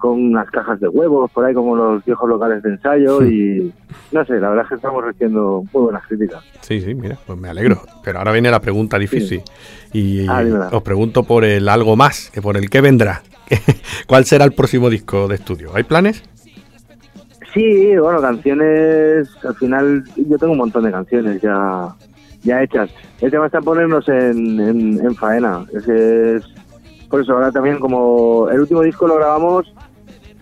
con 0.03 0.21
unas 0.21 0.51
cajas 0.51 0.81
de 0.81 0.89
huevos 0.89 1.31
por 1.31 1.45
ahí 1.45 1.55
como 1.55 1.77
los 1.77 2.05
viejos 2.05 2.29
locales 2.29 2.61
de 2.65 2.71
ensayo 2.71 3.25
y 3.25 3.73
no 4.11 4.25
sé, 4.25 4.41
la 4.41 4.49
verdad 4.49 4.65
es 4.65 4.69
que 4.71 4.75
estamos 4.75 5.05
recibiendo 5.05 5.63
muy 5.73 5.83
buenas 5.85 6.05
críticas. 6.09 6.43
Sí, 6.61 6.81
sí, 6.81 6.93
mira, 6.93 7.17
pues 7.25 7.39
me 7.39 7.49
alegro. 7.49 7.81
Pero 8.03 8.19
ahora 8.19 8.33
viene 8.33 8.51
la 8.51 8.61
pregunta 8.61 8.99
difícil. 8.99 9.43
Y 9.93 10.27
Ah, 10.29 10.43
os 10.73 10.83
pregunto 10.83 11.23
por 11.23 11.45
el 11.45 11.69
algo 11.69 11.95
más, 11.95 12.31
que 12.31 12.43
por 12.43 12.57
el 12.57 12.69
que 12.69 12.81
vendrá. 12.81 13.23
¿Cuál 14.09 14.25
será 14.25 14.45
el 14.45 14.53
próximo 14.53 14.91
disco 14.91 15.29
de 15.29 15.37
estudio? 15.37 15.71
¿Hay 15.75 15.85
planes? 15.85 16.25
Sí, 17.55 17.97
bueno, 17.97 18.21
canciones, 18.21 19.29
al 19.45 19.55
final 19.55 20.03
yo 20.17 20.37
tengo 20.39 20.53
un 20.53 20.59
montón 20.59 20.83
de 20.85 20.91
canciones 20.91 21.41
ya 21.41 21.95
ya 22.43 22.61
hechas. 22.63 22.91
El 23.21 23.31
tema 23.31 23.47
está 23.47 23.61
ponernos 23.61 24.09
en, 24.09 24.59
en, 24.59 24.99
en 25.07 25.15
faena. 25.15 25.65
Es, 25.73 26.43
por 27.09 27.21
eso 27.21 27.35
ahora 27.35 27.53
también 27.53 27.79
como 27.79 28.49
el 28.51 28.61
último 28.61 28.81
disco 28.83 29.07
lo 29.07 29.17
grabamos 29.17 29.73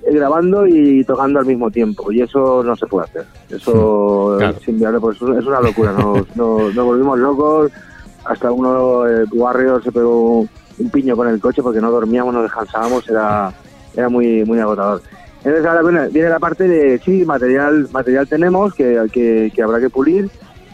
grabando 0.09 0.67
y 0.67 1.05
tocando 1.05 1.39
al 1.41 1.47
mismo 1.47 1.71
tiempo 1.71 2.11
y 2.13 2.23
eso 2.23 2.63
no 2.63 2.75
se 2.77 2.87
puede 2.87 3.05
hacer. 3.05 3.25
Eso 3.51 4.37
Claro. 4.39 4.57
es 4.61 4.69
inviable, 4.69 5.01
pues 5.01 5.17
es 5.17 5.47
una 5.47 5.61
locura. 5.61 5.93
Nos, 5.93 6.25
nos, 6.37 6.75
nos 6.75 6.85
volvimos 6.85 7.19
locos. 7.19 7.71
Hasta 8.25 8.53
uno, 8.53 9.09
eh, 9.09 9.25
Warrior, 9.33 9.83
se 9.83 9.93
pegó 9.93 10.41
un 10.41 10.91
piño 10.93 11.17
con 11.17 11.29
el 11.29 11.41
coche 11.41 11.63
porque 11.63 11.81
no 11.81 11.91
dormíamos, 11.91 12.33
no 12.35 12.43
descansábamos, 12.43 13.09
era, 13.09 13.53
era 13.97 14.09
muy, 14.09 14.45
muy 14.45 14.59
agotador. 14.59 15.03
Entonces 15.43 15.65
ahora 15.67 15.83
viene, 15.83 16.09
viene 16.09 16.29
la 16.29 16.39
parte 16.39 16.69
de, 16.69 16.99
sí, 16.99 17.25
material 17.25 17.89
material 17.93 18.29
tenemos 18.29 18.75
que, 18.75 19.01
que, 19.11 19.51
que 19.55 19.63
habrá 19.63 19.81
que 19.81 19.89
pulir 19.89 20.29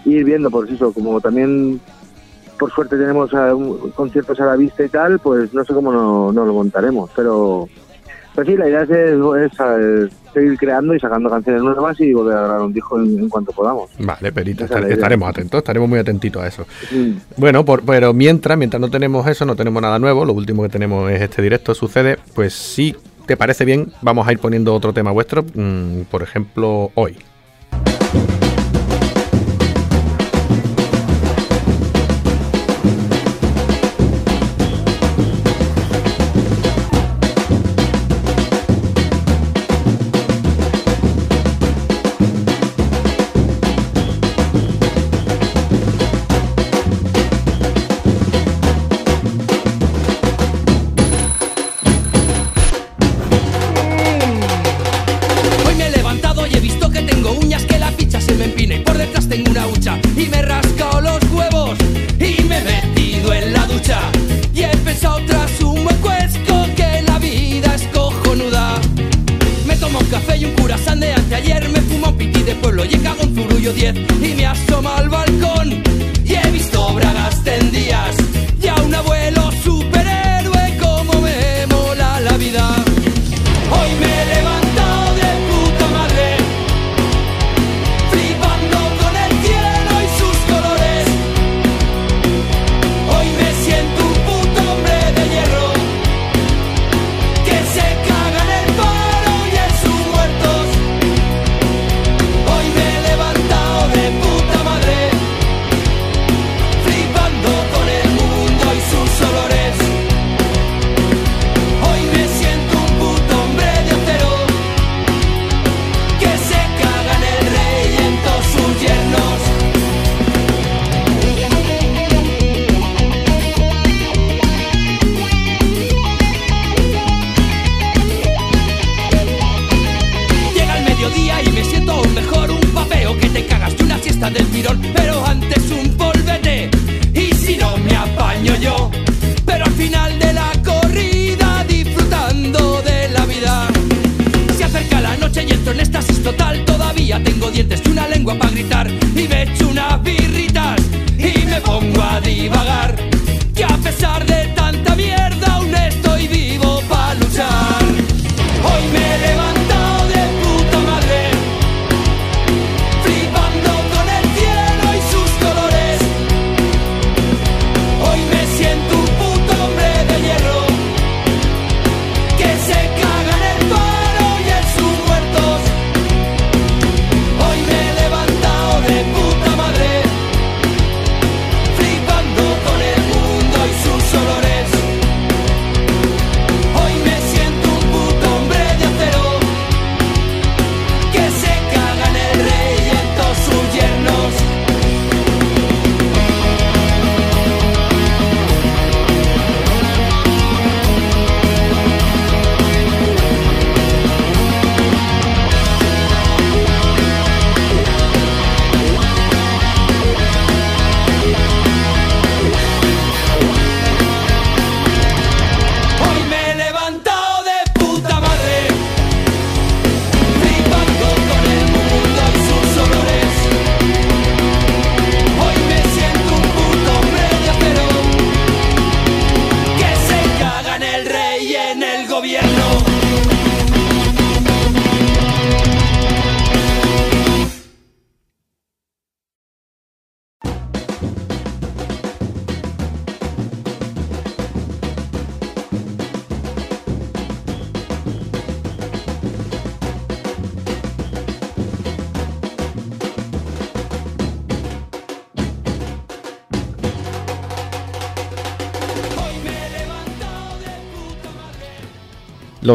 y 0.04 0.16
ir 0.16 0.24
viendo, 0.24 0.50
por 0.50 0.68
eso, 0.68 0.92
como 0.92 1.20
también 1.20 1.80
por 2.58 2.72
suerte 2.72 2.96
tenemos 2.96 3.32
eh, 3.32 3.52
un- 3.52 3.90
conciertos 3.92 4.40
a 4.40 4.46
la 4.46 4.56
vista 4.56 4.82
y 4.84 4.88
tal, 4.88 5.20
pues 5.20 5.54
no 5.54 5.64
sé 5.64 5.72
cómo 5.72 5.92
no, 5.92 6.32
no 6.32 6.44
lo 6.44 6.52
montaremos, 6.52 7.10
pero 7.14 7.68
pues 8.36 8.46
sí, 8.46 8.56
la 8.56 8.68
idea 8.68 8.82
es, 8.82 8.90
es, 8.90 10.12
seguir 10.32 10.56
creando 10.58 10.94
y 10.94 11.00
sacando 11.00 11.28
canciones 11.28 11.62
nuevas 11.62 11.98
y 12.00 12.12
volver 12.12 12.36
a 12.36 12.42
grabar 12.42 12.60
un 12.62 12.72
disco 12.72 13.00
en, 13.00 13.18
en 13.18 13.28
cuanto 13.28 13.50
podamos. 13.50 13.90
Vale, 13.98 14.30
perita, 14.30 14.66
estar- 14.66 14.88
estaremos 14.88 15.28
atentos, 15.28 15.58
estaremos 15.58 15.88
muy 15.88 15.98
atentitos 15.98 16.42
a 16.42 16.46
eso. 16.46 16.66
Mm. 16.92 17.12
Bueno, 17.36 17.64
por- 17.64 17.82
pero 17.82 18.12
mientras, 18.12 18.56
mientras 18.56 18.80
no 18.80 18.88
tenemos 18.90 19.26
eso, 19.26 19.44
no 19.44 19.56
tenemos 19.56 19.82
nada 19.82 19.98
nuevo, 19.98 20.24
lo 20.24 20.34
último 20.34 20.62
que 20.62 20.68
tenemos 20.68 21.10
es 21.10 21.20
este 21.20 21.42
directo, 21.42 21.74
sucede, 21.74 22.18
pues 22.34 22.52
si 22.52 22.94
te 23.26 23.36
parece 23.36 23.64
bien, 23.64 23.90
vamos 24.02 24.28
a 24.28 24.32
ir 24.32 24.38
poniendo 24.38 24.72
otro 24.72 24.92
tema 24.92 25.10
vuestro, 25.10 25.42
mm, 25.42 26.02
por 26.10 26.22
ejemplo. 26.22 26.92
Hoy 26.94 27.16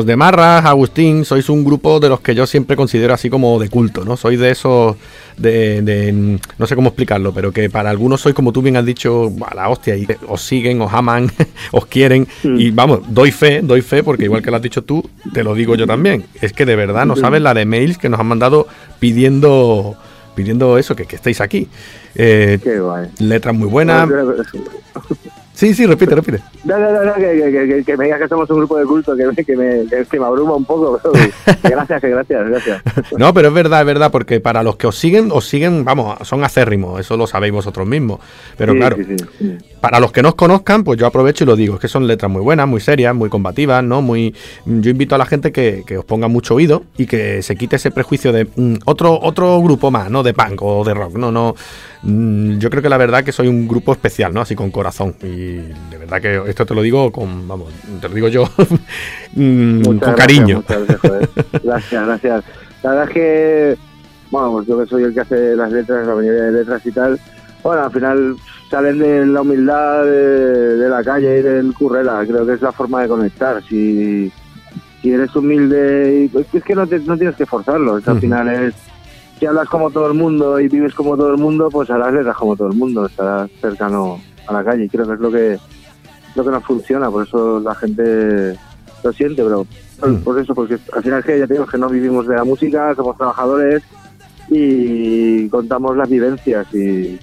Los 0.02 0.08
de 0.08 0.16
Marras, 0.16 0.66
Agustín, 0.66 1.26
sois 1.26 1.48
un 1.48 1.64
grupo 1.64 2.00
de 2.00 2.10
los 2.10 2.22
que 2.22 2.34
yo 2.34 2.48
siempre 2.48 2.76
considero 2.76 3.14
así 3.14 3.30
como 3.30 3.60
de 3.60 3.70
culto, 3.70 4.04
¿no? 4.04 4.18
Sois 4.18 4.40
de 4.40 4.50
esos, 4.50 4.96
de, 5.38 5.84
de- 5.84 6.12
mm, 6.12 6.38
no 6.58 6.66
sé 6.66 6.74
cómo 6.76 6.88
explicarlo, 6.88 7.32
pero 7.32 7.52
que 7.52 7.70
para 7.70 7.92
algunos 7.92 8.20
sois, 8.20 8.34
como 8.34 8.52
tú 8.52 8.64
bien 8.64 8.78
has 8.78 8.86
dicho, 8.86 9.30
"Buah, 9.30 9.54
la 9.54 9.70
hostia, 9.70 9.96
y 9.96 10.08
os 10.28 10.42
siguen, 10.42 10.82
os 10.82 10.92
aman, 10.92 11.32
os 11.72 11.86
quieren, 11.86 12.28
y 12.44 12.72
vamos, 12.72 13.02
doy 13.10 13.32
fe, 13.32 13.62
doy 13.62 13.82
fe, 13.84 14.02
porque 14.02 14.24
igual 14.24 14.42
que 14.42 14.50
lo 14.50 14.56
has 14.58 14.64
dicho 14.64 14.82
tú, 14.84 15.08
te 15.36 15.44
lo 15.44 15.54
digo 15.54 15.76
yo 15.76 15.86
también. 15.86 16.26
Es 16.42 16.52
que 16.52 16.66
de 16.66 16.76
verdad 16.76 17.06
no 17.06 17.16
sabes 17.16 17.44
la 17.44 17.54
de 17.54 17.66
mails 17.66 18.00
que 18.00 18.10
nos 18.10 18.20
han 18.20 18.26
mandado 18.26 18.68
pidiendo, 19.00 19.96
pidiendo 20.34 20.80
eso, 20.80 20.96
que, 20.96 21.06
que 21.06 21.18
estéis 21.18 21.42
aquí. 21.42 21.68
Eh, 22.16 22.58
Qué 22.64 22.80
guay. 22.80 23.08
letras 23.20 23.54
muy 23.54 23.68
buenas. 23.68 24.10
Sí, 25.54 25.74
sí, 25.74 25.86
repite, 25.86 26.16
repite. 26.16 26.40
No, 26.64 26.78
no, 26.80 26.92
no, 26.92 27.04
no, 27.06 27.14
que, 27.16 27.22
que, 27.22 27.68
que, 27.68 27.84
que 27.86 27.98
me 27.98 28.06
digas 28.06 28.20
que 28.22 28.28
somos 28.28 28.50
un 28.50 28.58
grupo 28.58 28.78
de 28.78 28.86
culto 28.86 29.16
que, 29.16 29.26
me- 29.28 29.36
que, 29.36 29.56
me, 29.56 29.86
que, 30.10 30.20
me 30.20 30.26
abruma 30.26 30.56
un 30.56 30.66
poco. 30.66 31.00
gracias, 31.64 32.02
que 32.02 32.10
gracias, 32.10 32.50
gracias. 32.50 32.82
No, 33.18 33.34
pero 33.34 33.50
es 33.50 33.54
verdad, 33.54 33.82
es 33.82 33.86
verdad, 33.86 34.12
porque 34.12 34.40
para 34.40 34.64
los 34.64 34.78
que 34.78 34.88
os 34.88 34.98
siguen, 34.98 35.30
os 35.32 35.46
siguen, 35.48 35.84
vamos, 35.86 36.26
son 36.28 36.44
acérrimos, 36.44 37.00
eso 37.00 37.18
lo 37.18 37.28
sabéis 37.28 37.54
vosotros 37.54 37.86
mismos. 37.88 38.20
Pero 38.58 38.74
Sí, 38.74 38.80
claro, 38.80 38.96
sí, 38.98 39.06
sí. 39.40 39.58
Para 39.82 40.00
los 40.00 40.12
que 40.12 40.22
no 40.22 40.30
os 40.30 40.36
conozcan, 40.36 40.84
pues 40.84 41.00
yo 41.00 41.08
aprovecho 41.08 41.44
y 41.44 41.48
lo 41.48 41.56
digo, 41.56 41.76
es 41.76 41.82
que 41.82 41.88
son 41.88 42.06
letras 42.06 42.32
muy 42.32 42.42
buenas, 42.42 42.68
muy 42.68 42.80
serias, 42.80 43.16
muy 43.16 43.30
combativas, 43.30 43.84
¿no? 43.84 44.02
Muy 44.04 44.36
yo 44.66 44.92
invito 44.92 45.16
a 45.16 45.18
la 45.18 45.26
gente 45.26 45.52
que, 45.52 45.84
que 45.86 45.98
os 45.98 46.06
ponga 46.06 46.28
mucho 46.28 46.56
oído 46.56 46.84
y 46.98 47.08
que 47.08 47.42
se 47.42 47.56
quite 47.56 47.78
ese 47.78 47.90
prejuicio 47.90 48.32
de 48.32 48.46
mm, 48.56 48.76
otro 48.86 49.20
otro 49.20 49.60
grupo 49.62 49.90
más, 49.90 50.12
¿no? 50.12 50.22
De 50.22 50.34
punk 50.34 50.62
o 50.62 50.84
de 50.84 50.94
rock, 50.94 51.16
no, 51.16 51.32
no. 51.32 51.56
Mm, 52.04 52.60
yo 52.60 52.70
creo 52.70 52.84
que 52.84 52.90
la 52.90 52.98
verdad 52.98 53.24
que 53.24 53.32
soy 53.32 53.48
un 53.48 53.68
grupo 53.68 53.92
especial, 53.92 54.34
¿no? 54.34 54.42
Así 54.42 54.56
con 54.56 54.70
corazón 54.70 55.16
y 55.24 55.56
de 55.56 55.98
verdad 56.00 56.22
que 56.22 56.44
esto 56.48 56.66
te 56.66 56.76
lo 56.76 56.84
digo 56.84 57.12
con, 57.12 57.48
vamos, 57.48 57.74
te 58.00 58.08
lo 58.08 58.14
digo 58.14 58.28
yo 58.28 58.44
mm, 59.34 59.82
con 59.82 59.98
gracias, 59.98 60.16
cariño. 60.16 60.64
gracias, 60.68 61.00
joder. 61.00 61.30
Gracias, 61.64 62.06
gracias. 62.06 62.44
La 62.84 62.90
verdad 62.92 63.08
es 63.08 63.14
que, 63.14 63.78
bueno, 64.30 64.52
pues 64.54 64.68
yo 64.68 64.80
que 64.80 64.86
soy 64.88 65.04
el 65.04 65.14
que 65.14 65.22
hace 65.22 65.56
las 65.56 65.72
letras, 65.72 66.06
la 66.06 66.16
mayoría 66.16 66.44
de 66.44 66.52
letras 66.52 66.86
y 66.86 66.92
tal, 66.92 67.20
bueno, 67.64 67.84
al 67.84 67.92
final 67.92 68.36
salen 68.72 68.98
de 68.98 69.26
la 69.28 69.42
humildad 69.42 70.04
de, 70.06 70.78
de 70.78 70.90
la 70.90 71.04
calle 71.04 71.40
y 71.40 71.42
del 71.44 71.74
currela. 71.74 72.24
Creo 72.26 72.46
que 72.46 72.54
es 72.54 72.62
la 72.62 72.72
forma 72.72 73.02
de 73.04 73.08
conectar. 73.10 73.62
Si, 73.68 74.32
si 75.02 75.12
eres 75.12 75.36
humilde, 75.36 76.24
y, 76.24 76.28
pues, 76.30 76.48
es 76.54 76.64
que 76.64 76.74
no, 76.74 76.88
te- 76.88 77.00
no 77.00 77.16
tienes 77.18 77.36
que 77.36 77.46
forzarlo. 77.46 77.98
es 78.00 78.08
Al 78.08 78.20
final 78.20 78.48
es, 78.50 78.74
si 79.38 79.46
hablas 79.46 79.68
como 79.68 79.92
todo 79.92 80.08
el 80.08 80.14
mundo 80.18 80.60
y 80.60 80.68
vives 80.70 80.94
como 80.96 81.16
todo 81.18 81.32
el 81.32 81.38
mundo, 81.38 81.70
pues 81.70 81.90
harás 81.90 82.14
letras 82.14 82.36
como 82.38 82.56
todo 82.56 82.70
el 82.70 82.76
mundo. 82.78 83.06
Estarás 83.06 83.52
cercano 83.60 84.20
a 84.48 84.54
la 84.54 84.64
calle. 84.64 84.86
Y 84.86 84.90
creo 84.90 85.06
que 85.06 85.14
es 85.14 85.20
lo 85.20 85.32
que, 85.32 85.60
lo 86.36 86.44
que 86.46 86.50
nos 86.52 86.64
funciona. 86.64 87.12
Por 87.12 87.28
eso 87.28 87.60
la 87.60 87.76
gente 87.76 88.56
lo 89.04 89.14
siente, 89.14 89.44
pero 89.44 89.66
por, 90.00 90.10
Mm. 90.10 90.24
por 90.24 90.40
eso, 90.40 90.56
porque 90.56 90.80
al 90.94 91.04
final 91.04 91.20
es 91.20 91.26
que 91.26 91.38
ya 91.38 91.46
te 91.46 91.54
digo 91.54 91.68
que 91.68 91.78
no 91.78 91.88
vivimos 91.88 92.26
de 92.28 92.36
la 92.36 92.44
música, 92.44 92.96
somos 92.96 93.16
trabajadores 93.18 93.84
y 94.50 95.48
contamos 95.50 95.96
las 95.96 96.10
vivencias 96.10 96.66
y, 96.74 97.20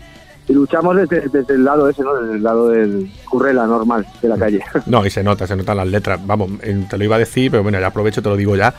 y 0.49 0.53
luchamos 0.55 0.97
desde, 0.97 1.29
desde 1.29 1.55
el 1.55 1.65
lado 1.65 1.89
ese, 1.89 2.03
¿no? 2.03 2.15
Desde 2.15 2.37
el 2.37 2.43
lado 2.43 2.69
del 2.71 3.11
currela 3.29 3.67
normal 3.67 4.07
de 4.23 4.29
la 4.29 4.37
Mm. 4.37 4.39
calle. 4.41 4.61
No, 4.87 5.05
y 5.05 5.11
se 5.11 5.23
nota, 5.23 5.47
se 5.47 5.55
notan 5.57 5.77
las 5.77 5.89
letras. 5.89 6.19
Vamos, 6.27 6.51
eh, 6.63 6.85
te 6.89 6.97
lo 6.99 7.05
iba 7.05 7.17
a 7.17 7.19
decir, 7.19 7.51
pero 7.51 7.63
bueno, 7.63 7.79
ya 7.79 7.87
aprovecho, 7.89 8.23
te 8.23 8.29
lo 8.29 8.37
digo 8.37 8.57
ya. 8.57 8.75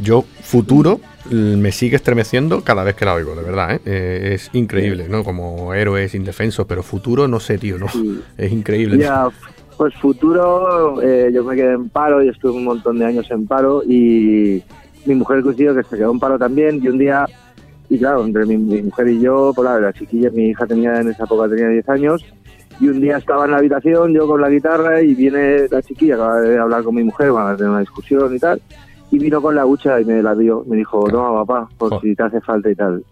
Yo, 0.00 0.24
futuro, 0.42 1.00
me 1.30 1.72
sigue 1.72 1.96
estremeciendo 1.96 2.62
cada 2.62 2.84
vez 2.84 2.94
que 2.94 3.04
la 3.04 3.14
oigo, 3.14 3.34
de 3.34 3.42
verdad, 3.42 3.74
¿eh? 3.74 3.80
Eh, 3.84 4.30
es 4.34 4.48
increíble, 4.52 5.08
¿no? 5.08 5.24
Como 5.24 5.74
héroes 5.74 6.14
indefensos, 6.14 6.64
pero 6.66 6.82
futuro, 6.84 7.26
no 7.26 7.40
sé, 7.40 7.58
tío, 7.58 7.76
no. 7.76 7.88
Sí. 7.88 8.20
Es 8.38 8.52
increíble. 8.52 8.98
Ya, 8.98 9.26
pues 9.76 9.92
futuro, 9.96 11.02
eh, 11.02 11.30
yo 11.34 11.42
me 11.44 11.56
quedé 11.56 11.72
en 11.72 11.88
paro 11.88 12.22
y 12.22 12.28
estuve 12.28 12.52
un 12.52 12.64
montón 12.64 12.98
de 12.98 13.04
años 13.06 13.26
en 13.30 13.46
paro 13.46 13.82
y 13.84 14.62
mi 15.06 15.14
mujer 15.14 15.42
coincidió 15.42 15.74
que 15.74 15.82
se 15.82 15.96
quedó 15.96 16.12
en 16.12 16.20
paro 16.20 16.38
también 16.38 16.80
y 16.82 16.88
un 16.88 16.98
día, 16.98 17.26
y 17.90 17.98
claro, 17.98 18.24
entre 18.24 18.46
mi, 18.46 18.56
mi 18.56 18.82
mujer 18.82 19.08
y 19.08 19.20
yo, 19.20 19.52
pues 19.54 19.68
la, 19.68 19.80
la 19.80 19.92
chiquilla, 19.92 20.30
mi 20.30 20.50
hija 20.50 20.64
tenía 20.64 21.00
en 21.00 21.08
esa 21.08 21.24
época 21.24 21.48
tenía 21.48 21.68
10 21.68 21.88
años 21.88 22.24
y 22.78 22.88
un 22.88 23.00
día 23.00 23.18
estaba 23.18 23.44
en 23.44 23.50
la 23.50 23.58
habitación 23.58 24.14
yo 24.14 24.28
con 24.28 24.40
la 24.40 24.48
guitarra 24.48 25.02
y 25.02 25.14
viene 25.14 25.66
la 25.68 25.82
chiquilla, 25.82 26.14
acaba 26.14 26.40
de 26.40 26.56
hablar 26.56 26.84
con 26.84 26.94
mi 26.94 27.02
mujer, 27.02 27.32
van 27.32 27.52
a 27.52 27.56
tener 27.56 27.70
una 27.70 27.80
discusión 27.80 28.34
y 28.34 28.38
tal, 28.38 28.62
y 29.10 29.18
vino 29.18 29.42
con 29.42 29.56
la 29.56 29.66
hucha 29.66 30.00
y 30.00 30.04
me 30.04 30.22
la 30.22 30.36
dio, 30.36 30.64
me 30.66 30.76
dijo, 30.76 31.04
toma 31.10 31.44
papá, 31.44 31.68
por 31.76 32.00
si 32.00 32.14
te 32.14 32.22
hace 32.22 32.40
falta 32.40 32.70
y 32.70 32.76
tal. 32.76 33.04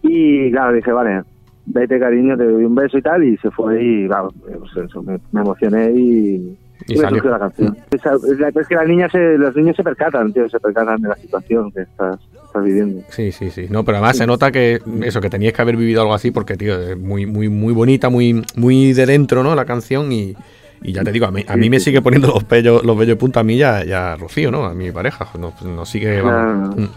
Y 0.00 0.50
claro, 0.50 0.72
dije, 0.74 0.92
vale, 0.92 1.22
vete 1.66 2.00
cariño, 2.00 2.38
te 2.38 2.44
doy 2.44 2.64
un 2.64 2.74
beso 2.74 2.96
y 2.96 3.02
tal, 3.02 3.22
y 3.22 3.36
se 3.36 3.50
fue 3.50 3.84
y 3.84 4.06
claro, 4.06 4.32
pues 4.40 4.86
eso, 4.88 5.02
me, 5.02 5.20
me 5.30 5.42
emocioné 5.42 5.92
y, 5.92 6.58
Y 6.88 6.96
salió. 6.96 7.22
la 7.24 7.38
canción. 7.38 7.76
Esa- 7.90 8.14
es, 8.14 8.66
que 8.68 8.74
las 8.74 8.86
niñas 8.86 9.10
se, 9.12 9.38
los 9.38 9.54
niños 9.56 9.76
se 9.76 9.82
percatan, 9.82 10.32
tío, 10.32 10.48
se 10.48 10.60
percatan 10.60 11.00
de 11.00 11.08
la 11.08 11.16
situación 11.16 11.72
que 11.72 11.82
estás, 11.82 12.18
estás 12.46 12.64
viviendo. 12.64 13.02
Sí, 13.10 13.32
sí, 13.32 13.50
sí. 13.50 13.66
No, 13.70 13.84
pero 13.84 13.98
además 13.98 14.16
se 14.16 14.26
nota 14.26 14.52
que 14.52 14.80
eso, 15.02 15.20
que 15.20 15.30
teníais 15.30 15.54
que 15.54 15.62
haber 15.62 15.76
vivido 15.76 16.02
algo 16.02 16.14
así, 16.14 16.30
porque, 16.30 16.56
tío, 16.56 16.80
es 16.80 16.98
muy, 16.98 17.26
muy, 17.26 17.48
muy 17.48 17.72
bonita, 17.72 18.08
muy, 18.10 18.42
muy 18.56 18.92
de 18.92 19.06
dentro, 19.06 19.42
¿no? 19.42 19.54
La 19.54 19.64
canción 19.64 20.12
y. 20.12 20.34
Y 20.82 20.92
ya 20.92 21.02
te 21.02 21.10
digo, 21.10 21.24
a 21.26 21.30
mí, 21.30 21.42
a 21.48 21.56
mí 21.56 21.70
me 21.70 21.80
sigue 21.80 22.02
poniendo 22.02 22.28
los 22.28 22.46
bellos, 22.46 22.84
los 22.84 22.96
bellos 22.96 23.14
de 23.14 23.16
punta 23.16 23.40
a 23.40 23.42
mí 23.42 23.56
ya, 23.56 23.82
ya 23.82 24.14
Rocío, 24.14 24.50
¿no? 24.50 24.66
A 24.66 24.74
mi 24.74 24.92
pareja. 24.92 25.26
Nos, 25.40 25.60
nos 25.62 25.88
sigue. 25.88 26.20
vamos. 26.20 26.74
Claro. 26.74 26.90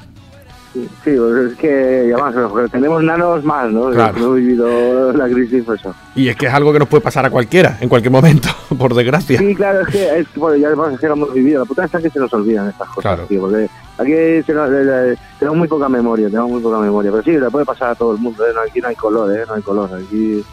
Sí, 0.74 0.88
pues 1.04 1.52
es 1.52 1.58
que 1.58 2.12
además 2.14 2.36
tenemos 2.72 3.04
nanos 3.04 3.44
más, 3.44 3.72
¿no? 3.72 3.90
Claro. 3.90 4.20
No 4.20 4.36
he 4.38 4.40
vivido 4.40 5.12
la 5.14 5.28
crisis, 5.28 5.64
pues 5.66 5.80
eso. 5.80 5.96
Y 6.16 6.30
es 6.30 6.36
que 6.36 6.46
es 6.46 6.54
algo 6.54 6.72
que 6.72 6.80
nos 6.80 6.88
puede 6.88 7.02
pasar 7.02 7.26
a 7.26 7.32
cualquiera, 7.32 7.78
en 7.82 7.90
cualquier 7.90 8.12
momento, 8.12 8.50
por 8.78 8.94
desgracia. 8.94 9.40
Sí, 9.40 9.56
claro, 9.56 9.82
es 9.82 9.88
que, 9.88 10.20
es 10.20 10.28
bueno, 10.36 10.58
ya 10.58 10.68
además 10.68 10.94
es 10.94 11.00
que 11.00 11.08
lo 11.08 11.14
hemos 11.14 11.34
vivido. 11.34 11.60
La 11.62 11.66
puta 11.66 11.86
está 11.86 12.00
que 12.00 12.10
se 12.12 12.20
nos 12.20 12.32
olvidan 12.34 12.70
estas 12.70 12.88
cosas, 12.90 13.02
Claro. 13.02 13.24
tío, 13.28 13.42
porque 13.42 13.68
aquí 13.98 14.44
se 14.46 14.54
nos- 14.54 14.70
tenemos 15.40 15.58
muy 15.58 15.68
poca 15.68 15.90
memoria, 15.90 16.28
tenemos 16.28 16.52
muy 16.52 16.62
poca 16.62 16.78
memoria. 16.78 17.10
Pero 17.12 17.24
sí, 17.24 17.32
le 17.32 17.50
puede 17.50 17.66
pasar 17.66 17.90
a 17.92 17.96
todo 17.96 18.12
el 18.14 18.20
mundo, 18.20 18.46
¿eh? 18.46 18.52
No, 18.54 18.62
aquí 18.62 18.80
no 18.80 18.90
hay 18.90 18.96
color, 18.96 19.36
¿eh? 19.36 19.44
No 19.48 19.56
hay 19.56 19.62
color. 19.64 19.90
Aquí 19.94 20.44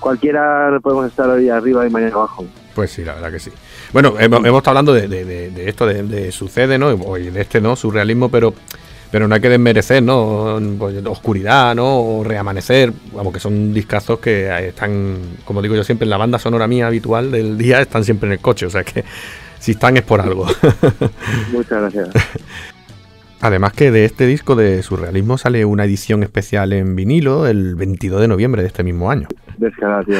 cualquiera 0.00 0.78
podemos 0.82 1.06
estar 1.06 1.28
hoy 1.28 1.48
arriba 1.48 1.86
y 1.86 1.90
mañana 1.90 2.14
abajo. 2.14 2.46
Pues 2.74 2.90
sí, 2.92 3.04
la 3.04 3.14
verdad 3.14 3.30
que 3.30 3.38
sí. 3.40 3.50
Bueno, 3.92 4.14
hemos, 4.18 4.38
hemos 4.44 4.58
estado 4.58 4.70
hablando 4.78 4.92
de, 4.94 5.08
de- 5.08 5.24
de- 5.24 5.50
de 5.50 5.68
esto, 5.68 5.86
de, 5.86 6.02
de 6.02 6.30
sucede, 6.32 6.78
¿no? 6.78 6.92
Y 7.18 7.30
de 7.30 7.40
este, 7.40 7.60
¿no? 7.60 7.74
Surrealismo, 7.76 8.28
pero, 8.30 8.52
pero 9.10 9.28
no 9.28 9.34
hay 9.34 9.40
que 9.40 9.48
desmerecer, 9.48 10.02
¿no? 10.02 10.60
Pues, 10.78 11.04
oscuridad, 11.06 11.74
¿no? 11.74 12.00
O 12.00 12.24
reamanecer, 12.24 12.92
vamos, 13.12 13.32
que 13.32 13.40
son 13.40 13.72
discazos 13.72 14.18
que 14.18 14.68
están, 14.68 15.18
como 15.44 15.62
digo 15.62 15.74
yo 15.74 15.84
siempre, 15.84 16.04
en 16.04 16.10
la 16.10 16.16
banda 16.16 16.38
sonora 16.38 16.66
mía 16.66 16.86
habitual 16.86 17.30
del 17.30 17.56
día, 17.56 17.80
están 17.80 18.04
siempre 18.04 18.28
en 18.28 18.34
el 18.34 18.40
coche, 18.40 18.66
o 18.66 18.70
sea 18.70 18.84
que 18.84 19.04
si 19.58 19.72
están 19.72 19.96
es 19.96 20.02
por 20.02 20.20
algo. 20.20 20.46
Muchas 21.52 21.80
gracias. 21.80 22.08
Además 23.40 23.74
que 23.74 23.90
de 23.90 24.04
este 24.04 24.26
disco 24.26 24.56
de 24.56 24.82
surrealismo 24.82 25.38
sale 25.38 25.64
una 25.64 25.84
edición 25.84 26.22
especial 26.22 26.72
en 26.72 26.96
vinilo 26.96 27.46
el 27.46 27.74
22 27.76 28.20
de 28.20 28.28
noviembre 28.28 28.62
de 28.62 28.68
este 28.68 28.82
mismo 28.82 29.10
año. 29.10 29.28
Descarada, 29.58 30.02
tío. 30.04 30.18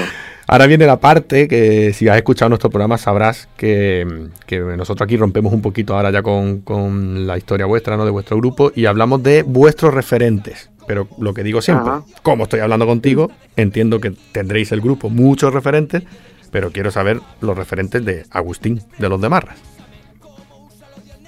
Ahora 0.48 0.66
viene 0.66 0.86
la 0.86 1.00
parte 1.00 1.48
que 1.48 1.92
si 1.92 2.08
has 2.08 2.16
escuchado 2.16 2.50
nuestro 2.50 2.70
programa 2.70 2.98
sabrás 2.98 3.48
que, 3.56 4.28
que 4.46 4.60
nosotros 4.60 5.04
aquí 5.04 5.16
rompemos 5.16 5.52
un 5.52 5.60
poquito 5.60 5.96
ahora 5.96 6.12
ya 6.12 6.22
con, 6.22 6.60
con 6.60 7.26
la 7.26 7.36
historia 7.36 7.66
vuestra, 7.66 7.96
¿no? 7.96 8.04
De 8.04 8.12
vuestro 8.12 8.36
grupo 8.36 8.70
y 8.74 8.86
hablamos 8.86 9.24
de 9.24 9.42
vuestros 9.42 9.92
referentes. 9.92 10.70
Pero 10.86 11.08
lo 11.18 11.34
que 11.34 11.42
digo 11.42 11.60
siempre, 11.62 11.90
Ajá. 11.90 12.04
como 12.22 12.44
estoy 12.44 12.60
hablando 12.60 12.86
contigo, 12.86 13.32
entiendo 13.56 14.00
que 14.00 14.12
tendréis 14.30 14.70
el 14.70 14.80
grupo 14.80 15.10
muchos 15.10 15.52
referentes, 15.52 16.04
pero 16.52 16.70
quiero 16.70 16.92
saber 16.92 17.20
los 17.40 17.56
referentes 17.56 18.04
de 18.04 18.24
Agustín, 18.30 18.82
de 18.98 19.08
los 19.08 19.20
de 19.20 19.28
Marras. 19.28 19.58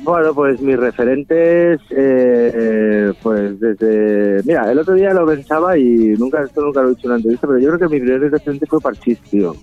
Bueno, 0.01 0.33
pues 0.33 0.61
mis 0.61 0.79
referentes, 0.79 1.81
eh, 1.91 2.53
eh, 2.55 3.13
pues 3.23 3.59
desde... 3.59 4.43
Mira, 4.45 4.71
el 4.71 4.79
otro 4.79 4.95
día 4.95 5.13
lo 5.13 5.27
pensaba 5.27 5.77
y 5.77 6.15
nunca 6.19 6.43
esto 6.43 6.63
nunca 6.63 6.83
lo 6.83 6.89
he 6.89 6.91
dicho 6.95 7.07
en 7.07 7.11
una 7.11 7.17
entrevista, 7.17 7.47
pero 7.49 7.59
yo 7.59 7.69
creo 7.75 7.89
que 7.89 7.95
mi 7.97 8.01
primer 8.01 8.31
referente 8.31 8.67
fue 8.67 8.81
Parchís, 8.81 9.19
tío. 9.29 9.55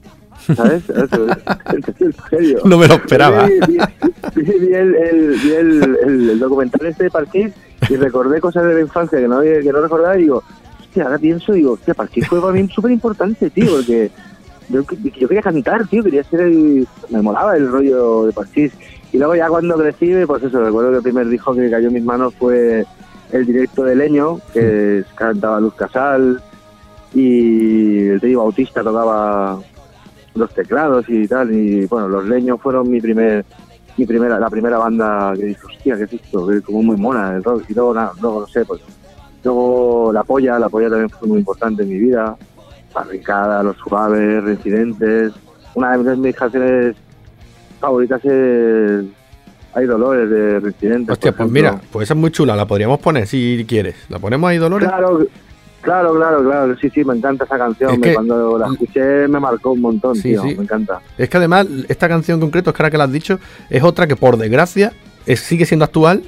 ¿Sabes? 0.56 0.84
Serio. 2.30 2.60
No 2.66 2.78
me 2.78 2.88
lo 2.88 2.96
esperaba. 2.96 3.46
Vi, 3.48 3.54
vi- 3.68 3.78
vi- 4.36 4.60
vi 4.60 4.74
el, 4.74 4.96
el- 4.96 5.40
vi 5.42 5.52
el- 5.54 5.98
el- 6.06 6.30
el 6.32 6.40
documental 6.40 6.86
este 6.86 7.06
de 7.06 7.12
Parchís 7.12 7.52
y 7.90 7.96
recordé 7.96 8.42
cosas 8.42 8.66
de 8.66 8.74
la 8.74 8.82
infancia 8.82 9.18
que 9.20 9.28
no, 9.28 9.38
había- 9.38 9.62
que 9.62 9.72
no 9.72 9.82
recordaba 9.82 10.18
y 10.18 10.24
digo, 10.24 10.44
hostia, 10.82 11.06
ahora 11.06 11.18
pienso, 11.18 11.54
digo, 11.54 11.72
hostia, 11.74 11.94
Parchís 11.94 12.28
fue 12.28 12.42
para 12.42 12.54
mí 12.54 12.68
súper 12.68 12.92
importante, 12.92 13.50
tío, 13.50 13.72
porque 13.78 14.12
yo, 14.70 14.82
yo 15.18 15.28
quería 15.28 15.42
cantar, 15.42 15.88
tío, 15.88 16.04
quería 16.04 16.24
ser 16.26 16.42
el... 16.42 16.88
Me 17.10 17.22
molaba 17.22 17.56
el 17.56 17.72
rollo 17.72 18.26
de 18.26 18.34
Parchís. 18.34 18.74
Y 19.16 19.18
luego 19.18 19.34
ya 19.34 19.48
cuando 19.48 19.78
crecí, 19.78 20.14
pues 20.28 20.44
eso, 20.44 20.62
recuerdo 20.62 20.90
que 20.90 20.98
el 20.98 21.04
primer 21.04 21.30
disco 21.30 21.56
que 21.56 21.72
cayó 21.72 21.88
en 21.88 21.94
mis 21.94 22.04
manos 22.04 22.36
fue 22.36 22.86
el 23.32 23.46
directo 23.46 23.86
de 23.86 23.96
Leño, 23.96 24.42
que 24.52 25.06
cantaba 25.16 25.62
Luz 25.62 25.74
Casal, 25.76 26.44
y 27.14 28.10
el 28.10 28.20
Teddy 28.20 28.36
Bautista 28.36 28.84
tocaba 28.84 29.58
los 30.34 30.54
teclados 30.54 31.06
y 31.08 31.26
tal, 31.30 31.50
y 31.54 31.86
bueno, 31.86 32.10
los 32.10 32.26
Leños 32.26 32.60
fueron 32.60 32.92
mi 32.92 33.00
primer 33.00 33.46
mi 33.96 34.06
primera 34.06 34.38
la 34.38 34.50
primera 34.50 34.78
banda 34.80 35.32
que 35.34 35.46
dije, 35.46 35.62
hostia, 35.66 35.96
¿qué 35.96 36.04
es 36.04 36.12
esto? 36.12 36.46
Que 36.46 36.60
como 36.60 36.84
muy 36.84 36.98
mona 36.98 37.38
el 37.38 37.44
rock, 37.46 37.64
y 37.70 37.74
luego, 37.74 37.94
nada, 37.94 38.12
luego 38.22 38.42
no 38.42 38.48
sé, 38.48 38.66
pues 38.66 38.82
luego 39.46 40.12
La 40.12 40.26
Polla, 40.26 40.60
La 40.60 40.68
Polla 40.68 40.90
también 40.90 41.10
fue 41.10 41.30
muy 41.30 41.40
importante 41.40 41.84
en 41.84 41.88
mi 41.88 42.00
vida, 42.00 42.36
Barricada, 42.94 43.64
Los 43.64 43.78
Suaves, 43.78 44.44
Residentes, 44.44 45.32
una 45.74 45.98
de 45.98 46.18
mis 46.18 46.36
canciones 46.36 46.98
favoritas 47.86 48.24
es 48.26 49.06
Hay 49.74 49.86
Dolores 49.86 50.30
de 50.30 50.60
Residentes. 50.60 51.12
Hostia, 51.14 51.32
pues 51.34 51.50
mira, 51.50 51.80
pues 51.92 52.06
esa 52.08 52.14
es 52.14 52.20
muy 52.20 52.32
chula, 52.32 52.56
la 52.56 52.66
podríamos 52.66 53.00
poner 53.00 53.28
si 53.28 53.66
quieres. 53.68 53.96
¿La 54.10 54.20
ponemos 54.20 54.50
ahí, 54.50 54.58
Dolores? 54.58 54.88
Claro, 54.88 55.26
claro, 55.82 56.16
claro, 56.16 56.44
claro. 56.44 56.76
Sí, 56.80 56.90
sí, 56.90 57.04
me 57.04 57.16
encanta 57.16 57.44
esa 57.46 57.58
canción. 57.58 57.92
Es 57.92 58.00
me- 58.00 58.08
que- 58.08 58.14
Cuando 58.16 58.58
la 58.58 58.68
escuché 58.68 59.28
me 59.28 59.40
marcó 59.40 59.72
un 59.72 59.82
montón, 59.82 60.16
Sí, 60.16 60.24
tío. 60.30 60.42
sí. 60.44 60.56
Me 60.56 60.64
encanta. 60.64 61.00
Es 61.18 61.30
que 61.30 61.38
además, 61.38 61.68
esta 61.90 62.08
canción 62.08 62.36
en 62.36 62.42
concreto, 62.42 62.70
es 62.70 62.76
que 62.76 62.82
ahora 62.84 62.92
que 62.92 62.98
la 62.98 63.04
has 63.06 63.12
dicho, 63.12 63.40
es 63.70 63.84
otra 63.84 64.08
que 64.08 64.16
por 64.16 64.38
desgracia 64.38 64.94
es- 65.26 65.40
sigue 65.42 65.66
siendo 65.66 65.86
actual. 65.86 66.24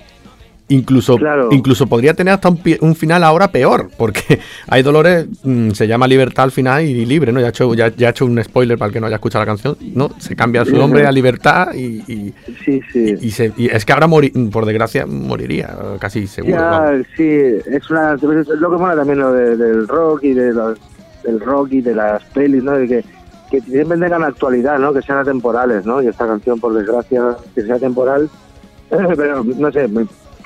Incluso, 0.70 1.16
Claro. 1.18 1.48
incluso 1.52 1.88
podría 1.88 2.14
tener 2.14 2.34
hasta 2.34 2.50
un, 2.50 2.60
un 2.82 2.94
final 2.96 3.24
ahora 3.24 3.52
peor, 3.52 3.90
porque 3.98 4.40
hay 4.68 4.84
Dolores, 4.84 5.26
mm, 5.44 5.72
se 5.72 5.88
llama 5.88 6.08
Libertad 6.08 6.44
al 6.44 6.52
final 6.52 6.84
y 6.84 7.06
libre, 7.06 7.32
¿no? 7.32 7.40
Ya 7.40 7.46
he, 7.48 7.50
hecho, 7.50 7.74
ya, 7.74 7.88
ya 7.96 8.08
he 8.08 8.12
hecho 8.12 8.26
un 8.26 8.44
spoiler 8.44 8.78
para 8.78 8.88
el 8.88 8.94
que 8.94 9.00
no 9.00 9.08
haya 9.08 9.16
escuchado 9.16 9.44
la 9.44 9.52
canción, 9.52 9.78
¿no? 9.96 10.10
Se 10.20 10.36
cambia 10.36 10.66
su 10.66 10.76
nombre 10.76 11.06
a 11.08 11.12
Libertad 11.12 11.74
y, 11.74 12.04
y- 12.12 12.34
Sí, 12.66 12.82
sí. 12.92 13.16
y 13.22 13.32
se- 13.32 13.54
y 13.56 13.68
es 13.68 13.86
que 13.86 13.94
ahora, 13.94 14.08
mori- 14.08 14.52
por 14.52 14.66
desgracia, 14.66 15.06
moriría, 15.06 15.74
casi 16.00 16.28
seguro. 16.28 16.56
Ya, 16.58 16.92
sí, 17.16 17.24
es, 17.24 17.90
una, 17.90 18.16
es 18.16 18.22
lo 18.22 18.70
que 18.70 18.78
mola 18.78 18.96
también 18.96 19.20
lo 19.20 19.32
de- 19.32 19.56
del 19.56 19.88
rock 19.88 20.24
y 20.26 20.34
de 20.34 20.52
los, 20.54 20.78
del 21.24 21.40
rock 21.40 21.70
y 21.72 21.82
de 21.82 21.96
las 21.96 22.22
pelis, 22.26 22.62
¿no? 22.64 22.74
De 22.74 22.88
que 22.88 23.06
que 23.50 23.62
siempre 23.62 23.98
tengan 23.98 24.26
actualidad, 24.26 24.78
¿no? 24.78 24.92
Que 24.92 25.02
sean 25.02 25.20
atemporales, 25.20 25.86
¿no? 25.86 26.02
Y 26.04 26.08
esta 26.08 26.28
canción, 26.28 26.60
por 26.60 26.74
desgracia, 26.74 27.22
que 27.56 27.62
sea 27.62 27.80
temporal, 27.80 28.30
pero 29.16 29.42
no 29.46 29.72
sé, 29.72 29.88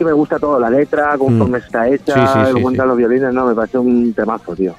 que 0.02 0.06
me 0.06 0.14
gusta 0.14 0.38
todo, 0.40 0.60
la 0.60 0.70
letra, 0.70 1.18
conforme 1.18 1.60
está 1.60 1.88
hecha, 1.88 2.16
Mm. 2.16 2.28
Sí, 2.28 2.34
sí, 2.52 2.56
sí, 2.58 2.62
cuentan 2.62 2.88
los 2.88 2.98
violines, 2.98 3.34
no, 3.34 3.46
me 3.48 3.56
parece 3.56 3.78
un 3.78 4.14
temazo, 4.14 4.56
tío. 4.56 4.74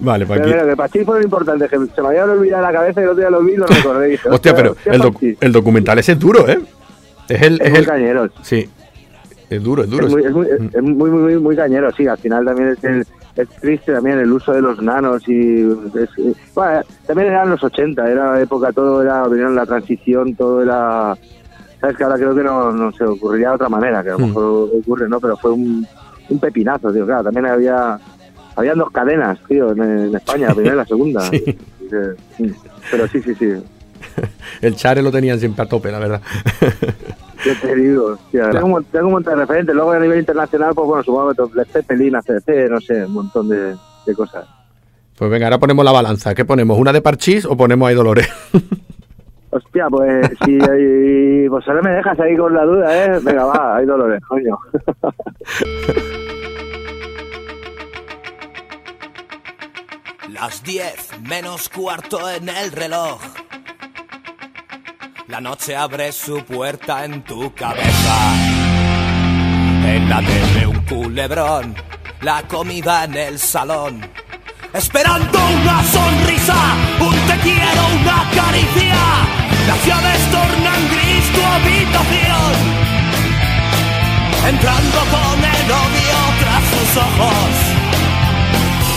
Vale, 0.00 0.26
pues 0.26 0.40
Pero 0.40 0.66
que 0.66 0.76
Pachís 0.76 1.04
fue 1.04 1.18
lo 1.18 1.24
importante, 1.24 1.68
que 1.68 1.78
se 1.94 2.02
me 2.02 2.08
había 2.08 2.24
olvidado 2.24 2.62
la 2.62 2.72
cabeza 2.72 3.00
y 3.00 3.04
el 3.04 3.10
otro 3.10 3.20
día 3.20 3.30
lo 3.30 3.40
vi 3.42 3.52
y 3.52 3.56
lo 3.56 3.66
recordé. 3.66 4.06
dije, 4.08 4.28
Hostia, 4.28 4.54
pero 4.54 4.72
hostia, 4.72 4.92
el, 4.92 5.00
doc- 5.00 5.22
el 5.40 5.52
documental 5.52 5.98
ese 6.00 6.12
es 6.12 6.18
duro, 6.18 6.48
¿eh? 6.48 6.58
Es 7.28 7.42
el. 7.42 7.54
Es 7.54 7.60
Es 7.60 7.70
muy 7.70 7.78
el 7.80 7.86
cañero. 7.86 8.28
sí. 8.42 8.68
Es 9.48 9.62
duro, 9.62 9.84
es 9.84 9.90
duro. 9.90 10.06
Es 10.08 10.12
muy, 10.12 10.24
es, 10.24 10.32
muy, 10.32 10.46
Mm. 10.46 10.70
es 10.74 10.82
muy, 10.82 11.10
muy, 11.10 11.36
muy, 11.38 11.54
cañero, 11.56 11.92
sí. 11.92 12.04
Al 12.08 12.18
final 12.18 12.44
también 12.44 12.70
es, 12.70 12.82
el- 12.82 13.06
es 13.36 13.48
triste 13.60 13.92
también 13.92 14.18
el 14.18 14.32
uso 14.32 14.52
de 14.52 14.60
los 14.60 14.82
nanos 14.82 15.22
y... 15.28 15.60
es- 15.94 16.36
bueno, 16.52 16.80
también 17.06 17.28
eran 17.28 17.50
los 17.50 17.62
80, 17.62 18.10
era 18.10 18.40
época, 18.40 18.72
todo 18.72 19.02
era, 19.02 19.22
vinieron 19.28 19.54
la 19.54 19.64
transición, 19.66 20.34
todo 20.34 20.62
era... 20.62 21.16
Sabes 21.86 21.98
que 21.98 22.02
ahora 22.04 22.16
creo 22.16 22.34
que 22.34 22.42
no, 22.42 22.72
no 22.72 22.90
se 22.90 23.04
ocurriría 23.04 23.50
de 23.50 23.54
otra 23.54 23.68
manera, 23.68 24.02
que 24.02 24.08
a 24.08 24.12
lo 24.14 24.18
Mm. 24.18 24.22
mejor 24.26 24.70
ocurre, 24.80 25.08
¿no? 25.08 25.20
Pero 25.20 25.36
fue 25.36 25.52
un, 25.52 25.86
un 26.30 26.38
pepinazo, 26.40 26.92
tío. 26.92 27.06
Claro, 27.06 27.22
también 27.24 27.46
había... 27.46 27.96
Habían 28.56 28.78
dos 28.78 28.90
cadenas, 28.90 29.38
tío, 29.46 29.70
en, 29.70 29.82
en 29.82 30.14
España, 30.16 30.48
la 30.48 30.54
primera 30.54 30.74
y 30.74 30.78
la 30.78 30.86
segunda. 30.86 31.20
Sí. 31.30 31.36
Y 31.46 31.88
que- 31.88 32.42
mm. 32.42 32.54
Pero 32.90 33.06
sí, 33.06 33.22
sí, 33.22 33.34
sí. 33.36 33.52
El 34.62 34.74
Chare 34.74 35.00
lo 35.02 35.12
tenían 35.12 35.38
siempre 35.38 35.62
a 35.64 35.68
tope, 35.68 35.92
la 35.92 36.00
verdad. 36.00 36.20
Yo 37.44 37.52
te 37.60 37.76
digo, 37.76 38.06
hostia, 38.06 38.50
tengo, 38.50 38.64
un, 38.66 38.70
mon- 38.72 38.84
tengo 38.86 39.06
un 39.06 39.12
montón 39.12 39.34
de 39.34 39.40
referentes. 39.42 39.74
Luego 39.74 39.92
a 39.92 40.00
nivel 40.00 40.18
internacional, 40.18 40.72
pues 40.74 40.88
bueno, 40.88 41.04
supongo 41.04 41.32
que 41.52 41.64
Zeppelin, 41.66 42.16
ACDC, 42.16 42.68
no 42.70 42.80
sé, 42.80 43.04
un 43.04 43.12
montón 43.12 43.48
de, 43.48 43.76
de 44.06 44.14
cosas. 44.16 44.46
Pues 45.16 45.30
venga, 45.30 45.46
ahora 45.46 45.58
ponemos 45.60 45.84
la 45.84 45.92
balanza. 45.92 46.34
¿Qué 46.34 46.44
ponemos? 46.44 46.76
¿Una 46.78 46.92
de 46.92 47.02
Parchís 47.02 47.44
o 47.44 47.56
ponemos 47.56 47.88
ahí 47.88 47.94
Dolores? 47.94 48.28
Hostia, 49.56 49.86
pues 49.88 50.28
si 50.44 50.58
pues 51.48 51.66
ahora 51.68 51.80
me 51.80 51.90
dejas 51.92 52.20
ahí 52.20 52.36
con 52.36 52.52
la 52.52 52.64
duda, 52.64 53.04
¿eh? 53.04 53.18
Venga, 53.22 53.46
va, 53.46 53.76
hay 53.76 53.86
dolores, 53.86 54.22
coño. 54.28 54.58
Las 60.28 60.62
10 60.62 61.20
menos 61.22 61.70
cuarto 61.70 62.28
en 62.30 62.50
el 62.50 62.70
reloj. 62.72 63.18
La 65.28 65.40
noche 65.40 65.74
abre 65.74 66.12
su 66.12 66.44
puerta 66.44 67.06
en 67.06 67.24
tu 67.24 67.54
cabeza. 67.54 68.34
En 69.86 70.10
la 70.10 70.18
tele 70.18 70.66
un 70.66 70.84
culebrón, 70.84 71.74
la 72.20 72.42
comida 72.46 73.04
en 73.04 73.14
el 73.14 73.38
salón. 73.38 74.02
Esperando 74.74 75.38
una 75.38 75.82
sonrisa, 75.84 76.74
un 77.00 77.14
te 77.26 77.38
quiero, 77.42 77.86
una 78.02 78.30
caricia. 78.34 79.45
Las 79.66 79.86
llaves 79.86 80.22
tornan 80.30 80.82
gris 80.92 81.24
tu 81.34 81.42
habitación. 81.42 82.52
Entrando 84.48 84.98
con 85.14 85.38
el 85.44 85.66
odio 85.84 86.18
tras 86.40 86.62
sus 86.72 86.96
ojos 86.96 87.76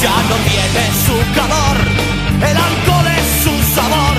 ya 0.02 0.16
no 0.30 0.36
tiene 0.48 0.84
su 1.06 1.16
calor, 1.36 1.78
el 2.50 2.58
alcohol 2.58 3.08
es 3.20 3.28
su 3.44 3.54
sabor, 3.76 4.18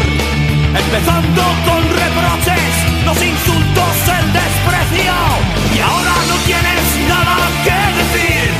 empezando 0.77 1.43
con 1.65 1.81
reproches, 1.89 2.73
los 3.07 3.17
insultos, 3.17 3.95
el 4.19 4.27
desprecio, 4.31 5.15
y 5.75 5.79
ahora 5.81 6.15
no 6.29 6.37
tienes 6.45 6.85
nada 7.09 7.37
que 7.65 7.79
decir. 8.01 8.51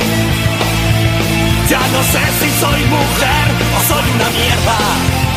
Ya 1.69 1.81
no 1.93 2.01
sé 2.11 2.23
si 2.39 2.49
soy 2.59 2.81
mujer 2.85 3.45
o 3.77 3.79
soy 3.87 4.05
una 4.15 4.29
mierda. 4.31 5.30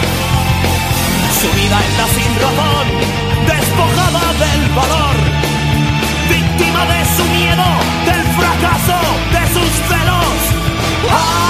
Sumida 1.45 1.78
en 1.78 1.97
la 1.99 2.07
sin 2.09 2.34
razón, 2.40 2.86
despojada 3.47 4.32
del 4.45 4.62
valor, 4.74 5.16
víctima 6.30 6.86
de 6.86 7.05
su 7.16 7.24
miedo, 7.36 7.66
del 8.07 8.24
fracaso, 8.38 8.99
de 9.30 9.47
sus 9.53 9.72
celos. 9.88 10.38
¡Ay, 11.11 11.43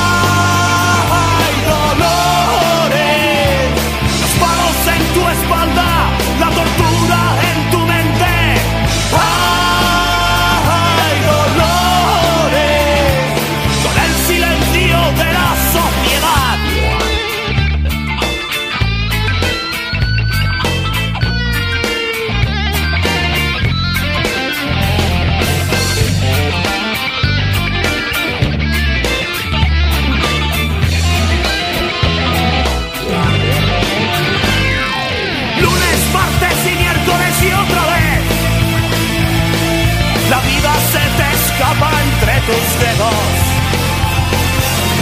tus 42.47 42.67
dedos. 42.85 43.35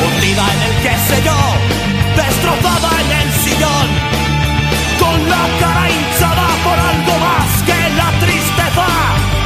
Hundida 0.04 0.44
en 0.54 0.60
el 0.68 0.74
qué 0.84 0.94
sé 1.08 1.16
yo, 1.28 1.38
destrozada 2.16 2.90
en 3.02 3.10
el 3.20 3.28
sillón. 3.44 3.88
Con 5.02 5.18
la 5.28 5.44
cara 5.60 5.84
hinchada 5.90 6.48
por 6.66 6.78
algo 6.90 7.14
más 7.26 7.50
que 7.68 7.78
la 8.00 8.08
tristeza. 8.24 8.88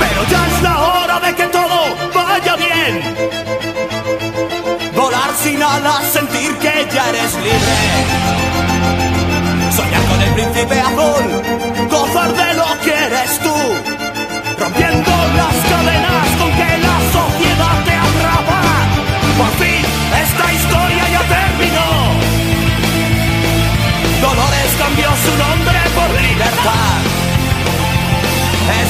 Pero 0.02 0.20
ya 0.32 0.40
es 0.46 0.62
la 0.62 0.74
hora 0.78 1.20
de 1.20 1.34
que 1.34 1.46
todo 1.46 1.78
vaya 2.14 2.56
bien. 2.56 2.92
Volar 4.94 5.30
sin 5.42 5.62
alas, 5.62 6.02
sentir 6.12 6.52
que 6.58 6.86
ya 6.92 7.08
eres 7.10 7.32
libre. 7.46 7.76
Soñar 9.76 10.04
con 10.10 10.20
el 10.22 10.30
príncipe 10.34 10.80
azul, 10.80 11.24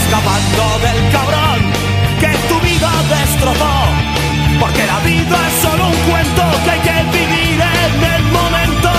escapando 0.07 0.79
del 0.85 1.13
cabrón 1.13 1.61
que 2.21 2.33
tu 2.49 2.61
vida 2.61 2.91
destrozó. 3.09 3.77
Porque 4.61 4.87
la 4.87 4.99
vida 5.01 5.39
es 5.49 5.55
solo 5.63 5.89
un 5.89 5.97
cuento 6.11 6.43
que 6.65 6.71
hay 6.71 6.81
que 6.81 7.19
vivir 7.19 7.61
en 7.61 8.15
el 8.15 8.23
momento. 8.33 8.91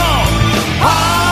¡Ay, 0.84 1.27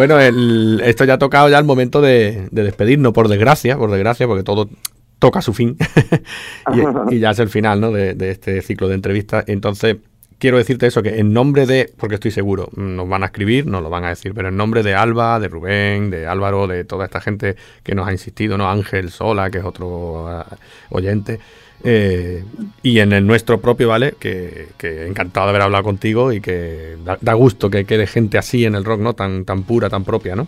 Bueno, 0.00 0.18
el- 0.18 0.80
esto 0.82 1.04
ya 1.04 1.12
ha 1.12 1.18
tocado 1.18 1.50
ya 1.50 1.58
el 1.58 1.66
momento 1.66 2.00
de, 2.00 2.48
de 2.50 2.62
despedirnos, 2.62 3.12
por 3.12 3.28
desgracia, 3.28 3.76
por 3.76 3.90
desgracia, 3.90 4.26
porque 4.26 4.42
todo 4.42 4.70
toca 5.18 5.42
su 5.42 5.52
fin. 5.52 5.76
y, 7.10 7.18
ya 7.18 7.32
es 7.32 7.38
el 7.38 7.50
final 7.50 7.82
¿no? 7.82 7.92
de, 7.92 8.14
de 8.14 8.30
este 8.30 8.62
ciclo 8.62 8.88
de 8.88 8.94
entrevistas. 8.94 9.44
Entonces, 9.46 9.98
quiero 10.38 10.56
decirte 10.56 10.86
eso, 10.86 11.02
que 11.02 11.18
en 11.18 11.34
nombre 11.34 11.66
de, 11.66 11.92
porque 11.98 12.14
estoy 12.14 12.30
seguro, 12.30 12.70
nos 12.76 13.06
van 13.10 13.24
a 13.24 13.26
escribir, 13.26 13.66
nos 13.66 13.82
lo 13.82 13.90
van 13.90 14.04
a 14.04 14.08
decir, 14.08 14.32
pero 14.34 14.48
en 14.48 14.56
nombre 14.56 14.82
de 14.82 14.94
Alba, 14.94 15.38
de 15.38 15.48
Rubén, 15.48 16.08
de 16.08 16.26
Álvaro, 16.26 16.66
de 16.66 16.84
toda 16.84 17.04
esta 17.04 17.20
gente 17.20 17.56
que 17.82 17.94
nos 17.94 18.08
ha 18.08 18.12
insistido, 18.12 18.56
¿no? 18.56 18.70
Ángel 18.70 19.10
Sola, 19.10 19.50
que 19.50 19.58
es 19.58 19.64
otro 19.64 20.28
ah, 20.28 20.46
oyente. 20.88 21.40
Eh, 21.82 22.44
y 22.82 22.98
en 22.98 23.12
el 23.12 23.26
nuestro 23.26 23.60
propio, 23.60 23.88
¿vale? 23.88 24.14
Que, 24.18 24.68
que 24.76 25.06
encantado 25.06 25.46
de 25.46 25.50
haber 25.50 25.62
hablado 25.62 25.84
contigo 25.84 26.32
y 26.32 26.40
que 26.40 26.96
da, 27.20 27.32
gusto 27.34 27.70
que 27.70 27.84
quede 27.84 28.06
gente 28.06 28.38
así 28.38 28.64
en 28.64 28.74
el 28.74 28.84
rock, 28.84 29.00
¿no? 29.00 29.14
Tan, 29.14 29.44
tan 29.44 29.62
pura, 29.62 29.88
tan 29.88 30.04
propia, 30.04 30.36
¿no? 30.36 30.46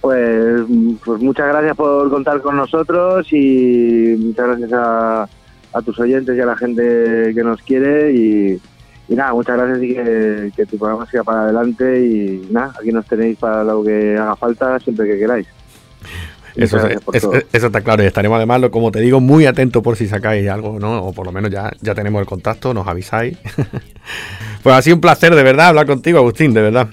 Pues, 0.00 0.60
pues 1.02 1.22
muchas 1.22 1.48
gracias 1.48 1.74
por 1.76 2.10
contar 2.10 2.42
con 2.42 2.56
nosotros 2.56 3.26
y 3.32 4.14
muchas 4.18 4.48
gracias 4.48 4.72
a, 4.74 5.28
tus 5.84 5.98
oyentes 5.98 6.36
y 6.36 6.40
a 6.40 6.46
la 6.46 6.56
gente 6.56 7.32
que 7.34 7.42
nos 7.42 7.60
quiere 7.62 8.12
y, 8.12 8.60
y 9.08 9.14
nada, 9.16 9.32
muchas 9.32 9.56
gracias 9.56 9.82
y 9.82 9.94
que, 9.94 10.52
que 10.54 10.66
tu 10.66 10.78
programa 10.78 11.06
siga 11.06 11.24
para 11.24 11.44
adelante 11.44 12.06
y 12.06 12.46
nada, 12.50 12.74
aquí 12.78 12.92
nos 12.92 13.06
tenéis 13.06 13.38
para 13.38 13.64
lo 13.64 13.82
que 13.82 14.16
haga 14.16 14.36
falta 14.36 14.78
siempre 14.78 15.06
que 15.06 15.18
queráis. 15.18 15.46
Eso, 16.56 16.78
es- 17.34 17.46
eso 17.52 17.66
está 17.66 17.80
claro 17.80 18.02
y 18.02 18.06
estaremos 18.06 18.36
además, 18.36 18.62
como 18.70 18.90
te 18.92 19.00
digo, 19.00 19.20
muy 19.20 19.46
atentos 19.46 19.82
por 19.82 19.96
si 19.96 20.06
sacáis 20.06 20.48
algo, 20.48 20.78
¿no? 20.78 21.04
O 21.06 21.12
por 21.12 21.26
lo 21.26 21.32
menos 21.32 21.50
ya, 21.50 21.72
ya 21.80 21.94
tenemos 21.94 22.20
el 22.20 22.26
contacto, 22.26 22.72
nos 22.72 22.86
avisáis. 22.86 23.36
pues 24.62 24.74
ha 24.76 24.82
sido 24.82 24.96
un 24.96 25.00
placer 25.00 25.34
de 25.34 25.42
verdad 25.42 25.68
hablar 25.68 25.86
contigo, 25.86 26.18
Agustín, 26.18 26.54
de 26.54 26.62
verdad. 26.62 26.88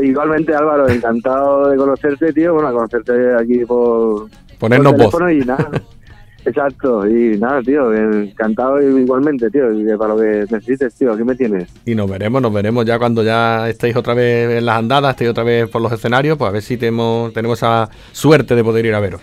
Igualmente 0.00 0.54
Álvaro, 0.54 0.88
encantado 0.88 1.70
de 1.70 1.76
conocerte, 1.76 2.32
tío, 2.32 2.52
bueno, 2.54 2.72
conocerte 2.72 3.12
aquí 3.40 3.64
por, 3.64 4.28
Ponernos 4.58 4.92
por 4.94 5.22
voz. 5.22 5.32
y 5.32 5.38
nada. 5.38 5.70
Exacto, 6.48 7.06
y 7.06 7.38
nada, 7.38 7.60
tío, 7.60 7.92
encantado 7.92 8.80
igualmente, 8.80 9.50
tío, 9.50 9.64
para 9.98 10.14
lo 10.14 10.20
que 10.20 10.46
necesites, 10.50 10.94
tío, 10.94 11.12
aquí 11.12 11.22
me 11.22 11.34
tienes. 11.34 11.68
Y 11.84 11.94
nos 11.94 12.08
veremos, 12.08 12.40
nos 12.40 12.52
veremos 12.52 12.86
ya 12.86 12.98
cuando 12.98 13.22
ya 13.22 13.68
estéis 13.68 13.94
otra 13.96 14.14
vez 14.14 14.56
en 14.56 14.64
las 14.64 14.78
andadas, 14.78 15.10
estéis 15.10 15.30
otra 15.30 15.44
vez 15.44 15.68
por 15.68 15.82
los 15.82 15.92
escenarios, 15.92 16.38
pues 16.38 16.48
a 16.48 16.52
ver 16.52 16.62
si 16.62 16.78
tenemos, 16.78 17.34
tenemos 17.34 17.58
esa 17.58 17.90
suerte 18.12 18.54
de 18.54 18.64
poder 18.64 18.86
ir 18.86 18.94
a 18.94 19.00
veros. 19.00 19.20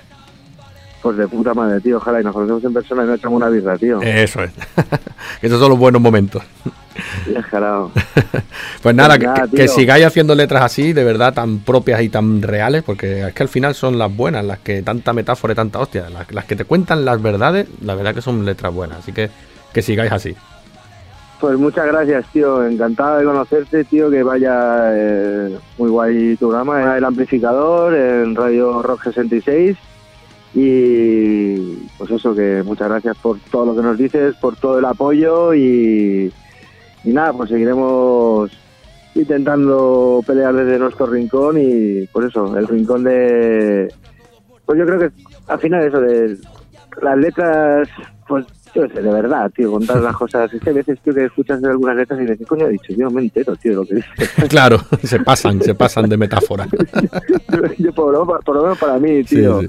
Pues 1.02 1.18
de 1.18 1.28
puta 1.28 1.56
madre, 1.56 1.82
tío, 1.82 1.98
ojalá 1.98 2.22
y 2.22 2.24
nos 2.24 2.34
conocemos 2.34 2.64
en 2.64 2.74
persona 2.74 3.04
y 3.04 3.08
nos 3.08 3.18
echamos 3.18 3.38
una 3.38 3.50
birra, 3.50 3.76
tío. 3.76 4.00
Eso 4.04 4.44
es. 4.44 4.52
Esos 5.42 5.60
son 5.60 5.70
los 5.70 5.80
buenos 5.80 6.02
momentos. 6.02 6.44
Pues 8.82 8.96
nada, 8.96 9.10
Pues 9.16 9.20
que, 9.20 9.26
nada, 9.26 9.48
que- 9.48 9.58
que 9.58 9.68
sigáis 9.68 10.06
haciendo 10.06 10.36
letras 10.36 10.64
así, 10.64 10.94
de 10.94 11.04
verdad, 11.04 11.34
tan 11.34 11.60
propias 11.60 12.02
y 12.02 12.10
tan 12.10 12.42
reales, 12.42 12.84
porque 12.84 13.28
es 13.28 13.34
que 13.34 13.44
al 13.44 13.50
final 13.50 13.74
son 13.76 13.98
las 13.98 14.16
buenas, 14.16 14.46
las 14.46 14.60
que 14.60 14.82
tanta 14.82 15.14
metáfora 15.14 15.54
y 15.54 15.56
tanta 15.56 15.80
hostia, 15.80 16.10
las, 16.10 16.32
las 16.32 16.46
que 16.46 16.56
te 16.56 16.66
cuentan 16.66 17.04
las 17.06 17.22
verdades, 17.22 17.68
la 17.82 17.96
verdad 17.96 18.14
que 18.14 18.22
son 18.22 18.46
letras 18.46 18.74
buenas, 18.74 19.00
así 19.00 19.12
que 19.12 19.30
que 19.74 19.82
sigáis 19.82 20.12
así. 20.12 20.36
Pues 21.42 21.58
muchas 21.58 21.86
gracias, 21.88 22.26
tío, 22.32 22.66
encantado 22.66 23.18
de 23.18 23.26
conocerte, 23.26 23.84
tío, 23.84 24.10
que 24.10 24.24
vaya 24.24 24.92
eh, 24.94 25.58
muy 25.78 25.90
guay 25.90 26.38
tu 26.38 26.48
programa, 26.48 26.96
El 26.98 27.04
Amplificador, 27.04 27.94
en 27.94 28.36
Radio 28.36 28.82
Rock 28.82 29.04
66. 29.04 29.76
Y 30.54 31.58
pues 31.98 32.10
eso, 32.12 32.34
que 32.34 32.64
muchas 32.66 32.88
gracias 32.88 33.18
por 33.18 33.38
todo 33.52 33.66
lo 33.66 33.76
que 33.76 33.82
nos 33.82 33.98
dices, 33.98 34.36
por 34.36 34.56
todo 34.56 34.80
el 34.80 34.86
apoyo 34.86 35.54
y, 35.54 36.32
y 37.06 37.14
nada, 37.14 37.32
pues 37.34 37.50
seguiremos 37.50 38.52
intentando 39.14 40.22
pelear 40.26 40.54
desde 40.54 40.78
nuestro 40.80 41.06
rincón 41.08 41.58
y 41.60 42.06
por 42.08 42.26
eso, 42.26 42.58
el 42.58 42.68
rincón 42.68 43.04
de... 43.04 43.94
Pues 44.66 44.80
yo 44.80 44.86
creo 44.86 45.00
que 45.00 45.12
al 45.48 45.60
final 45.60 45.84
eso 45.84 46.02
de 46.02 46.38
las 47.02 47.18
letras, 47.18 47.88
pues 48.28 48.46
yo 48.74 48.88
sé, 48.88 49.02
de 49.02 49.12
verdad, 49.14 49.50
tío, 49.56 49.72
contar 49.72 50.02
las 50.02 50.16
cosas. 50.18 50.52
Es 50.54 50.62
que 50.62 50.72
a 50.72 50.74
veces, 50.74 51.00
tío, 51.02 51.14
que 51.14 51.26
escuchas 51.26 51.64
algunas 51.64 51.96
letras 51.96 52.20
y 52.20 52.24
dices, 52.24 52.40
¿qué 52.40 52.46
coño 52.46 52.66
ha 52.66 52.70
dicho? 52.70 52.92
Yo 52.98 53.10
me 53.10 53.22
entero, 53.22 53.56
tío, 53.56 53.72
de 53.72 53.76
lo 53.78 53.86
que 53.86 53.96
dice. 53.96 54.08
claro, 54.50 54.80
se 55.04 55.20
pasan, 55.20 55.62
se 55.62 55.76
pasan 55.76 56.10
de 56.10 56.18
metáfora. 56.18 56.68
yo, 57.78 57.94
por, 57.94 58.12
lo, 58.12 58.26
menos- 58.26 58.44
por 58.44 58.56
lo 58.56 58.64
menos 58.64 58.78
para 58.80 58.98
mí, 59.00 59.24
Sí, 59.24 59.36
tío. 59.38 59.62
sí. 59.62 59.68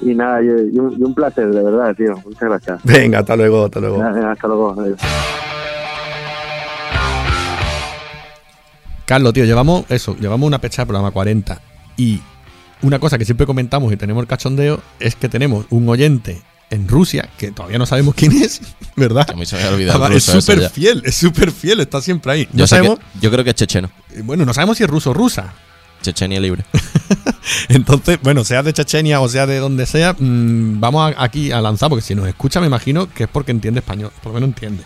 Y 0.00 0.14
nada, 0.14 0.42
y, 0.42 0.46
y 0.46 0.78
un, 0.78 0.92
y 0.98 1.02
un 1.02 1.14
placer, 1.14 1.48
de 1.48 1.62
verdad, 1.62 1.94
tío. 1.96 2.14
Muchas 2.24 2.42
gracias. 2.48 2.80
Venga, 2.84 3.20
hasta 3.20 3.36
luego, 3.36 3.64
hasta 3.64 3.80
luego. 3.80 3.98
Venga, 3.98 4.32
hasta 4.32 4.48
luego. 4.48 4.74
Adiós. 4.78 4.98
Carlos, 9.06 9.32
tío, 9.32 9.44
llevamos 9.44 9.84
eso, 9.88 10.16
llevamos 10.18 10.46
una 10.46 10.58
fecha 10.58 10.82
de 10.82 10.86
programa 10.86 11.10
40 11.12 11.60
y 11.96 12.20
una 12.82 12.98
cosa 12.98 13.16
que 13.18 13.24
siempre 13.24 13.46
comentamos 13.46 13.92
y 13.92 13.96
tenemos 13.96 14.20
el 14.20 14.26
cachondeo 14.26 14.82
es 15.00 15.14
que 15.16 15.28
tenemos 15.28 15.64
un 15.70 15.88
oyente 15.88 16.42
en 16.70 16.88
Rusia 16.88 17.28
que 17.38 17.52
todavía 17.52 17.78
no 17.78 17.86
sabemos 17.86 18.14
quién 18.16 18.32
es, 18.32 18.60
¿verdad? 18.96 19.30
A 19.30 19.34
mí 19.34 19.46
se 19.46 19.54
me 19.56 19.62
había 19.62 19.74
olvidado. 19.74 20.08
Es 20.08 20.24
súper 20.24 20.68
fiel, 20.70 21.02
es 21.06 21.14
súper 21.14 21.52
fiel, 21.52 21.78
está 21.80 22.02
siempre 22.02 22.32
ahí. 22.32 22.48
No 22.52 22.58
Yo, 22.58 22.64
que- 22.64 22.68
sabemos, 22.68 22.98
yo 23.20 23.30
creo 23.30 23.44
que 23.44 23.50
es 23.50 23.56
checheno. 23.56 23.90
bueno, 24.24 24.44
no 24.44 24.52
sabemos 24.52 24.76
si 24.76 24.84
es 24.84 24.90
ruso 24.90 25.10
o 25.10 25.14
rusa. 25.14 25.54
Chechenia 26.02 26.38
libre. 26.40 26.64
Entonces, 27.68 28.18
bueno, 28.22 28.44
sea 28.44 28.62
de 28.62 28.72
Chechenia 28.72 29.20
o 29.20 29.28
sea 29.28 29.46
de 29.46 29.58
donde 29.58 29.86
sea, 29.86 30.12
mm, 30.18 30.80
vamos 30.80 31.14
a- 31.16 31.22
aquí 31.22 31.52
a 31.52 31.60
lanzar, 31.60 31.88
porque 31.88 32.04
si 32.04 32.14
nos 32.14 32.26
escucha, 32.28 32.60
me 32.60 32.66
imagino 32.66 33.08
que 33.12 33.24
es 33.24 33.28
porque 33.30 33.52
entiende 33.52 33.80
español, 33.80 34.10
por 34.22 34.32
lo 34.32 34.34
menos 34.34 34.48
entiende. 34.48 34.82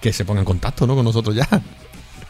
Que 0.00 0.12
se 0.12 0.24
ponga 0.24 0.40
en 0.40 0.44
contacto, 0.44 0.86
¿no? 0.86 0.94
Con 0.94 1.04
nosotros 1.04 1.34
ya. 1.34 1.48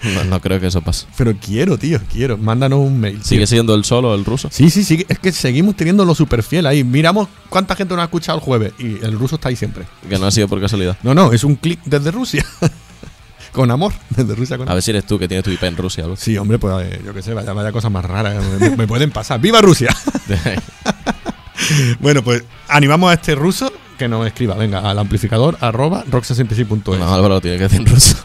No, 0.02 0.24
no 0.24 0.40
creo 0.40 0.60
que 0.60 0.66
eso 0.66 0.82
pase. 0.82 1.06
Pero 1.16 1.34
quiero, 1.40 1.78
tío, 1.78 1.98
quiero. 2.12 2.36
Mándanos 2.36 2.78
un 2.80 3.00
mail. 3.00 3.16
tío. 3.16 3.24
¿Sigue 3.24 3.46
siendo 3.46 3.74
el 3.74 3.84
solo 3.84 4.14
el 4.14 4.24
ruso? 4.24 4.48
Sí, 4.52 4.68
sí, 4.70 4.84
sí. 4.84 5.04
Es 5.08 5.18
que 5.18 5.32
seguimos 5.32 5.74
teniendo 5.74 6.04
lo 6.04 6.14
super 6.14 6.42
fiel 6.42 6.66
ahí. 6.66 6.84
Miramos 6.84 7.28
cuánta 7.48 7.74
gente 7.74 7.94
nos 7.94 8.02
ha 8.02 8.04
escuchado 8.04 8.38
el 8.38 8.44
jueves 8.44 8.72
y 8.78 9.02
el 9.04 9.12
ruso 9.18 9.36
está 9.36 9.48
ahí 9.48 9.56
siempre. 9.56 9.84
Que 10.08 10.18
no 10.18 10.26
ha 10.26 10.30
sido 10.30 10.48
por 10.48 10.60
casualidad. 10.60 10.96
No, 11.02 11.14
no, 11.14 11.32
es 11.32 11.44
un 11.44 11.56
clic 11.56 11.80
desde 11.86 12.10
Rusia. 12.10 12.44
con 13.52 13.70
amor, 13.70 13.94
desde 14.10 14.34
Rusia 14.34 14.58
con 14.58 14.68
A 14.68 14.72
amor. 14.72 14.76
ver 14.76 14.82
si 14.82 14.90
eres 14.90 15.06
tú 15.06 15.18
que 15.18 15.28
tienes 15.28 15.42
tu 15.44 15.50
IP 15.50 15.62
en 15.64 15.76
Rusia. 15.78 16.04
algo. 16.04 16.16
Sí, 16.16 16.36
hombre, 16.36 16.58
pues 16.58 16.74
eh, 16.86 17.00
yo 17.04 17.14
qué 17.14 17.22
sé, 17.22 17.32
vaya, 17.32 17.54
vaya 17.54 17.72
cosas 17.72 17.90
más 17.90 18.04
raras. 18.04 18.36
Me, 18.60 18.76
me 18.76 18.86
pueden 18.86 19.10
pasar. 19.10 19.40
¡Viva 19.40 19.62
Rusia! 19.62 19.88
bueno, 22.00 22.22
pues 22.22 22.44
animamos 22.68 23.10
a 23.10 23.14
este 23.14 23.34
ruso 23.34 23.72
que 23.98 24.08
nos 24.08 24.26
escriba, 24.26 24.54
venga, 24.56 24.80
al 24.80 24.98
amplificador 24.98 25.56
arroba 25.60 26.04
rock66.es. 26.04 26.98
No, 26.98 27.14
Álvaro 27.14 27.34
lo 27.34 27.40
tiene 27.40 27.56
que 27.56 27.62
decir 27.64 27.80
en 27.80 27.86
ruso. 27.86 28.16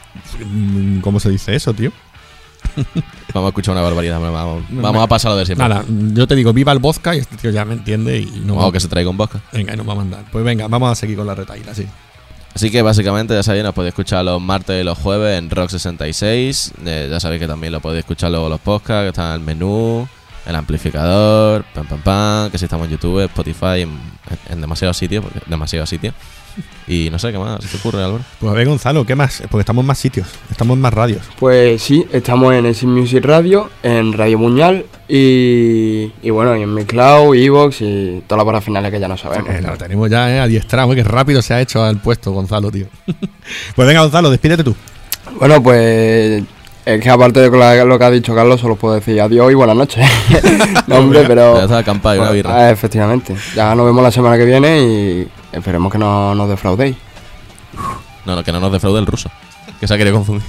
Mm, 0.46 1.00
¿Cómo 1.02 1.20
se 1.20 1.30
dice 1.30 1.56
eso, 1.56 1.74
tío? 1.74 1.92
Vamos 3.34 3.48
a 3.48 3.50
escuchar 3.50 3.74
una 3.74 3.82
barbaridad. 3.82 4.20
Vamos, 4.20 4.64
vamos 4.70 5.04
a 5.04 5.08
pasar 5.08 5.32
a 5.32 5.36
ver 5.36 5.46
siempre. 5.46 5.68
Nada, 5.68 5.84
yo 5.88 6.28
te 6.28 6.36
digo, 6.36 6.54
viva 6.54 6.72
el 6.72 6.80
vodka 6.80 7.16
y 7.16 7.20
este 7.20 7.38
tío 7.38 7.50
ya 7.50 7.66
me 7.66 7.74
entiende 7.74 8.20
y 8.20 8.44
no 8.46 8.56
O 8.56 8.72
que 8.72 8.80
se 8.80 8.88
traiga 8.88 9.10
un 9.10 9.18
vodka. 9.18 9.42
Venga, 9.52 9.74
y 9.74 9.78
nos 9.78 9.88
va 9.88 9.94
a 9.94 9.96
mandar. 9.96 10.26
Pues 10.32 10.44
venga, 10.44 10.68
vamos 10.68 10.92
a 10.92 10.96
seguir 10.96 11.18
con 11.18 11.26
la 11.28 11.34
retaíla, 11.36 11.74
sí. 11.74 11.88
Así 12.54 12.70
que 12.70 12.82
básicamente 12.82 13.34
ya 13.34 13.44
sabéis, 13.44 13.64
nos 13.64 13.74
podéis 13.74 13.94
escuchar 13.94 14.26
los 14.26 14.42
martes 14.42 14.82
y 14.82 14.84
los 14.84 14.98
jueves 14.98 15.40
en 15.40 15.50
Rock 15.50 15.70
66. 15.70 16.74
Eh, 16.86 17.08
ya 17.10 17.20
sabéis 17.20 17.40
que 17.42 17.48
también 17.48 17.72
lo 17.72 17.80
podéis 17.80 18.00
escuchar 18.00 18.32
luego 18.32 18.50
los 18.50 18.60
podcasts, 18.60 19.04
que 19.04 19.10
están 19.10 19.28
en 19.30 19.34
el 19.36 19.40
menú, 19.40 20.08
el 20.46 20.56
amplificador, 20.56 21.64
pam 21.74 21.88
pam 21.88 22.02
pam, 22.02 22.52
que 22.52 22.58
si 22.58 22.66
estamos 22.66 22.86
en 22.88 22.92
YouTube, 22.92 23.24
Spotify, 23.24 23.82
en, 23.82 23.98
en 24.50 24.60
demasiados 24.62 24.98
sitios, 24.98 25.24
porque 25.24 25.40
demasiados 25.48 25.90
sitios. 25.90 26.14
Y 26.88 27.10
no 27.10 27.20
sé 27.20 27.32
qué 27.32 27.38
más, 27.38 27.64
¿se 27.64 27.70
te 27.70 27.78
ocurre, 27.78 28.04
Álvaro? 28.04 28.24
Pues 28.40 28.52
a 28.52 28.56
ver, 28.56 28.68
Gonzalo, 28.68 29.06
¿qué 29.06 29.16
más? 29.16 29.44
Porque 29.50 29.62
estamos 29.62 29.84
en 29.84 29.88
más 29.88 29.98
sitios, 29.98 30.28
estamos 30.50 30.76
en 30.76 30.82
más 30.82 30.94
radios. 30.94 31.22
Pues 31.40 31.82
sí, 31.82 32.06
estamos 32.12 32.54
en 32.54 32.66
Exit 32.66 32.90
Music 32.90 33.24
Radio, 33.24 33.70
en 33.84 34.14
Radio 34.14 34.38
Muñal 34.38 34.86
y, 35.08 36.12
y 36.22 36.30
bueno, 36.32 36.56
y 36.58 36.64
en 36.64 36.74
mi 36.74 36.84
cloud, 36.86 37.36
Evox 37.36 37.82
y 37.82 38.24
todas 38.28 38.40
las 38.40 38.46
barras 38.46 38.64
finales 38.64 38.92
que 38.92 39.00
ya 39.00 39.08
no 39.08 39.18
sabemos. 39.18 39.50
Eh, 39.50 39.62
lo 39.62 39.78
tenemos 39.78 40.10
ya 40.10 40.30
eh, 40.30 40.40
adiestrado, 40.40 40.92
eh, 40.92 40.96
que 40.96 41.04
rápido 41.04 41.42
se 41.42 41.54
ha 41.54 41.62
hecho 41.62 41.84
al 41.84 41.98
puesto, 41.98 42.32
Gonzalo, 42.32 42.72
tío. 42.72 42.88
pues 43.76 43.88
venga, 43.88 44.02
Gonzalo, 44.02 44.30
despídete 44.30 44.64
tú. 44.64 44.76
Bueno, 45.40 45.62
pues 45.62 46.44
es 46.84 47.00
que 47.00 47.10
aparte 47.10 47.40
de 47.40 47.86
lo 47.86 48.00
que 48.00 48.06
ha 48.06 48.12
dicho 48.12 48.34
Carlos, 48.34 48.60
solo 48.60 48.76
puedo 48.76 48.96
decir 48.96 49.22
adiós 49.22 49.52
y 49.52 49.56
buenas 49.56 49.76
noches. 49.76 50.06
no, 50.88 50.98
hombre, 50.98 51.24
pero... 51.28 51.58
Ya 51.58 51.64
está 51.64 51.78
acampada 51.78 52.16
y 52.16 52.20
una 52.20 52.32
birra. 52.32 52.56
Ah, 52.56 52.72
efectivamente. 52.72 53.36
Ya 53.56 53.76
nos 53.76 53.86
vemos 53.86 54.02
la 54.02 54.12
semana 54.12 54.36
que 54.38 54.46
viene 54.46 54.82
y 54.82 55.28
esperemos 55.52 55.92
que 55.92 55.98
no 55.98 56.36
nos 56.36 56.50
defraudéis. 56.50 56.98
No, 58.26 58.36
no, 58.36 58.44
que 58.44 58.52
no 58.52 58.60
nos 58.60 58.72
defraude 58.72 59.00
el 59.00 59.06
ruso, 59.08 59.32
que 59.80 59.88
se 59.88 59.94
ha 59.94 59.98
querido 59.98 60.18
confundir. 60.18 60.48